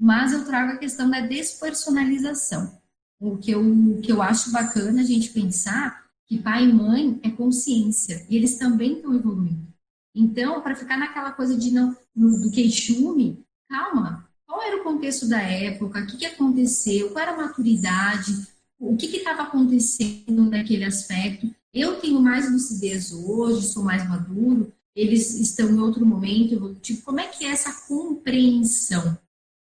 [0.00, 2.76] mas eu trago a questão da despersonalização.
[3.20, 7.20] O que eu, o que eu acho bacana a gente pensar que pai e mãe
[7.22, 9.72] é consciência, e eles também estão evoluindo.
[10.12, 15.40] Então, para ficar naquela coisa de não, do queixume, calma, qual era o contexto da
[15.40, 18.48] época, o que, que aconteceu, qual era a maturidade,
[18.78, 21.54] o que estava acontecendo naquele aspecto.
[21.72, 27.02] Eu tenho mais lucidez hoje, sou mais maduro, eles estão em outro momento evolutivo.
[27.02, 29.18] Como é que é essa compreensão?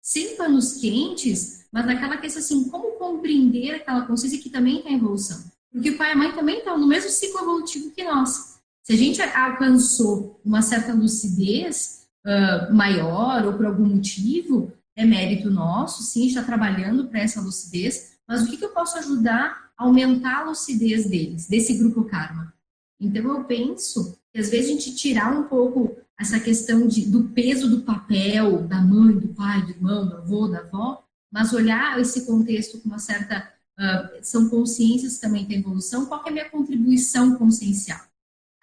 [0.02, 4.96] Sem panos quentes, mas naquela questão assim, como compreender aquela consciência que também está em
[4.96, 5.44] evolução?
[5.72, 8.60] Porque o pai e a mãe também estão no mesmo ciclo evolutivo que nós.
[8.84, 15.50] Se a gente alcançou uma certa lucidez, uh, maior ou por algum motivo, é mérito
[15.50, 19.84] nosso, sim, está trabalhando para essa lucidez, mas o que, que eu posso ajudar a
[19.84, 22.54] aumentar a lucidez deles, desse grupo karma?
[22.98, 27.26] Então, eu penso que às vezes a gente tirar um pouco essa questão de, do
[27.26, 32.00] peso do papel da mãe, do pai, do irmão, do avô, da avó, mas olhar
[32.00, 33.52] esse contexto com uma certa.
[33.78, 38.00] Uh, são consciências que também têm evolução, qual é a minha contribuição consciencial?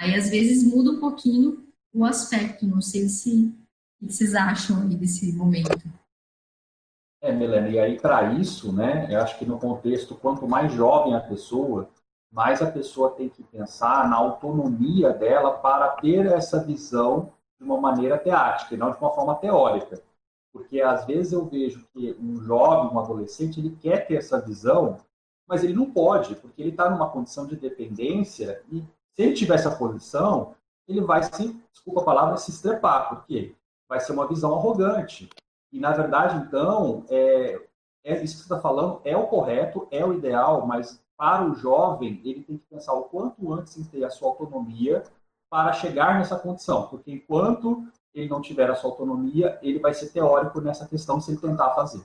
[0.01, 3.53] Aí, às vezes, muda um pouquinho o aspecto, não sei se
[4.01, 5.79] o que vocês acham aí desse momento.
[7.21, 11.15] É, Melanie, e aí para isso, né, eu acho que no contexto, quanto mais jovem
[11.15, 11.89] a pessoa,
[12.31, 17.81] mais a pessoa tem que pensar na autonomia dela para ter essa visão de uma
[17.81, 20.01] maneira teática, e não de uma forma teórica.
[20.53, 24.99] Porque às vezes eu vejo que um jovem, um adolescente, ele quer ter essa visão,
[25.47, 28.81] mas ele não pode, porque ele está numa condição de dependência e
[29.15, 30.55] se ele tiver essa posição,
[30.87, 33.55] ele vai se, desculpa a palavra, se estrepar, porque
[33.89, 35.29] vai ser uma visão arrogante.
[35.73, 37.61] E na verdade, então, é,
[38.05, 41.55] é isso que você está falando é o correto, é o ideal, mas para o
[41.55, 45.03] jovem, ele tem que pensar o quanto antes em ter a sua autonomia
[45.51, 47.85] para chegar nessa condição, porque enquanto
[48.15, 51.71] ele não tiver a sua autonomia, ele vai ser teórico nessa questão se ele tentar
[51.71, 52.05] fazer.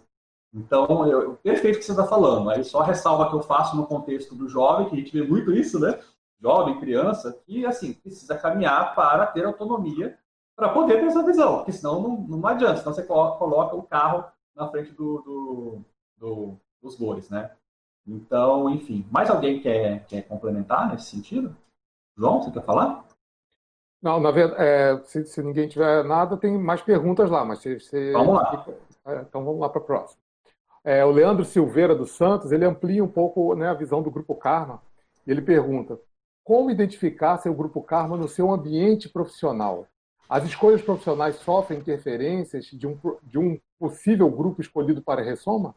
[0.54, 2.50] Então, eu, perfeito o que você está falando.
[2.50, 5.52] Aí só ressalva que eu faço no contexto do jovem, que a gente vê muito
[5.52, 6.00] isso, né?
[6.40, 10.18] Jovem, criança, que assim precisa caminhar para ter autonomia
[10.56, 14.26] para poder ter essa visão, porque senão não, não adianta, senão você coloca o carro
[14.56, 15.82] na frente do, do,
[16.18, 17.52] do, dos bois, né?
[18.06, 21.56] Então, enfim, mais alguém quer, quer complementar nesse sentido?
[22.18, 23.06] João, você quer falar?
[24.02, 27.80] Não, na verdade, é, se, se, ninguém tiver nada, tem mais perguntas lá, mas se,
[27.80, 28.12] se...
[28.12, 28.66] Vamos lá.
[29.06, 30.22] É, então vamos lá para a próxima.
[30.84, 34.36] É, o Leandro Silveira dos Santos, ele amplia um pouco né, a visão do Grupo
[34.36, 34.82] Karma.
[35.26, 35.98] Ele pergunta,
[36.44, 39.88] como identificar seu Grupo Karma no seu ambiente profissional?
[40.34, 45.76] As escolhas profissionais sofrem interferências de um, de um possível grupo escolhido para a ressoma?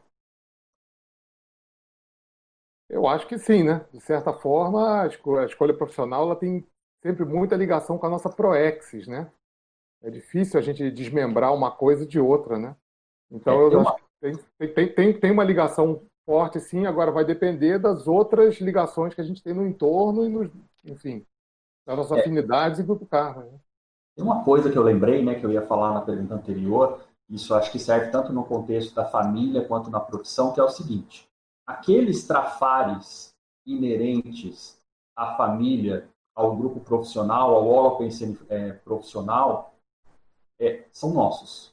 [2.89, 3.85] Eu acho que sim, né?
[3.93, 6.65] De certa forma, a escolha profissional ela tem
[7.03, 9.31] sempre muita ligação com a nossa proexis, né?
[10.01, 12.75] É difícil a gente desmembrar uma coisa de outra, né?
[13.29, 14.03] Então, é, eu acho que
[14.57, 19.21] tem, tem, tem, tem uma ligação forte, sim, agora vai depender das outras ligações que
[19.21, 20.49] a gente tem no entorno e, nos,
[20.83, 21.23] enfim,
[21.85, 22.21] das nossas é.
[22.21, 23.43] afinidades e grupo karma.
[23.43, 23.59] Né?
[24.17, 27.53] Tem uma coisa que eu lembrei, né, que eu ia falar na pergunta anterior, isso
[27.53, 31.29] acho que serve tanto no contexto da família quanto na profissão, que é o seguinte:
[31.67, 34.81] aqueles trafares inerentes
[35.15, 39.75] à família ao grupo profissional, ao holopense é, profissional,
[40.59, 41.71] é, são nossos.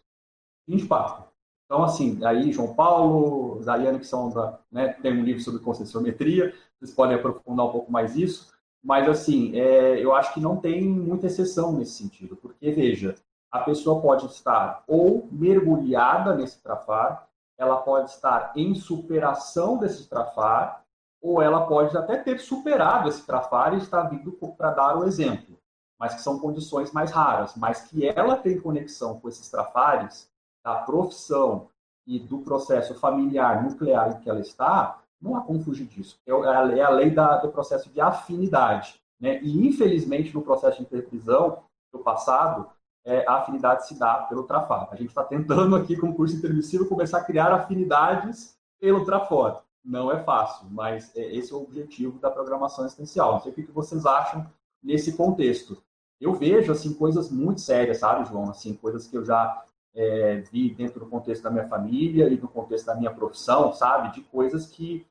[0.67, 1.27] Fim de papo.
[1.65, 6.55] Então, assim, aí João Paulo, Daiane, que são da, né, tem um livro sobre conscienciometria,
[6.79, 8.54] vocês podem aprofundar um pouco mais isso,
[8.85, 13.15] mas, assim, é, eu acho que não tem muita exceção nesse sentido, porque, veja,
[13.51, 20.85] a pessoa pode estar ou mergulhada nesse trafar, ela pode estar em superação desse trafar,
[21.23, 25.59] ou ela pode até ter superado esse trafar e está vindo para dar o exemplo,
[25.99, 30.29] mas que são condições mais raras, mas que ela tem conexão com esses trafares
[30.63, 31.69] da profissão
[32.07, 36.21] e do processo familiar nuclear em que ela está, não há como fugir disso.
[36.27, 39.01] É, é a lei da, do processo de afinidade.
[39.19, 39.41] Né?
[39.43, 42.69] E, infelizmente, no processo de interprisão do passado,
[43.05, 44.89] é, a afinidade se dá pelo trafar.
[44.93, 49.65] A gente está tentando aqui, com o curso intermissivo, começar a criar afinidades pelo trafor
[49.85, 53.33] não é fácil, mas é, esse é o objetivo da programação essencial.
[53.33, 54.47] Não sei o que vocês acham
[54.83, 55.83] nesse contexto.
[56.21, 58.49] Eu vejo assim coisas muito sérias, sabe, João?
[58.49, 59.63] Assim, coisas que eu já
[59.95, 64.15] é, vi dentro do contexto da minha família e do contexto da minha profissão, sabe?
[64.15, 65.07] De coisas que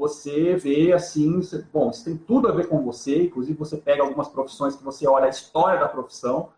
[0.00, 4.28] você vê assim, bom, isso tem tudo a ver com você, inclusive você pega algumas
[4.28, 6.54] profissões que você olha a história da profissão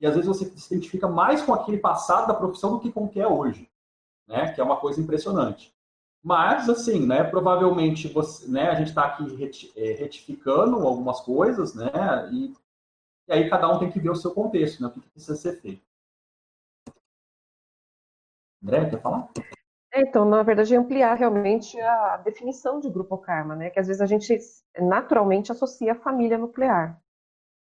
[0.00, 3.04] e às vezes você se identifica mais com aquele passado da profissão do que com
[3.04, 3.70] o que é hoje,
[4.26, 4.52] né?
[4.52, 5.72] Que é uma coisa impressionante.
[6.24, 9.24] Mas, assim, né, provavelmente você, né, a gente está aqui
[9.76, 11.88] é, retificando algumas coisas, né,
[12.32, 12.52] e,
[13.28, 15.60] e, aí cada um tem que ver o seu contexto, né, o que precisa ser
[15.60, 15.84] feito.
[18.60, 19.28] André, quer falar?
[19.92, 24.00] É, então, na verdade, ampliar realmente a definição de grupo karma, né, que às vezes
[24.00, 24.38] a gente
[24.78, 26.98] naturalmente associa a família nuclear.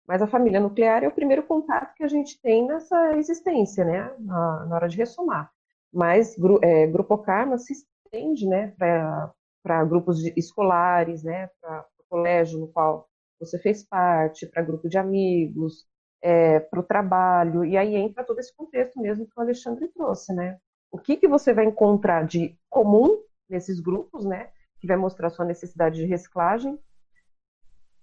[0.07, 4.15] Mas a família nuclear é o primeiro contato que a gente tem nessa existência, né,
[4.19, 5.51] na, na hora de ressomar.
[5.93, 12.59] Mas é, grupo karma se estende né, para grupos de, escolares, né, para o colégio
[12.59, 15.85] no qual você fez parte, para grupo de amigos,
[16.21, 20.33] é, para o trabalho, e aí entra todo esse contexto mesmo que o Alexandre trouxe,
[20.33, 20.59] né?
[20.91, 24.49] O que, que você vai encontrar de comum nesses grupos, né?
[24.79, 26.77] Que vai mostrar sua necessidade de reciclagem,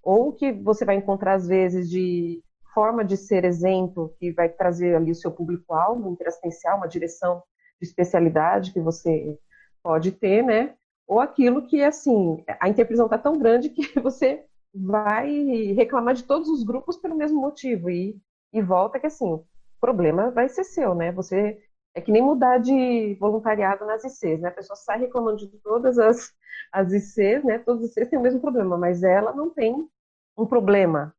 [0.03, 2.43] ou que você vai encontrar, às vezes, de
[2.75, 7.43] forma de ser exemplo que vai trazer ali o seu público-alvo, interassistencial, uma direção
[7.81, 9.39] de especialidade que você
[9.83, 10.75] pode ter, né?
[11.07, 14.45] Ou aquilo que, assim, a interpretação está tão grande que você
[14.75, 15.31] vai
[15.77, 18.21] reclamar de todos os grupos pelo mesmo motivo e,
[18.53, 19.45] e volta que, assim, o
[19.81, 21.13] problema vai ser seu, né?
[21.13, 21.59] Você
[21.95, 24.49] é que nem mudar de voluntariado nas ICs, né?
[24.49, 26.35] A pessoa sai reclamando de todas as,
[26.73, 27.59] as ICs, né?
[27.61, 29.89] Todas as ICs têm o mesmo problema, mas ela não tem
[30.37, 31.15] um problema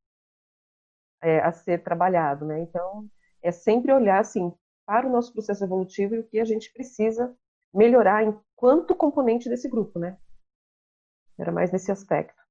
[1.22, 2.60] é, a ser trabalhado, né?
[2.60, 3.10] Então,
[3.42, 4.54] é sempre olhar, assim,
[4.86, 7.34] para o nosso processo evolutivo e o que a gente precisa
[7.74, 10.18] melhorar enquanto componente desse grupo, né?
[11.38, 12.42] Era mais nesse aspecto.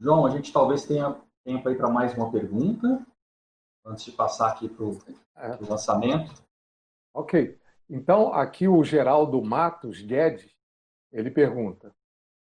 [0.00, 3.04] João, a gente talvez tenha tempo aí para mais uma pergunta,
[3.88, 4.98] antes de passar aqui para o
[5.36, 5.58] é.
[5.68, 6.32] lançamento.
[7.14, 7.58] Ok.
[7.88, 10.50] Então, aqui o Geraldo Matos Guedes,
[11.10, 11.90] ele pergunta,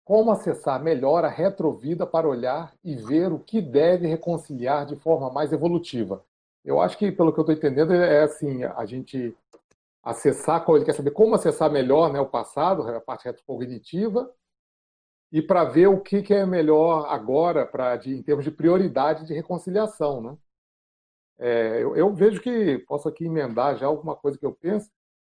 [0.05, 5.31] como acessar melhor a retrovida para olhar e ver o que deve reconciliar de forma
[5.31, 6.23] mais evolutiva?
[6.63, 9.35] Eu acho que, pelo que eu estou entendendo, é assim, a gente
[10.03, 14.31] acessar, ele quer saber como acessar melhor né, o passado, a parte retrocognitiva,
[15.31, 19.33] e para ver o que, que é melhor agora para em termos de prioridade de
[19.33, 20.21] reconciliação.
[20.21, 20.37] Né?
[21.41, 24.91] É, eu, eu, vejo que, posso aqui emendar já alguma coisa que eu penso,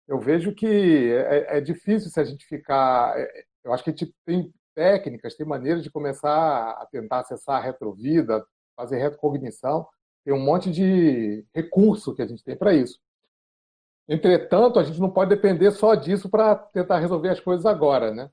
[0.09, 3.16] eu vejo que é, é difícil se a gente ficar.
[3.16, 7.57] É, eu acho que a gente tem técnicas, tem maneiras de começar a tentar acessar
[7.61, 8.45] a retrovida,
[8.77, 9.87] fazer retrocognição,
[10.24, 12.99] tem um monte de recurso que a gente tem para isso.
[14.09, 18.29] Entretanto, a gente não pode depender só disso para tentar resolver as coisas agora, né?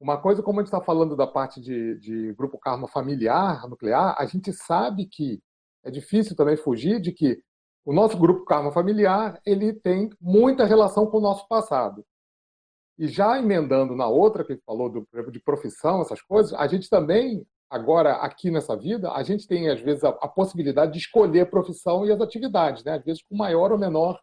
[0.00, 4.14] Uma coisa, como a gente está falando da parte de, de grupo karma familiar, nuclear,
[4.16, 5.42] a gente sabe que
[5.88, 7.42] é difícil também fugir de que
[7.84, 12.04] o nosso grupo karma familiar ele tem muita relação com o nosso passado.
[12.98, 17.46] E já emendando na outra, que falou do, de profissão, essas coisas, a gente também,
[17.70, 21.46] agora, aqui nessa vida, a gente tem, às vezes, a, a possibilidade de escolher a
[21.46, 22.96] profissão e as atividades, né?
[22.96, 24.20] às vezes com maior ou menor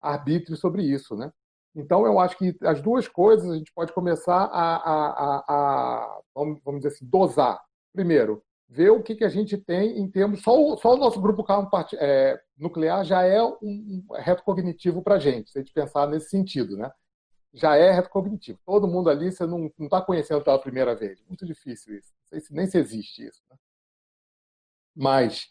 [0.00, 1.16] arbítrio sobre isso.
[1.16, 1.32] Né?
[1.74, 6.20] Então, eu acho que as duas coisas a gente pode começar a, a, a, a
[6.34, 7.60] vamos, dizer assim, dosar.
[7.92, 10.42] Primeiro, ver o que, que a gente tem em termos.
[10.42, 11.44] Só o, só o nosso grupo
[11.94, 16.06] é, nuclear já é um, um reto cognitivo para a gente, se a gente pensar
[16.06, 16.76] nesse sentido.
[16.76, 16.90] Né?
[17.52, 18.58] Já é reto cognitivo.
[18.66, 21.22] Todo mundo ali você não está conhecendo pela primeira vez.
[21.26, 22.12] Muito difícil isso.
[22.24, 23.42] Se nem se existe isso.
[23.50, 23.56] Né?
[24.94, 25.48] Mas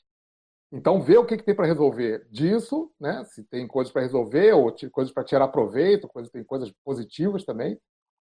[0.71, 3.23] então, ver o que, que tem para resolver disso, né?
[3.23, 7.79] se tem coisas para resolver, ou coisas para tirar proveito, coisas, tem coisas positivas também,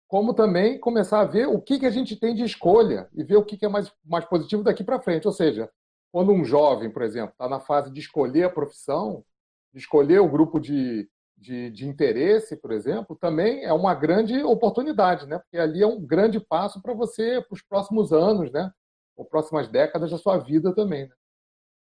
[0.09, 3.37] como também começar a ver o que, que a gente tem de escolha e ver
[3.37, 5.27] o que, que é mais, mais positivo daqui para frente.
[5.27, 5.71] Ou seja,
[6.13, 9.25] quando um jovem, por exemplo, está na fase de escolher a profissão,
[9.73, 15.27] de escolher o grupo de, de, de, interesse, por exemplo, também é uma grande oportunidade,
[15.27, 15.39] né?
[15.39, 18.71] porque ali é um grande passo para você, para os próximos anos, né?
[19.17, 21.09] ou próximas décadas da sua vida também.
[21.09, 21.15] Né?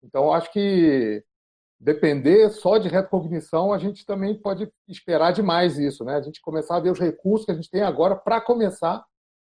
[0.02, 1.22] Então, acho que
[1.82, 6.14] depender só de retrocognição, a gente também pode esperar demais isso, né?
[6.14, 9.04] A gente começar a ver os recursos que a gente tem agora para começar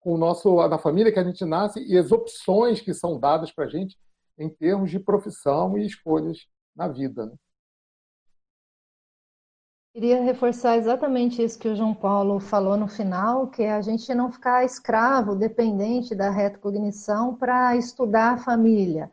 [0.00, 3.52] com o nosso na família que a gente nasce e as opções que são dadas
[3.52, 3.98] para a gente
[4.38, 7.26] em termos de profissão e escolhas na vida.
[7.26, 7.32] Né?
[9.92, 14.12] Queria reforçar exatamente isso que o João Paulo falou no final, que é a gente
[14.14, 19.12] não ficar escravo, dependente da retrocognição para estudar a família.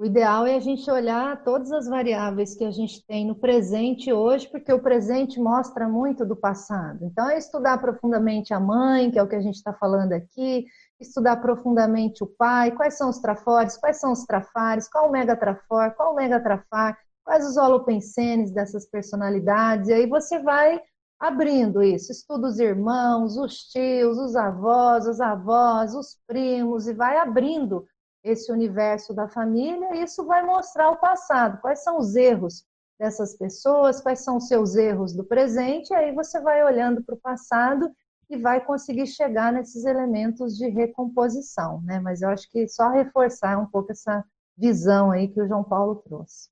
[0.00, 4.12] O ideal é a gente olhar todas as variáveis que a gente tem no presente
[4.12, 7.04] hoje, porque o presente mostra muito do passado.
[7.04, 10.66] Então, é estudar profundamente a mãe, que é o que a gente está falando aqui,
[11.00, 15.90] estudar profundamente o pai, quais são os trafores, quais são os trafares, qual o megatrafor,
[15.96, 20.80] qual o megatrafar, quais os holopensenes dessas personalidades, e aí você vai
[21.18, 27.16] abrindo isso, estuda os irmãos, os tios, os avós, as avós, os primos, e vai
[27.16, 27.84] abrindo
[28.22, 32.64] esse universo da família, isso vai mostrar o passado, quais são os erros
[32.98, 37.14] dessas pessoas, quais são os seus erros do presente, e aí você vai olhando para
[37.14, 37.90] o passado
[38.28, 42.00] e vai conseguir chegar nesses elementos de recomposição, né?
[42.00, 44.24] Mas eu acho que só reforçar um pouco essa
[44.56, 46.50] visão aí que o João Paulo trouxe.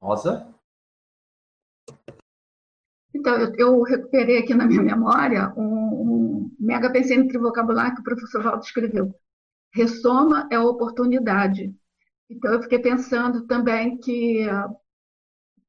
[0.00, 0.54] Rosa?
[3.12, 8.04] Então, eu, eu recuperei aqui na minha memória um, um mega pensênico vocabulário que o
[8.04, 9.14] professor Waldo escreveu
[9.76, 11.74] ressoma é oportunidade.
[12.30, 14.46] Então, eu fiquei pensando também que,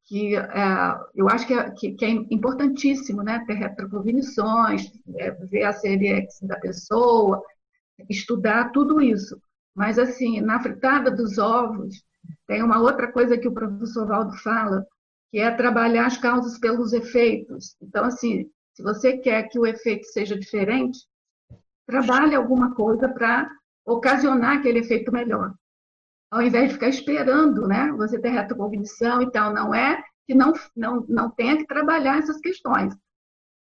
[0.06, 5.64] que é, eu acho que é, que, que é, importantíssimo né, ter retrocognições, é, ver
[5.64, 7.44] a CLX da pessoa,
[8.10, 9.40] estudar tudo isso.
[9.76, 12.04] Mas, assim, na fritada dos ovos,
[12.48, 14.86] tem uma outra coisa que o professor Valdo fala,
[15.30, 17.76] que é trabalhar as causas pelos efeitos.
[17.82, 21.00] Então, assim, se você quer que o efeito seja diferente,
[21.86, 23.50] trabalhe alguma coisa para
[23.88, 25.54] ocasionar aquele efeito melhor.
[26.30, 27.92] Ao invés de ficar esperando, né?
[27.94, 32.38] Você ter retrocognição e tal, não é que não, não, não tenha que trabalhar essas
[32.42, 32.94] questões,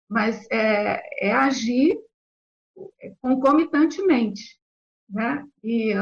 [0.10, 1.98] mas é, é agir
[3.22, 4.60] concomitantemente,
[5.10, 5.46] né?
[5.64, 5.94] E,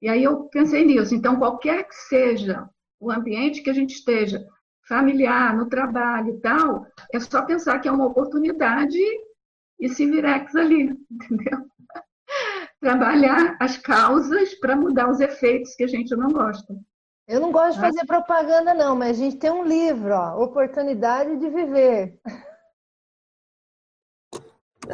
[0.00, 1.14] e aí eu pensei nisso.
[1.14, 2.68] Então, qualquer que seja
[2.98, 4.46] o ambiente que a gente esteja,
[4.88, 8.98] familiar, no trabalho e tal, é só pensar que é uma oportunidade
[9.78, 11.71] e se virex ali, entendeu?
[12.82, 16.74] Trabalhar as causas para mudar os efeitos que a gente não gosta.
[17.28, 17.86] Eu não gosto de tá?
[17.86, 22.18] fazer propaganda, não, mas a gente tem um livro, ó, Oportunidade de Viver.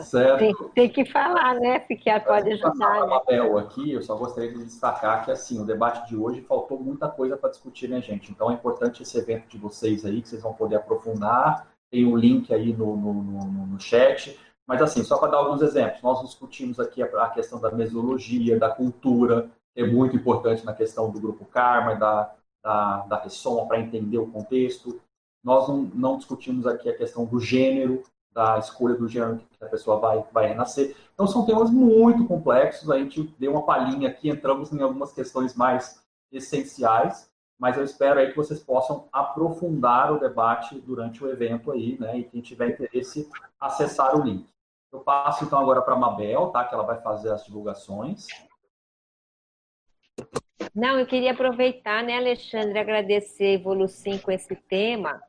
[0.02, 0.38] Certo.
[0.38, 1.78] Tem, tem, que falar, né?
[1.78, 3.06] Porque pode ajudar.
[3.06, 3.14] Né?
[3.14, 7.08] Abel aqui, eu só gostaria de destacar que assim, o debate de hoje faltou muita
[7.08, 8.30] coisa para discutir, né, gente?
[8.30, 11.66] Então é importante esse evento de vocês aí, que vocês vão poder aprofundar.
[11.90, 14.38] Tem o um link aí no, no, no, no chat.
[14.68, 18.68] Mas assim, só para dar alguns exemplos, nós discutimos aqui a, questão da mesologia, da
[18.68, 23.22] cultura, que é muito importante na questão do grupo Karma, da, da, da
[23.66, 25.00] para entender o contexto.
[25.42, 29.68] Nós não, não discutimos aqui a questão do gênero, da escolha do gênero que a
[29.68, 30.94] pessoa vai, vai renascer.
[31.14, 32.90] Então, são temas muito complexos.
[32.90, 38.20] A gente deu uma palhinha aqui, entramos em algumas questões mais essenciais, mas eu espero
[38.20, 42.18] aí que vocês possam aprofundar o debate durante o evento aí, né?
[42.18, 43.26] E quem tiver interesse,
[43.58, 44.46] acessar o link.
[44.92, 46.64] Eu passo então agora para a Mabel, tá?
[46.64, 48.26] Que ela vai fazer as divulgações.
[50.74, 55.20] Não, eu queria aproveitar, né, Alexandre, agradecer a Evolucim com esse tema,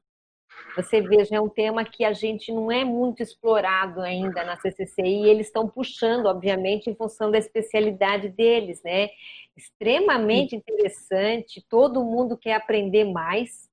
[0.76, 5.23] você veja, é um tema que a gente não é muito explorado ainda na CCCI
[5.23, 9.10] e eles estão puxando, obviamente, em função da especialidade deles, né?
[9.57, 13.68] Extremamente interessante, todo mundo quer aprender mais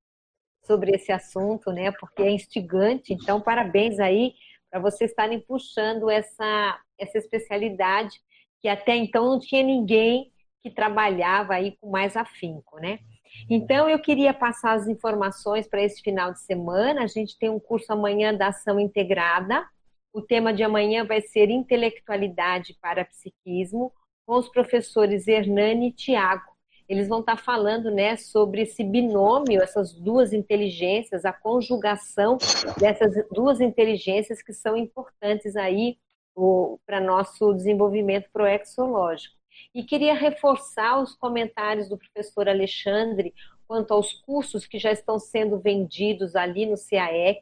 [0.64, 1.92] sobre esse assunto, né?
[1.92, 4.34] Porque é instigante, então parabéns aí
[4.70, 8.20] para vocês estarem puxando essa, essa especialidade
[8.60, 10.32] que até então não tinha ninguém
[10.62, 12.98] que trabalhava aí com mais afinco, né?
[13.48, 17.04] Então, eu queria passar as informações para esse final de semana.
[17.04, 19.64] A gente tem um curso amanhã da ação integrada.
[20.12, 23.92] O tema de amanhã vai ser intelectualidade para psiquismo,
[24.26, 26.55] com os professores Hernani e Tiago.
[26.88, 32.38] Eles vão estar falando né, sobre esse binômio, essas duas inteligências, a conjugação
[32.78, 35.98] dessas duas inteligências que são importantes aí
[36.84, 39.34] para nosso desenvolvimento proexológico.
[39.74, 43.34] E queria reforçar os comentários do professor Alexandre
[43.66, 47.40] quanto aos cursos que já estão sendo vendidos ali no CAEC,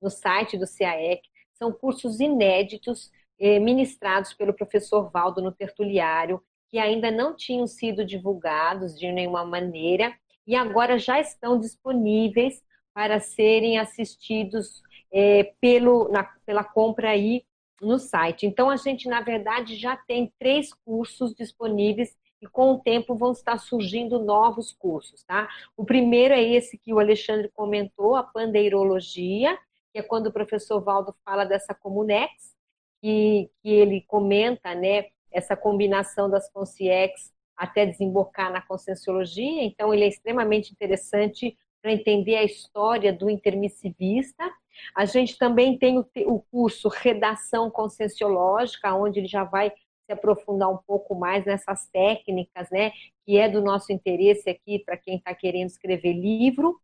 [0.00, 1.22] no site do CAEC.
[1.54, 8.04] São cursos inéditos, eh, ministrados pelo professor Valdo no Tertuliário, que ainda não tinham sido
[8.04, 10.14] divulgados de nenhuma maneira
[10.46, 12.62] e agora já estão disponíveis
[12.94, 14.82] para serem assistidos
[15.12, 17.44] eh, pelo, na, pela compra aí
[17.80, 18.46] no site.
[18.46, 23.32] Então, a gente, na verdade, já tem três cursos disponíveis e com o tempo vão
[23.32, 25.48] estar surgindo novos cursos, tá?
[25.76, 29.58] O primeiro é esse que o Alexandre comentou, a pandeirologia,
[29.92, 32.54] que é quando o professor Valdo fala dessa Comunex,
[33.02, 40.04] que, que ele comenta, né, essa combinação das consciex até desembocar na conscienciologia, então ele
[40.04, 44.50] é extremamente interessante para entender a história do intermissivista,
[44.94, 50.70] a gente também tem o, o curso Redação Conscienciológica, onde ele já vai se aprofundar
[50.70, 52.92] um pouco mais nessas técnicas, né,
[53.24, 56.80] que é do nosso interesse aqui para quem está querendo escrever livro.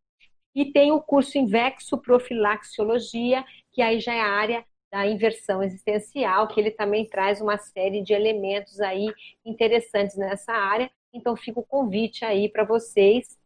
[0.54, 4.64] E tem o curso Invexo Profilaxiologia, que aí já é a área
[4.96, 9.12] da inversão existencial, que ele também traz uma série de elementos aí
[9.44, 10.90] interessantes nessa área.
[11.12, 13.38] Então fica o convite aí para vocês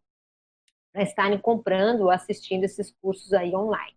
[0.92, 3.96] para estarem comprando ou assistindo esses cursos aí online.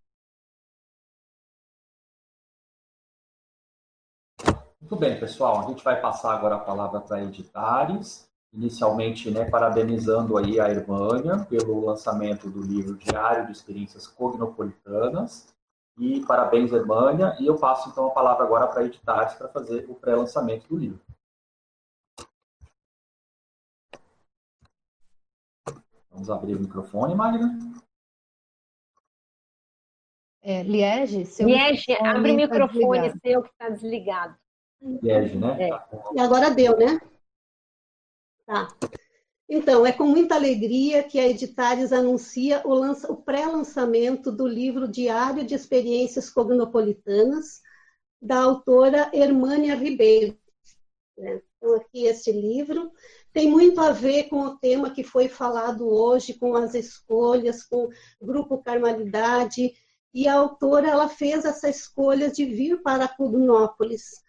[4.82, 5.60] Muito bem, pessoal.
[5.60, 8.28] A gente vai passar agora a palavra para Editares.
[8.52, 15.53] Inicialmente, né, parabenizando aí a Irmânia pelo lançamento do livro Diário de Experiências Cognopolitanas.
[15.98, 17.36] E parabéns, Irmânia.
[17.40, 21.00] E eu passo, então, a palavra agora para Editares para fazer o pré-lançamento do livro.
[26.10, 27.58] Vamos abrir o microfone, Magna.
[30.42, 34.36] É, Liege, seu Liege, abre o microfone tá seu que está desligado.
[34.82, 35.70] Liege, né?
[35.70, 35.70] É.
[36.14, 37.00] E agora deu, né?
[38.46, 38.68] Tá.
[39.56, 45.46] Então, é com muita alegria que a Editares anuncia o, o pré-lançamento do livro Diário
[45.46, 47.62] de Experiências Cognopolitanas,
[48.20, 50.36] da autora Hermânia Ribeiro.
[51.16, 51.40] Né?
[51.56, 52.92] Então, aqui esse livro
[53.32, 57.92] tem muito a ver com o tema que foi falado hoje, com as escolhas, com
[58.20, 59.72] o grupo Carmalidade,
[60.12, 64.23] e a autora ela fez essa escolha de vir para Cognópolis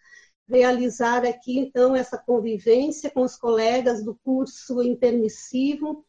[0.47, 6.05] realizar aqui, então, essa convivência com os colegas do curso intermissivo,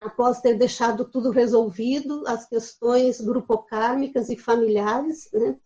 [0.00, 5.58] após ter deixado tudo resolvido, as questões grupocármicas e familiares, né?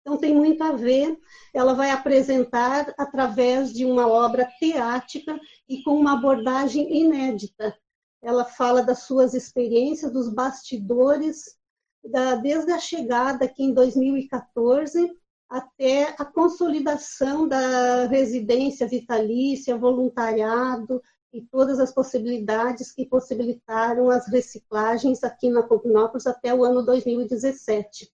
[0.00, 1.18] Então, tem muito a ver.
[1.52, 5.36] Ela vai apresentar através de uma obra teática
[5.68, 7.76] e com uma abordagem inédita.
[8.22, 11.56] Ela fala das suas experiências, dos bastidores,
[12.04, 15.10] da, desde a chegada aqui em 2014
[15.48, 21.00] até a consolidação da residência vitalícia, voluntariado
[21.32, 28.10] e todas as possibilidades que possibilitaram as reciclagens aqui na Cognópolis até o ano 2017.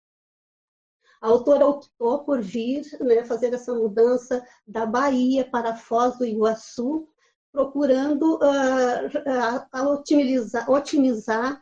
[1.21, 7.07] A autora optou por vir né, fazer essa mudança da Bahia para Foz do Iguaçu,
[7.51, 11.61] procurando uh, uh, otimizar, otimizar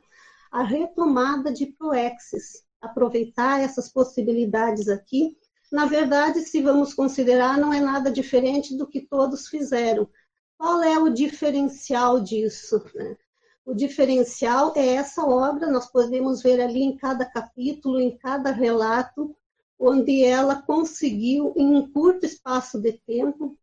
[0.52, 5.36] a retomada de Proexis, aproveitar essas possibilidades aqui.
[5.72, 10.08] Na verdade, se vamos considerar, não é nada diferente do que todos fizeram.
[10.58, 12.84] Qual é o diferencial disso?
[12.96, 13.18] Né?
[13.66, 19.36] O diferencial é essa obra, nós podemos ver ali em cada capítulo, em cada relato,
[19.78, 23.58] onde ela conseguiu, em um curto espaço de tempo,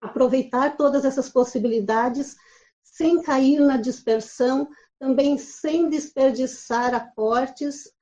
[0.00, 2.36] aproveitar todas essas possibilidades
[2.82, 7.92] sem cair na dispersão, também sem desperdiçar aportes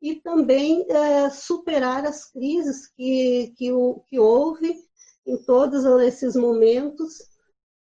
[0.00, 3.70] e também é, superar as crises que, que,
[4.06, 4.74] que houve
[5.26, 7.26] em todos esses momentos.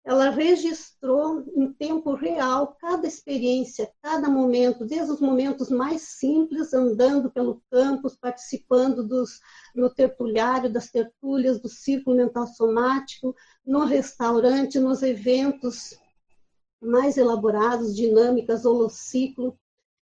[0.06, 7.30] Ela registrou em tempo real cada experiência, cada momento, desde os momentos mais simples, andando
[7.30, 9.40] pelo campus, participando dos,
[9.74, 15.98] no tertuliário, das tertúlias, do círculo mental somático, no restaurante, nos eventos
[16.82, 19.58] mais elaborados, dinâmicas, holociclo,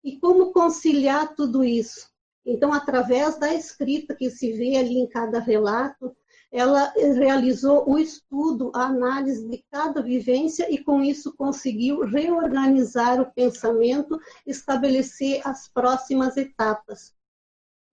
[0.03, 2.11] e como conciliar tudo isso.
[2.45, 6.15] Então, através da escrita que se vê ali em cada relato,
[6.51, 13.33] ela realizou o estudo, a análise de cada vivência e com isso conseguiu reorganizar o
[13.33, 17.15] pensamento, estabelecer as próximas etapas.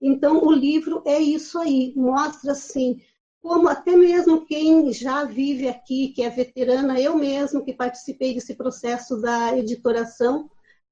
[0.01, 3.01] Então o livro é isso aí, mostra assim
[3.41, 8.53] como até mesmo quem já vive aqui, que é veterana, eu mesmo que participei desse
[8.53, 10.49] processo da editoração,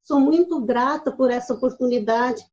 [0.07, 2.43] sou muito grata por essa oportunidade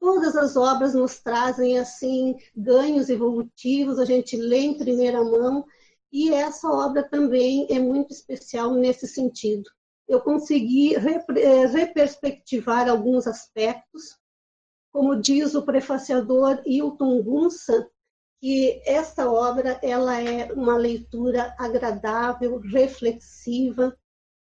[0.00, 5.66] Todas as obras nos trazem assim ganhos evolutivos, a gente lê em primeira mão
[6.10, 9.68] e essa obra também é muito especial nesse sentido.
[10.08, 14.18] Eu consegui eh, reperspectivar alguns aspectos,
[14.90, 17.86] como diz o prefaciador Hilton Gunsa,
[18.40, 23.94] que essa obra ela é uma leitura agradável, reflexiva,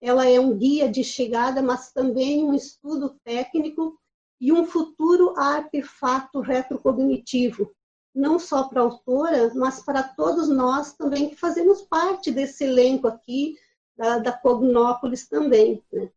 [0.01, 3.99] ela é um guia de chegada, mas também um estudo técnico
[4.39, 7.73] e um futuro artefato retrocognitivo,
[8.13, 13.07] não só para a autora, mas para todos nós também que fazemos parte desse elenco
[13.07, 13.55] aqui
[13.97, 15.83] da, da Cognópolis também.
[15.91, 16.09] Né?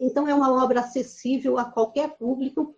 [0.00, 2.74] Então, é uma obra acessível a qualquer público,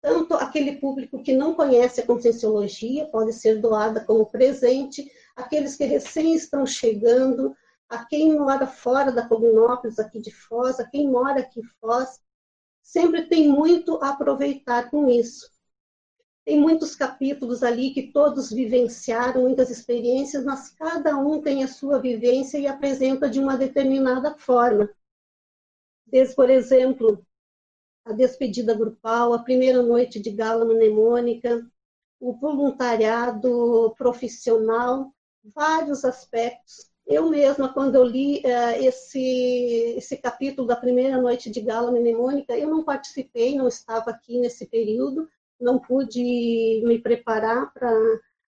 [0.00, 5.84] tanto aquele público que não conhece a Conscienciologia, pode ser doada como presente, aqueles que
[5.84, 7.54] recém estão chegando,
[7.90, 12.22] a quem mora fora da Cognópolis, aqui de Foz, a quem mora aqui em Foz,
[12.80, 15.50] sempre tem muito a aproveitar com isso.
[16.44, 21.98] Tem muitos capítulos ali que todos vivenciaram, muitas experiências, mas cada um tem a sua
[21.98, 24.88] vivência e apresenta de uma determinada forma.
[26.06, 27.26] Desde, por exemplo,
[28.04, 31.68] a despedida grupal, a primeira noite de gala mnemônica,
[32.20, 35.12] o voluntariado profissional,
[35.42, 41.60] vários aspectos eu mesma, quando eu li uh, esse, esse capítulo da primeira noite de
[41.60, 45.28] gala mnemônica, eu não participei, não estava aqui nesse período,
[45.60, 47.92] não pude me preparar para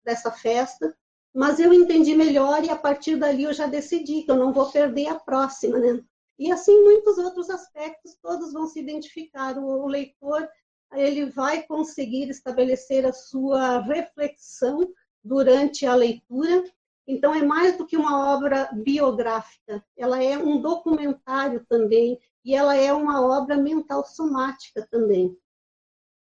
[0.06, 0.96] essa festa,
[1.34, 4.70] mas eu entendi melhor e a partir dali eu já decidi que eu não vou
[4.70, 6.00] perder a próxima, né?
[6.38, 9.58] E assim muitos outros aspectos, todos vão se identificar.
[9.58, 10.48] O, o leitor
[10.92, 14.88] ele vai conseguir estabelecer a sua reflexão
[15.22, 16.62] durante a leitura
[17.06, 22.76] então, é mais do que uma obra biográfica, ela é um documentário também, e ela
[22.76, 25.36] é uma obra mental somática também.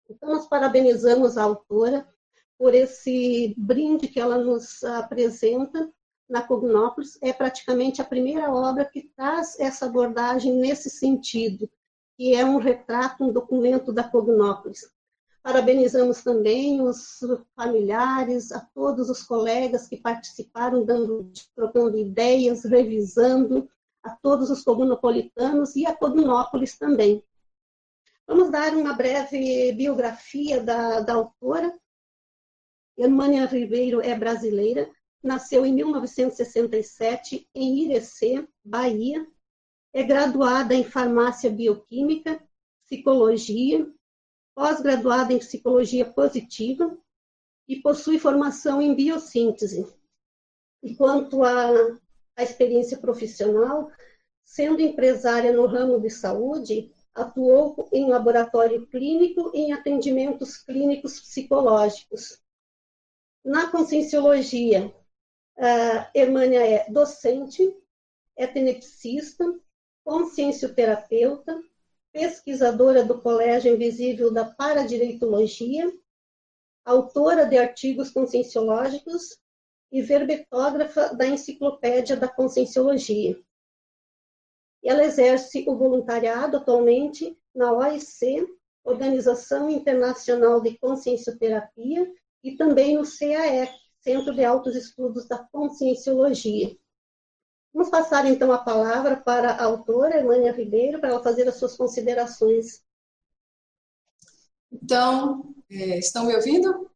[0.09, 2.07] Então, nós parabenizamos a autora
[2.57, 5.91] por esse brinde que ela nos apresenta
[6.29, 7.17] na Cognópolis.
[7.21, 11.69] É praticamente a primeira obra que traz essa abordagem nesse sentido,
[12.17, 14.81] que é um retrato, um documento da Cognópolis.
[15.41, 17.19] Parabenizamos também os
[17.55, 23.69] familiares, a todos os colegas que participaram, dando, trocando ideias, revisando,
[24.03, 27.23] a todos os comunopolitanos e a Cognópolis também.
[28.27, 31.73] Vamos dar uma breve biografia da, da autora.
[32.97, 34.89] Hermânia Ribeiro é brasileira,
[35.23, 39.25] nasceu em 1967 em Irecê, Bahia.
[39.93, 42.39] É graduada em farmácia bioquímica,
[42.85, 43.91] psicologia,
[44.59, 46.97] pós-graduada em psicologia positiva
[47.65, 49.87] e possui formação em biossíntese.
[50.83, 51.97] E quanto à
[52.39, 53.89] experiência profissional,
[54.43, 62.41] sendo empresária no ramo de saúde, atuou em laboratório clínico e em atendimentos clínicos psicológicos.
[63.45, 64.93] Na conscienciologia,
[65.57, 67.73] a Hermânia é docente,
[68.35, 69.57] é tenepsista,
[70.03, 71.63] consciencioterapeuta,
[72.11, 75.91] pesquisadora do Colégio Invisível da Paradireitologia,
[76.83, 79.37] autora de artigos conscienciológicos
[79.91, 83.39] e verbetógrafa da Enciclopédia da Conscienciologia.
[84.83, 88.47] Ela exerce o voluntariado atualmente na OIC,
[88.83, 92.11] Organização Internacional de Consciencioterapia,
[92.43, 96.77] e também no CAEC, Centro de Altos Estudos da Conscienciologia.
[97.73, 101.77] Vamos passar então a palavra para a autora, Emânia Ribeiro, para ela fazer as suas
[101.77, 102.83] considerações.
[104.71, 106.89] Então, é, estão me ouvindo?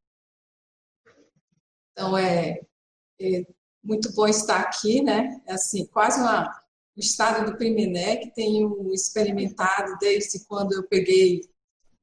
[1.91, 2.59] Então, é,
[3.21, 3.45] é,
[3.83, 5.41] muito bom estar aqui, né?
[5.45, 6.49] É assim, quase uma,
[6.97, 11.41] um estado do Primené que tenho experimentado desde quando eu peguei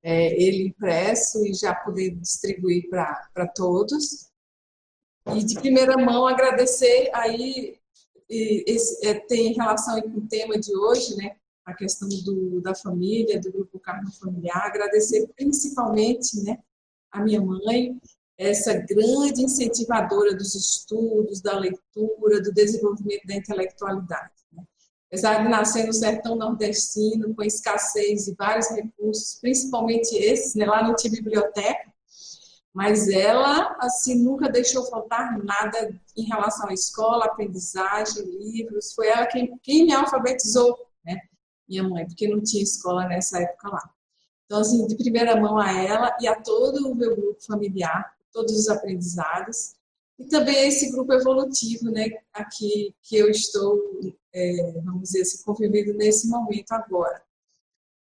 [0.03, 4.31] é, ele impresso e já poder distribuir para todos.
[5.35, 7.80] E de primeira mão agradecer aí
[8.31, 11.37] esse, é, tem relação com o tema de hoje, né?
[11.65, 14.67] A questão do, da família, do grupo Carmo Familiar.
[14.67, 16.59] Agradecer principalmente, né?
[17.11, 18.01] A minha mãe,
[18.39, 24.33] essa grande incentivadora dos estudos, da leitura, do desenvolvimento da intelectualidade.
[24.53, 24.63] Né?
[25.09, 30.65] Apesar de nascer no sertão nordestino, com escassez de vários recursos, principalmente esses, né?
[30.65, 31.90] lá não tinha biblioteca,
[32.73, 38.93] mas ela assim nunca deixou faltar nada em relação à escola, aprendizagem, livros.
[38.95, 41.21] Foi ela quem, quem me alfabetizou, né?
[41.69, 43.91] Minha mãe, porque não tinha escola nessa época lá.
[44.47, 48.53] Então, assim, de primeira mão a ela e a todo o meu grupo familiar, todos
[48.53, 49.75] os aprendizados.
[50.19, 52.09] E também esse grupo evolutivo, né?
[52.33, 53.79] Aqui que eu estou,
[54.33, 57.23] é, vamos dizer assim, convivendo nesse momento agora.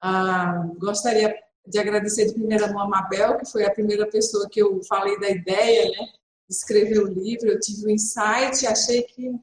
[0.00, 1.34] Ah, gostaria
[1.68, 5.18] de agradecer de primeira mão a Mabel, que foi a primeira pessoa que eu falei
[5.20, 6.08] da ideia, né?
[6.48, 7.48] Escrever o livro.
[7.48, 9.34] Eu tive um insight, achei que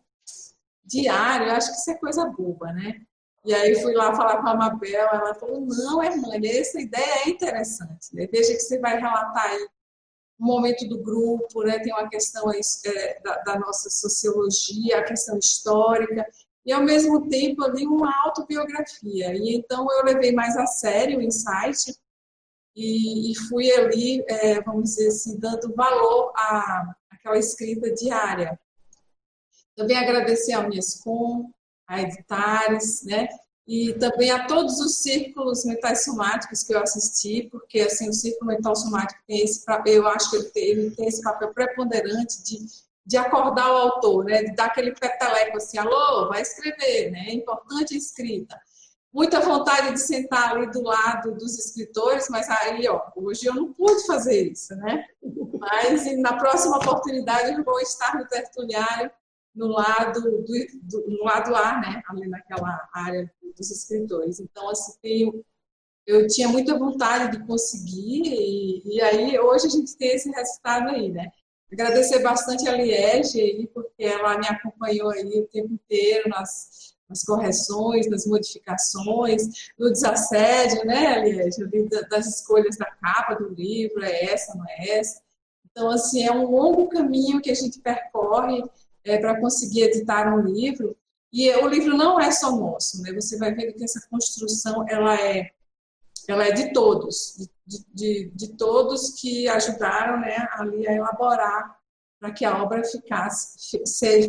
[0.84, 3.02] diário, acho que isso é coisa boba, né?
[3.44, 7.30] E aí fui lá falar com a Mabel, ela falou, não, irmã, essa ideia é
[7.30, 8.28] interessante, né?
[8.32, 9.68] Veja que você vai relatar aí
[10.40, 11.78] o momento do grupo, né?
[11.80, 16.26] Tem uma questão é, da, da nossa sociologia, a questão histórica,
[16.66, 19.36] e ao mesmo tempo ali uma autobiografia.
[19.36, 21.96] E então eu levei mais a sério o insight
[22.76, 28.60] e, e fui ali, é, vamos dizer assim, dando valor à, àquela escrita diária.
[29.76, 31.50] Também agradecer ao Miescom,
[31.88, 33.28] a Editares, né?
[33.68, 38.52] E também a todos os círculos mentais somáticos que eu assisti, porque assim, o círculo
[38.52, 42.60] mental somático tem esse, eu acho que ele tem, ele tem esse papel preponderante de,
[43.06, 44.44] de acordar o autor, né?
[44.44, 47.26] De dar aquele peteleco assim, alô, vai escrever, né?
[47.30, 48.60] É importante a escrita
[49.16, 53.72] muita vontade de sentar ali do lado dos escritores, mas aí, ó, hoje eu não
[53.72, 55.06] pude fazer isso, né?
[55.58, 59.10] Mas na próxima oportunidade eu vou estar no tertuliário
[59.56, 62.04] no lado do, do, no lado A, né?
[62.10, 64.42] Ali naquela área dos escritores.
[64.42, 65.46] Então, assim, eu,
[66.06, 70.90] eu tinha muita vontade de conseguir e, e aí hoje a gente tem esse resultado
[70.90, 71.32] aí, né?
[71.72, 77.24] Agradecer bastante a Liege aí, porque ela me acompanhou aí o tempo inteiro nas nas
[77.24, 81.66] correções, nas modificações, no desassédio, né, Liege?
[82.10, 85.22] Das escolhas da capa do livro, é essa, não é essa.
[85.72, 88.64] Então, assim, é um longo caminho que a gente percorre
[89.04, 90.96] é, para conseguir editar um livro.
[91.32, 93.12] E o livro não é só nosso, né?
[93.14, 95.52] Você vai ver que essa construção, ela é,
[96.28, 101.78] ela é de todos, de, de, de todos que ajudaram, né, ali a elaborar
[102.20, 103.80] para que a obra ficasse,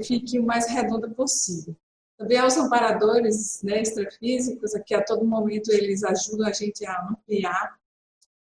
[0.04, 1.76] fique o mais redonda possível.
[2.18, 7.78] Também aos amparadores né, extrafísicos, que a todo momento eles ajudam a gente a ampliar,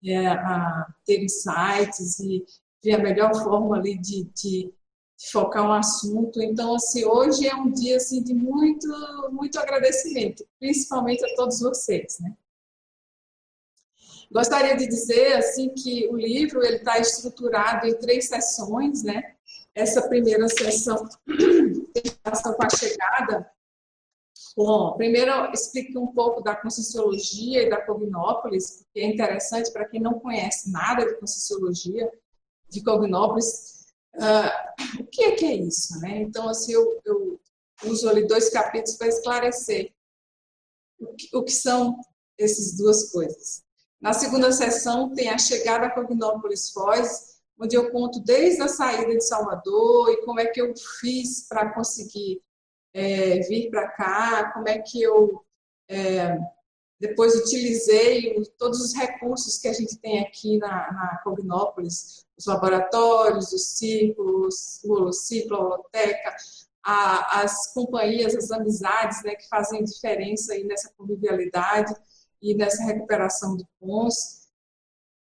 [0.05, 2.45] é, a ter insights e
[2.83, 6.41] ver a melhor forma ali de, de, de, focar um assunto.
[6.41, 8.87] Então, assim, hoje é um dia assim, de muito,
[9.33, 12.19] muito agradecimento, principalmente a todos vocês.
[12.21, 12.37] Né?
[14.31, 19.35] Gostaria de dizer assim que o livro ele está estruturado em três sessões, né?
[19.75, 23.56] Essa primeira sessão tem relação com a chegada
[24.57, 29.87] Bom, primeiro eu explico um pouco da Conscienciologia e da Cognópolis, porque é interessante para
[29.87, 32.11] quem não conhece nada de Conscienciologia,
[32.69, 33.77] de Cognópolis,
[34.17, 35.99] Uh, o que é que é isso?
[36.01, 36.23] Né?
[36.23, 37.41] Então, assim, eu, eu
[37.85, 39.93] uso ali dois capítulos para esclarecer
[40.99, 41.99] o que, o que são
[42.39, 43.63] essas duas coisas.
[44.01, 49.15] Na segunda sessão tem a chegada a Cognópolis Foz, onde eu conto desde a saída
[49.15, 52.41] de Salvador e como é que eu fiz para conseguir
[52.97, 55.45] é, vir para cá, como é que eu
[55.87, 56.39] é,
[56.99, 63.53] depois utilizei todos os recursos que a gente tem aqui na, na Cognópolis, os laboratórios,
[63.53, 66.37] os ciclos, o holociclo, a holoteca,
[66.83, 71.95] a, as companhias, as amizades né, que fazem diferença aí nessa convivialidade
[72.41, 74.46] e nessa recuperação do PONS.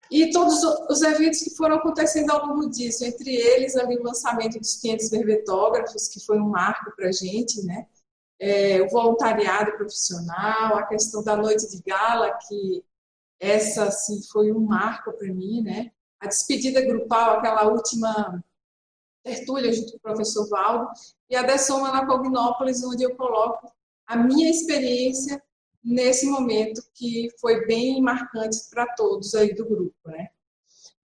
[0.10, 4.60] E todos os eventos que foram acontecendo ao longo disso, entre eles ali o lançamento
[4.60, 7.88] dos 500 verbetógrafos, que foi um marco para a gente, né?
[8.40, 12.84] É, o voluntariado profissional, a questão da noite de gala, que
[13.40, 15.92] essa assim, foi um marco para mim, né?
[16.20, 18.44] A despedida grupal, aquela última
[19.24, 20.90] tertúlia junto com o professor Valdo,
[21.30, 23.72] e a Dessoma na Cognópolis, onde eu coloco
[24.06, 25.42] a minha experiência
[25.88, 30.28] nesse momento que foi bem marcante para todos aí do grupo, né?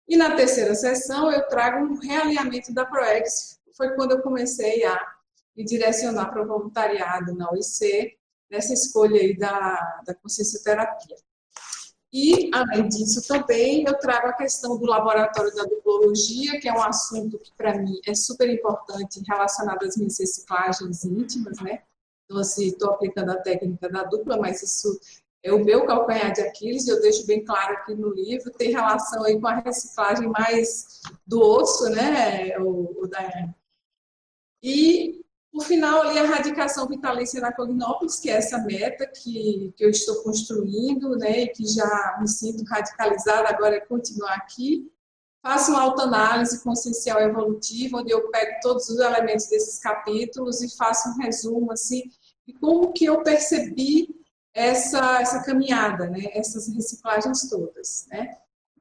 [0.06, 4.96] E na terceira sessão eu trago um realinhamento da ProEx, foi quando eu comecei a
[5.56, 8.16] me direcionar para o voluntariado na UIC,
[8.48, 11.16] nessa escolha aí da, da consciência terapia.
[12.10, 16.82] E, além disso, também eu trago a questão do laboratório da duplologia, que é um
[16.82, 21.82] assunto que, para mim, é super importante relacionado às minhas reciclagens íntimas, né?
[22.28, 25.00] Então, assim, estou aplicando a técnica da dupla, mas isso
[25.42, 29.24] é o meu calcanhar de Aquiles, eu deixo bem claro aqui no livro, tem relação
[29.24, 33.48] aí com a reciclagem mais do osso, né, o, o da...
[34.62, 39.84] E por final, ali, a radicação vitalícia na Cognópolis, que é essa meta que, que
[39.84, 44.90] eu estou construindo, né, e que já me sinto radicalizada, agora é continuar aqui.
[45.42, 51.08] Faço uma autoanálise consciencial evolutiva, onde eu pego todos os elementos desses capítulos e faço
[51.10, 52.02] um resumo, assim,
[52.46, 54.08] de como que eu percebi
[54.52, 58.36] essa, essa caminhada, né, essas reciclagens todas, né.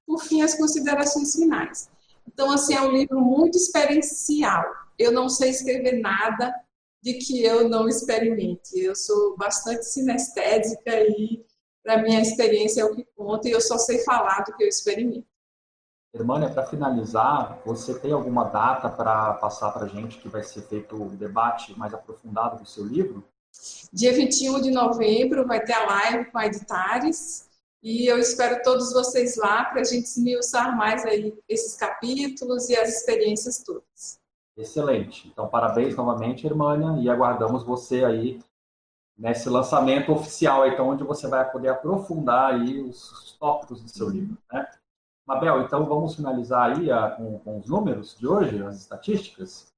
[0.05, 1.89] Por fim, as considerações finais.
[2.27, 4.63] Então, assim, é um livro muito experiencial.
[4.97, 6.53] Eu não sei escrever nada
[7.01, 8.79] de que eu não experimente.
[8.79, 11.45] Eu sou bastante sinestésica e,
[11.83, 14.67] para minha experiência, é o que conta e eu só sei falar do que eu
[14.67, 15.27] experimento.
[16.13, 20.61] Irmânia, para finalizar, você tem alguma data para passar para a gente que vai ser
[20.61, 23.23] feito o debate mais aprofundado do seu livro?
[23.91, 27.47] Dia 21 de novembro vai ter a live com a Editares
[27.83, 32.75] e eu espero todos vocês lá para a gente esmiuçar mais aí esses capítulos e
[32.75, 34.19] as experiências todas.
[34.57, 35.27] Excelente.
[35.27, 38.39] Então, parabéns novamente, Irmânia, e aguardamos você aí
[39.17, 44.37] nesse lançamento oficial, então, onde você vai poder aprofundar aí os tópicos do seu livro,
[44.51, 44.67] né?
[45.27, 49.75] Mabel, então vamos finalizar aí a, com, com, os números de hoje, as estatísticas?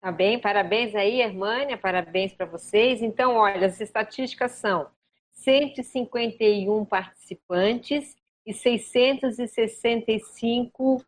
[0.00, 3.00] Tá bem, parabéns aí, Hermânia, parabéns para vocês.
[3.00, 4.88] Então, olha, as estatísticas são
[5.30, 11.00] 151 participantes e 665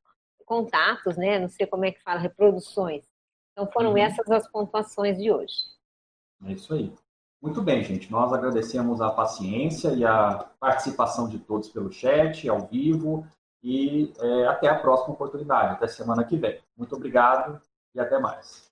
[0.46, 1.40] contatos, né?
[1.40, 3.02] Não sei como é que fala, reproduções.
[3.52, 3.98] Então foram uhum.
[3.98, 5.52] essas as pontuações de hoje.
[6.44, 6.92] É isso aí.
[7.42, 8.08] Muito bem, gente.
[8.10, 13.26] Nós agradecemos a paciência e a participação de todos pelo chat, ao vivo,
[13.64, 16.60] e é, até a próxima oportunidade, até semana que vem.
[16.76, 17.58] Muito obrigado
[17.94, 18.63] e até mais.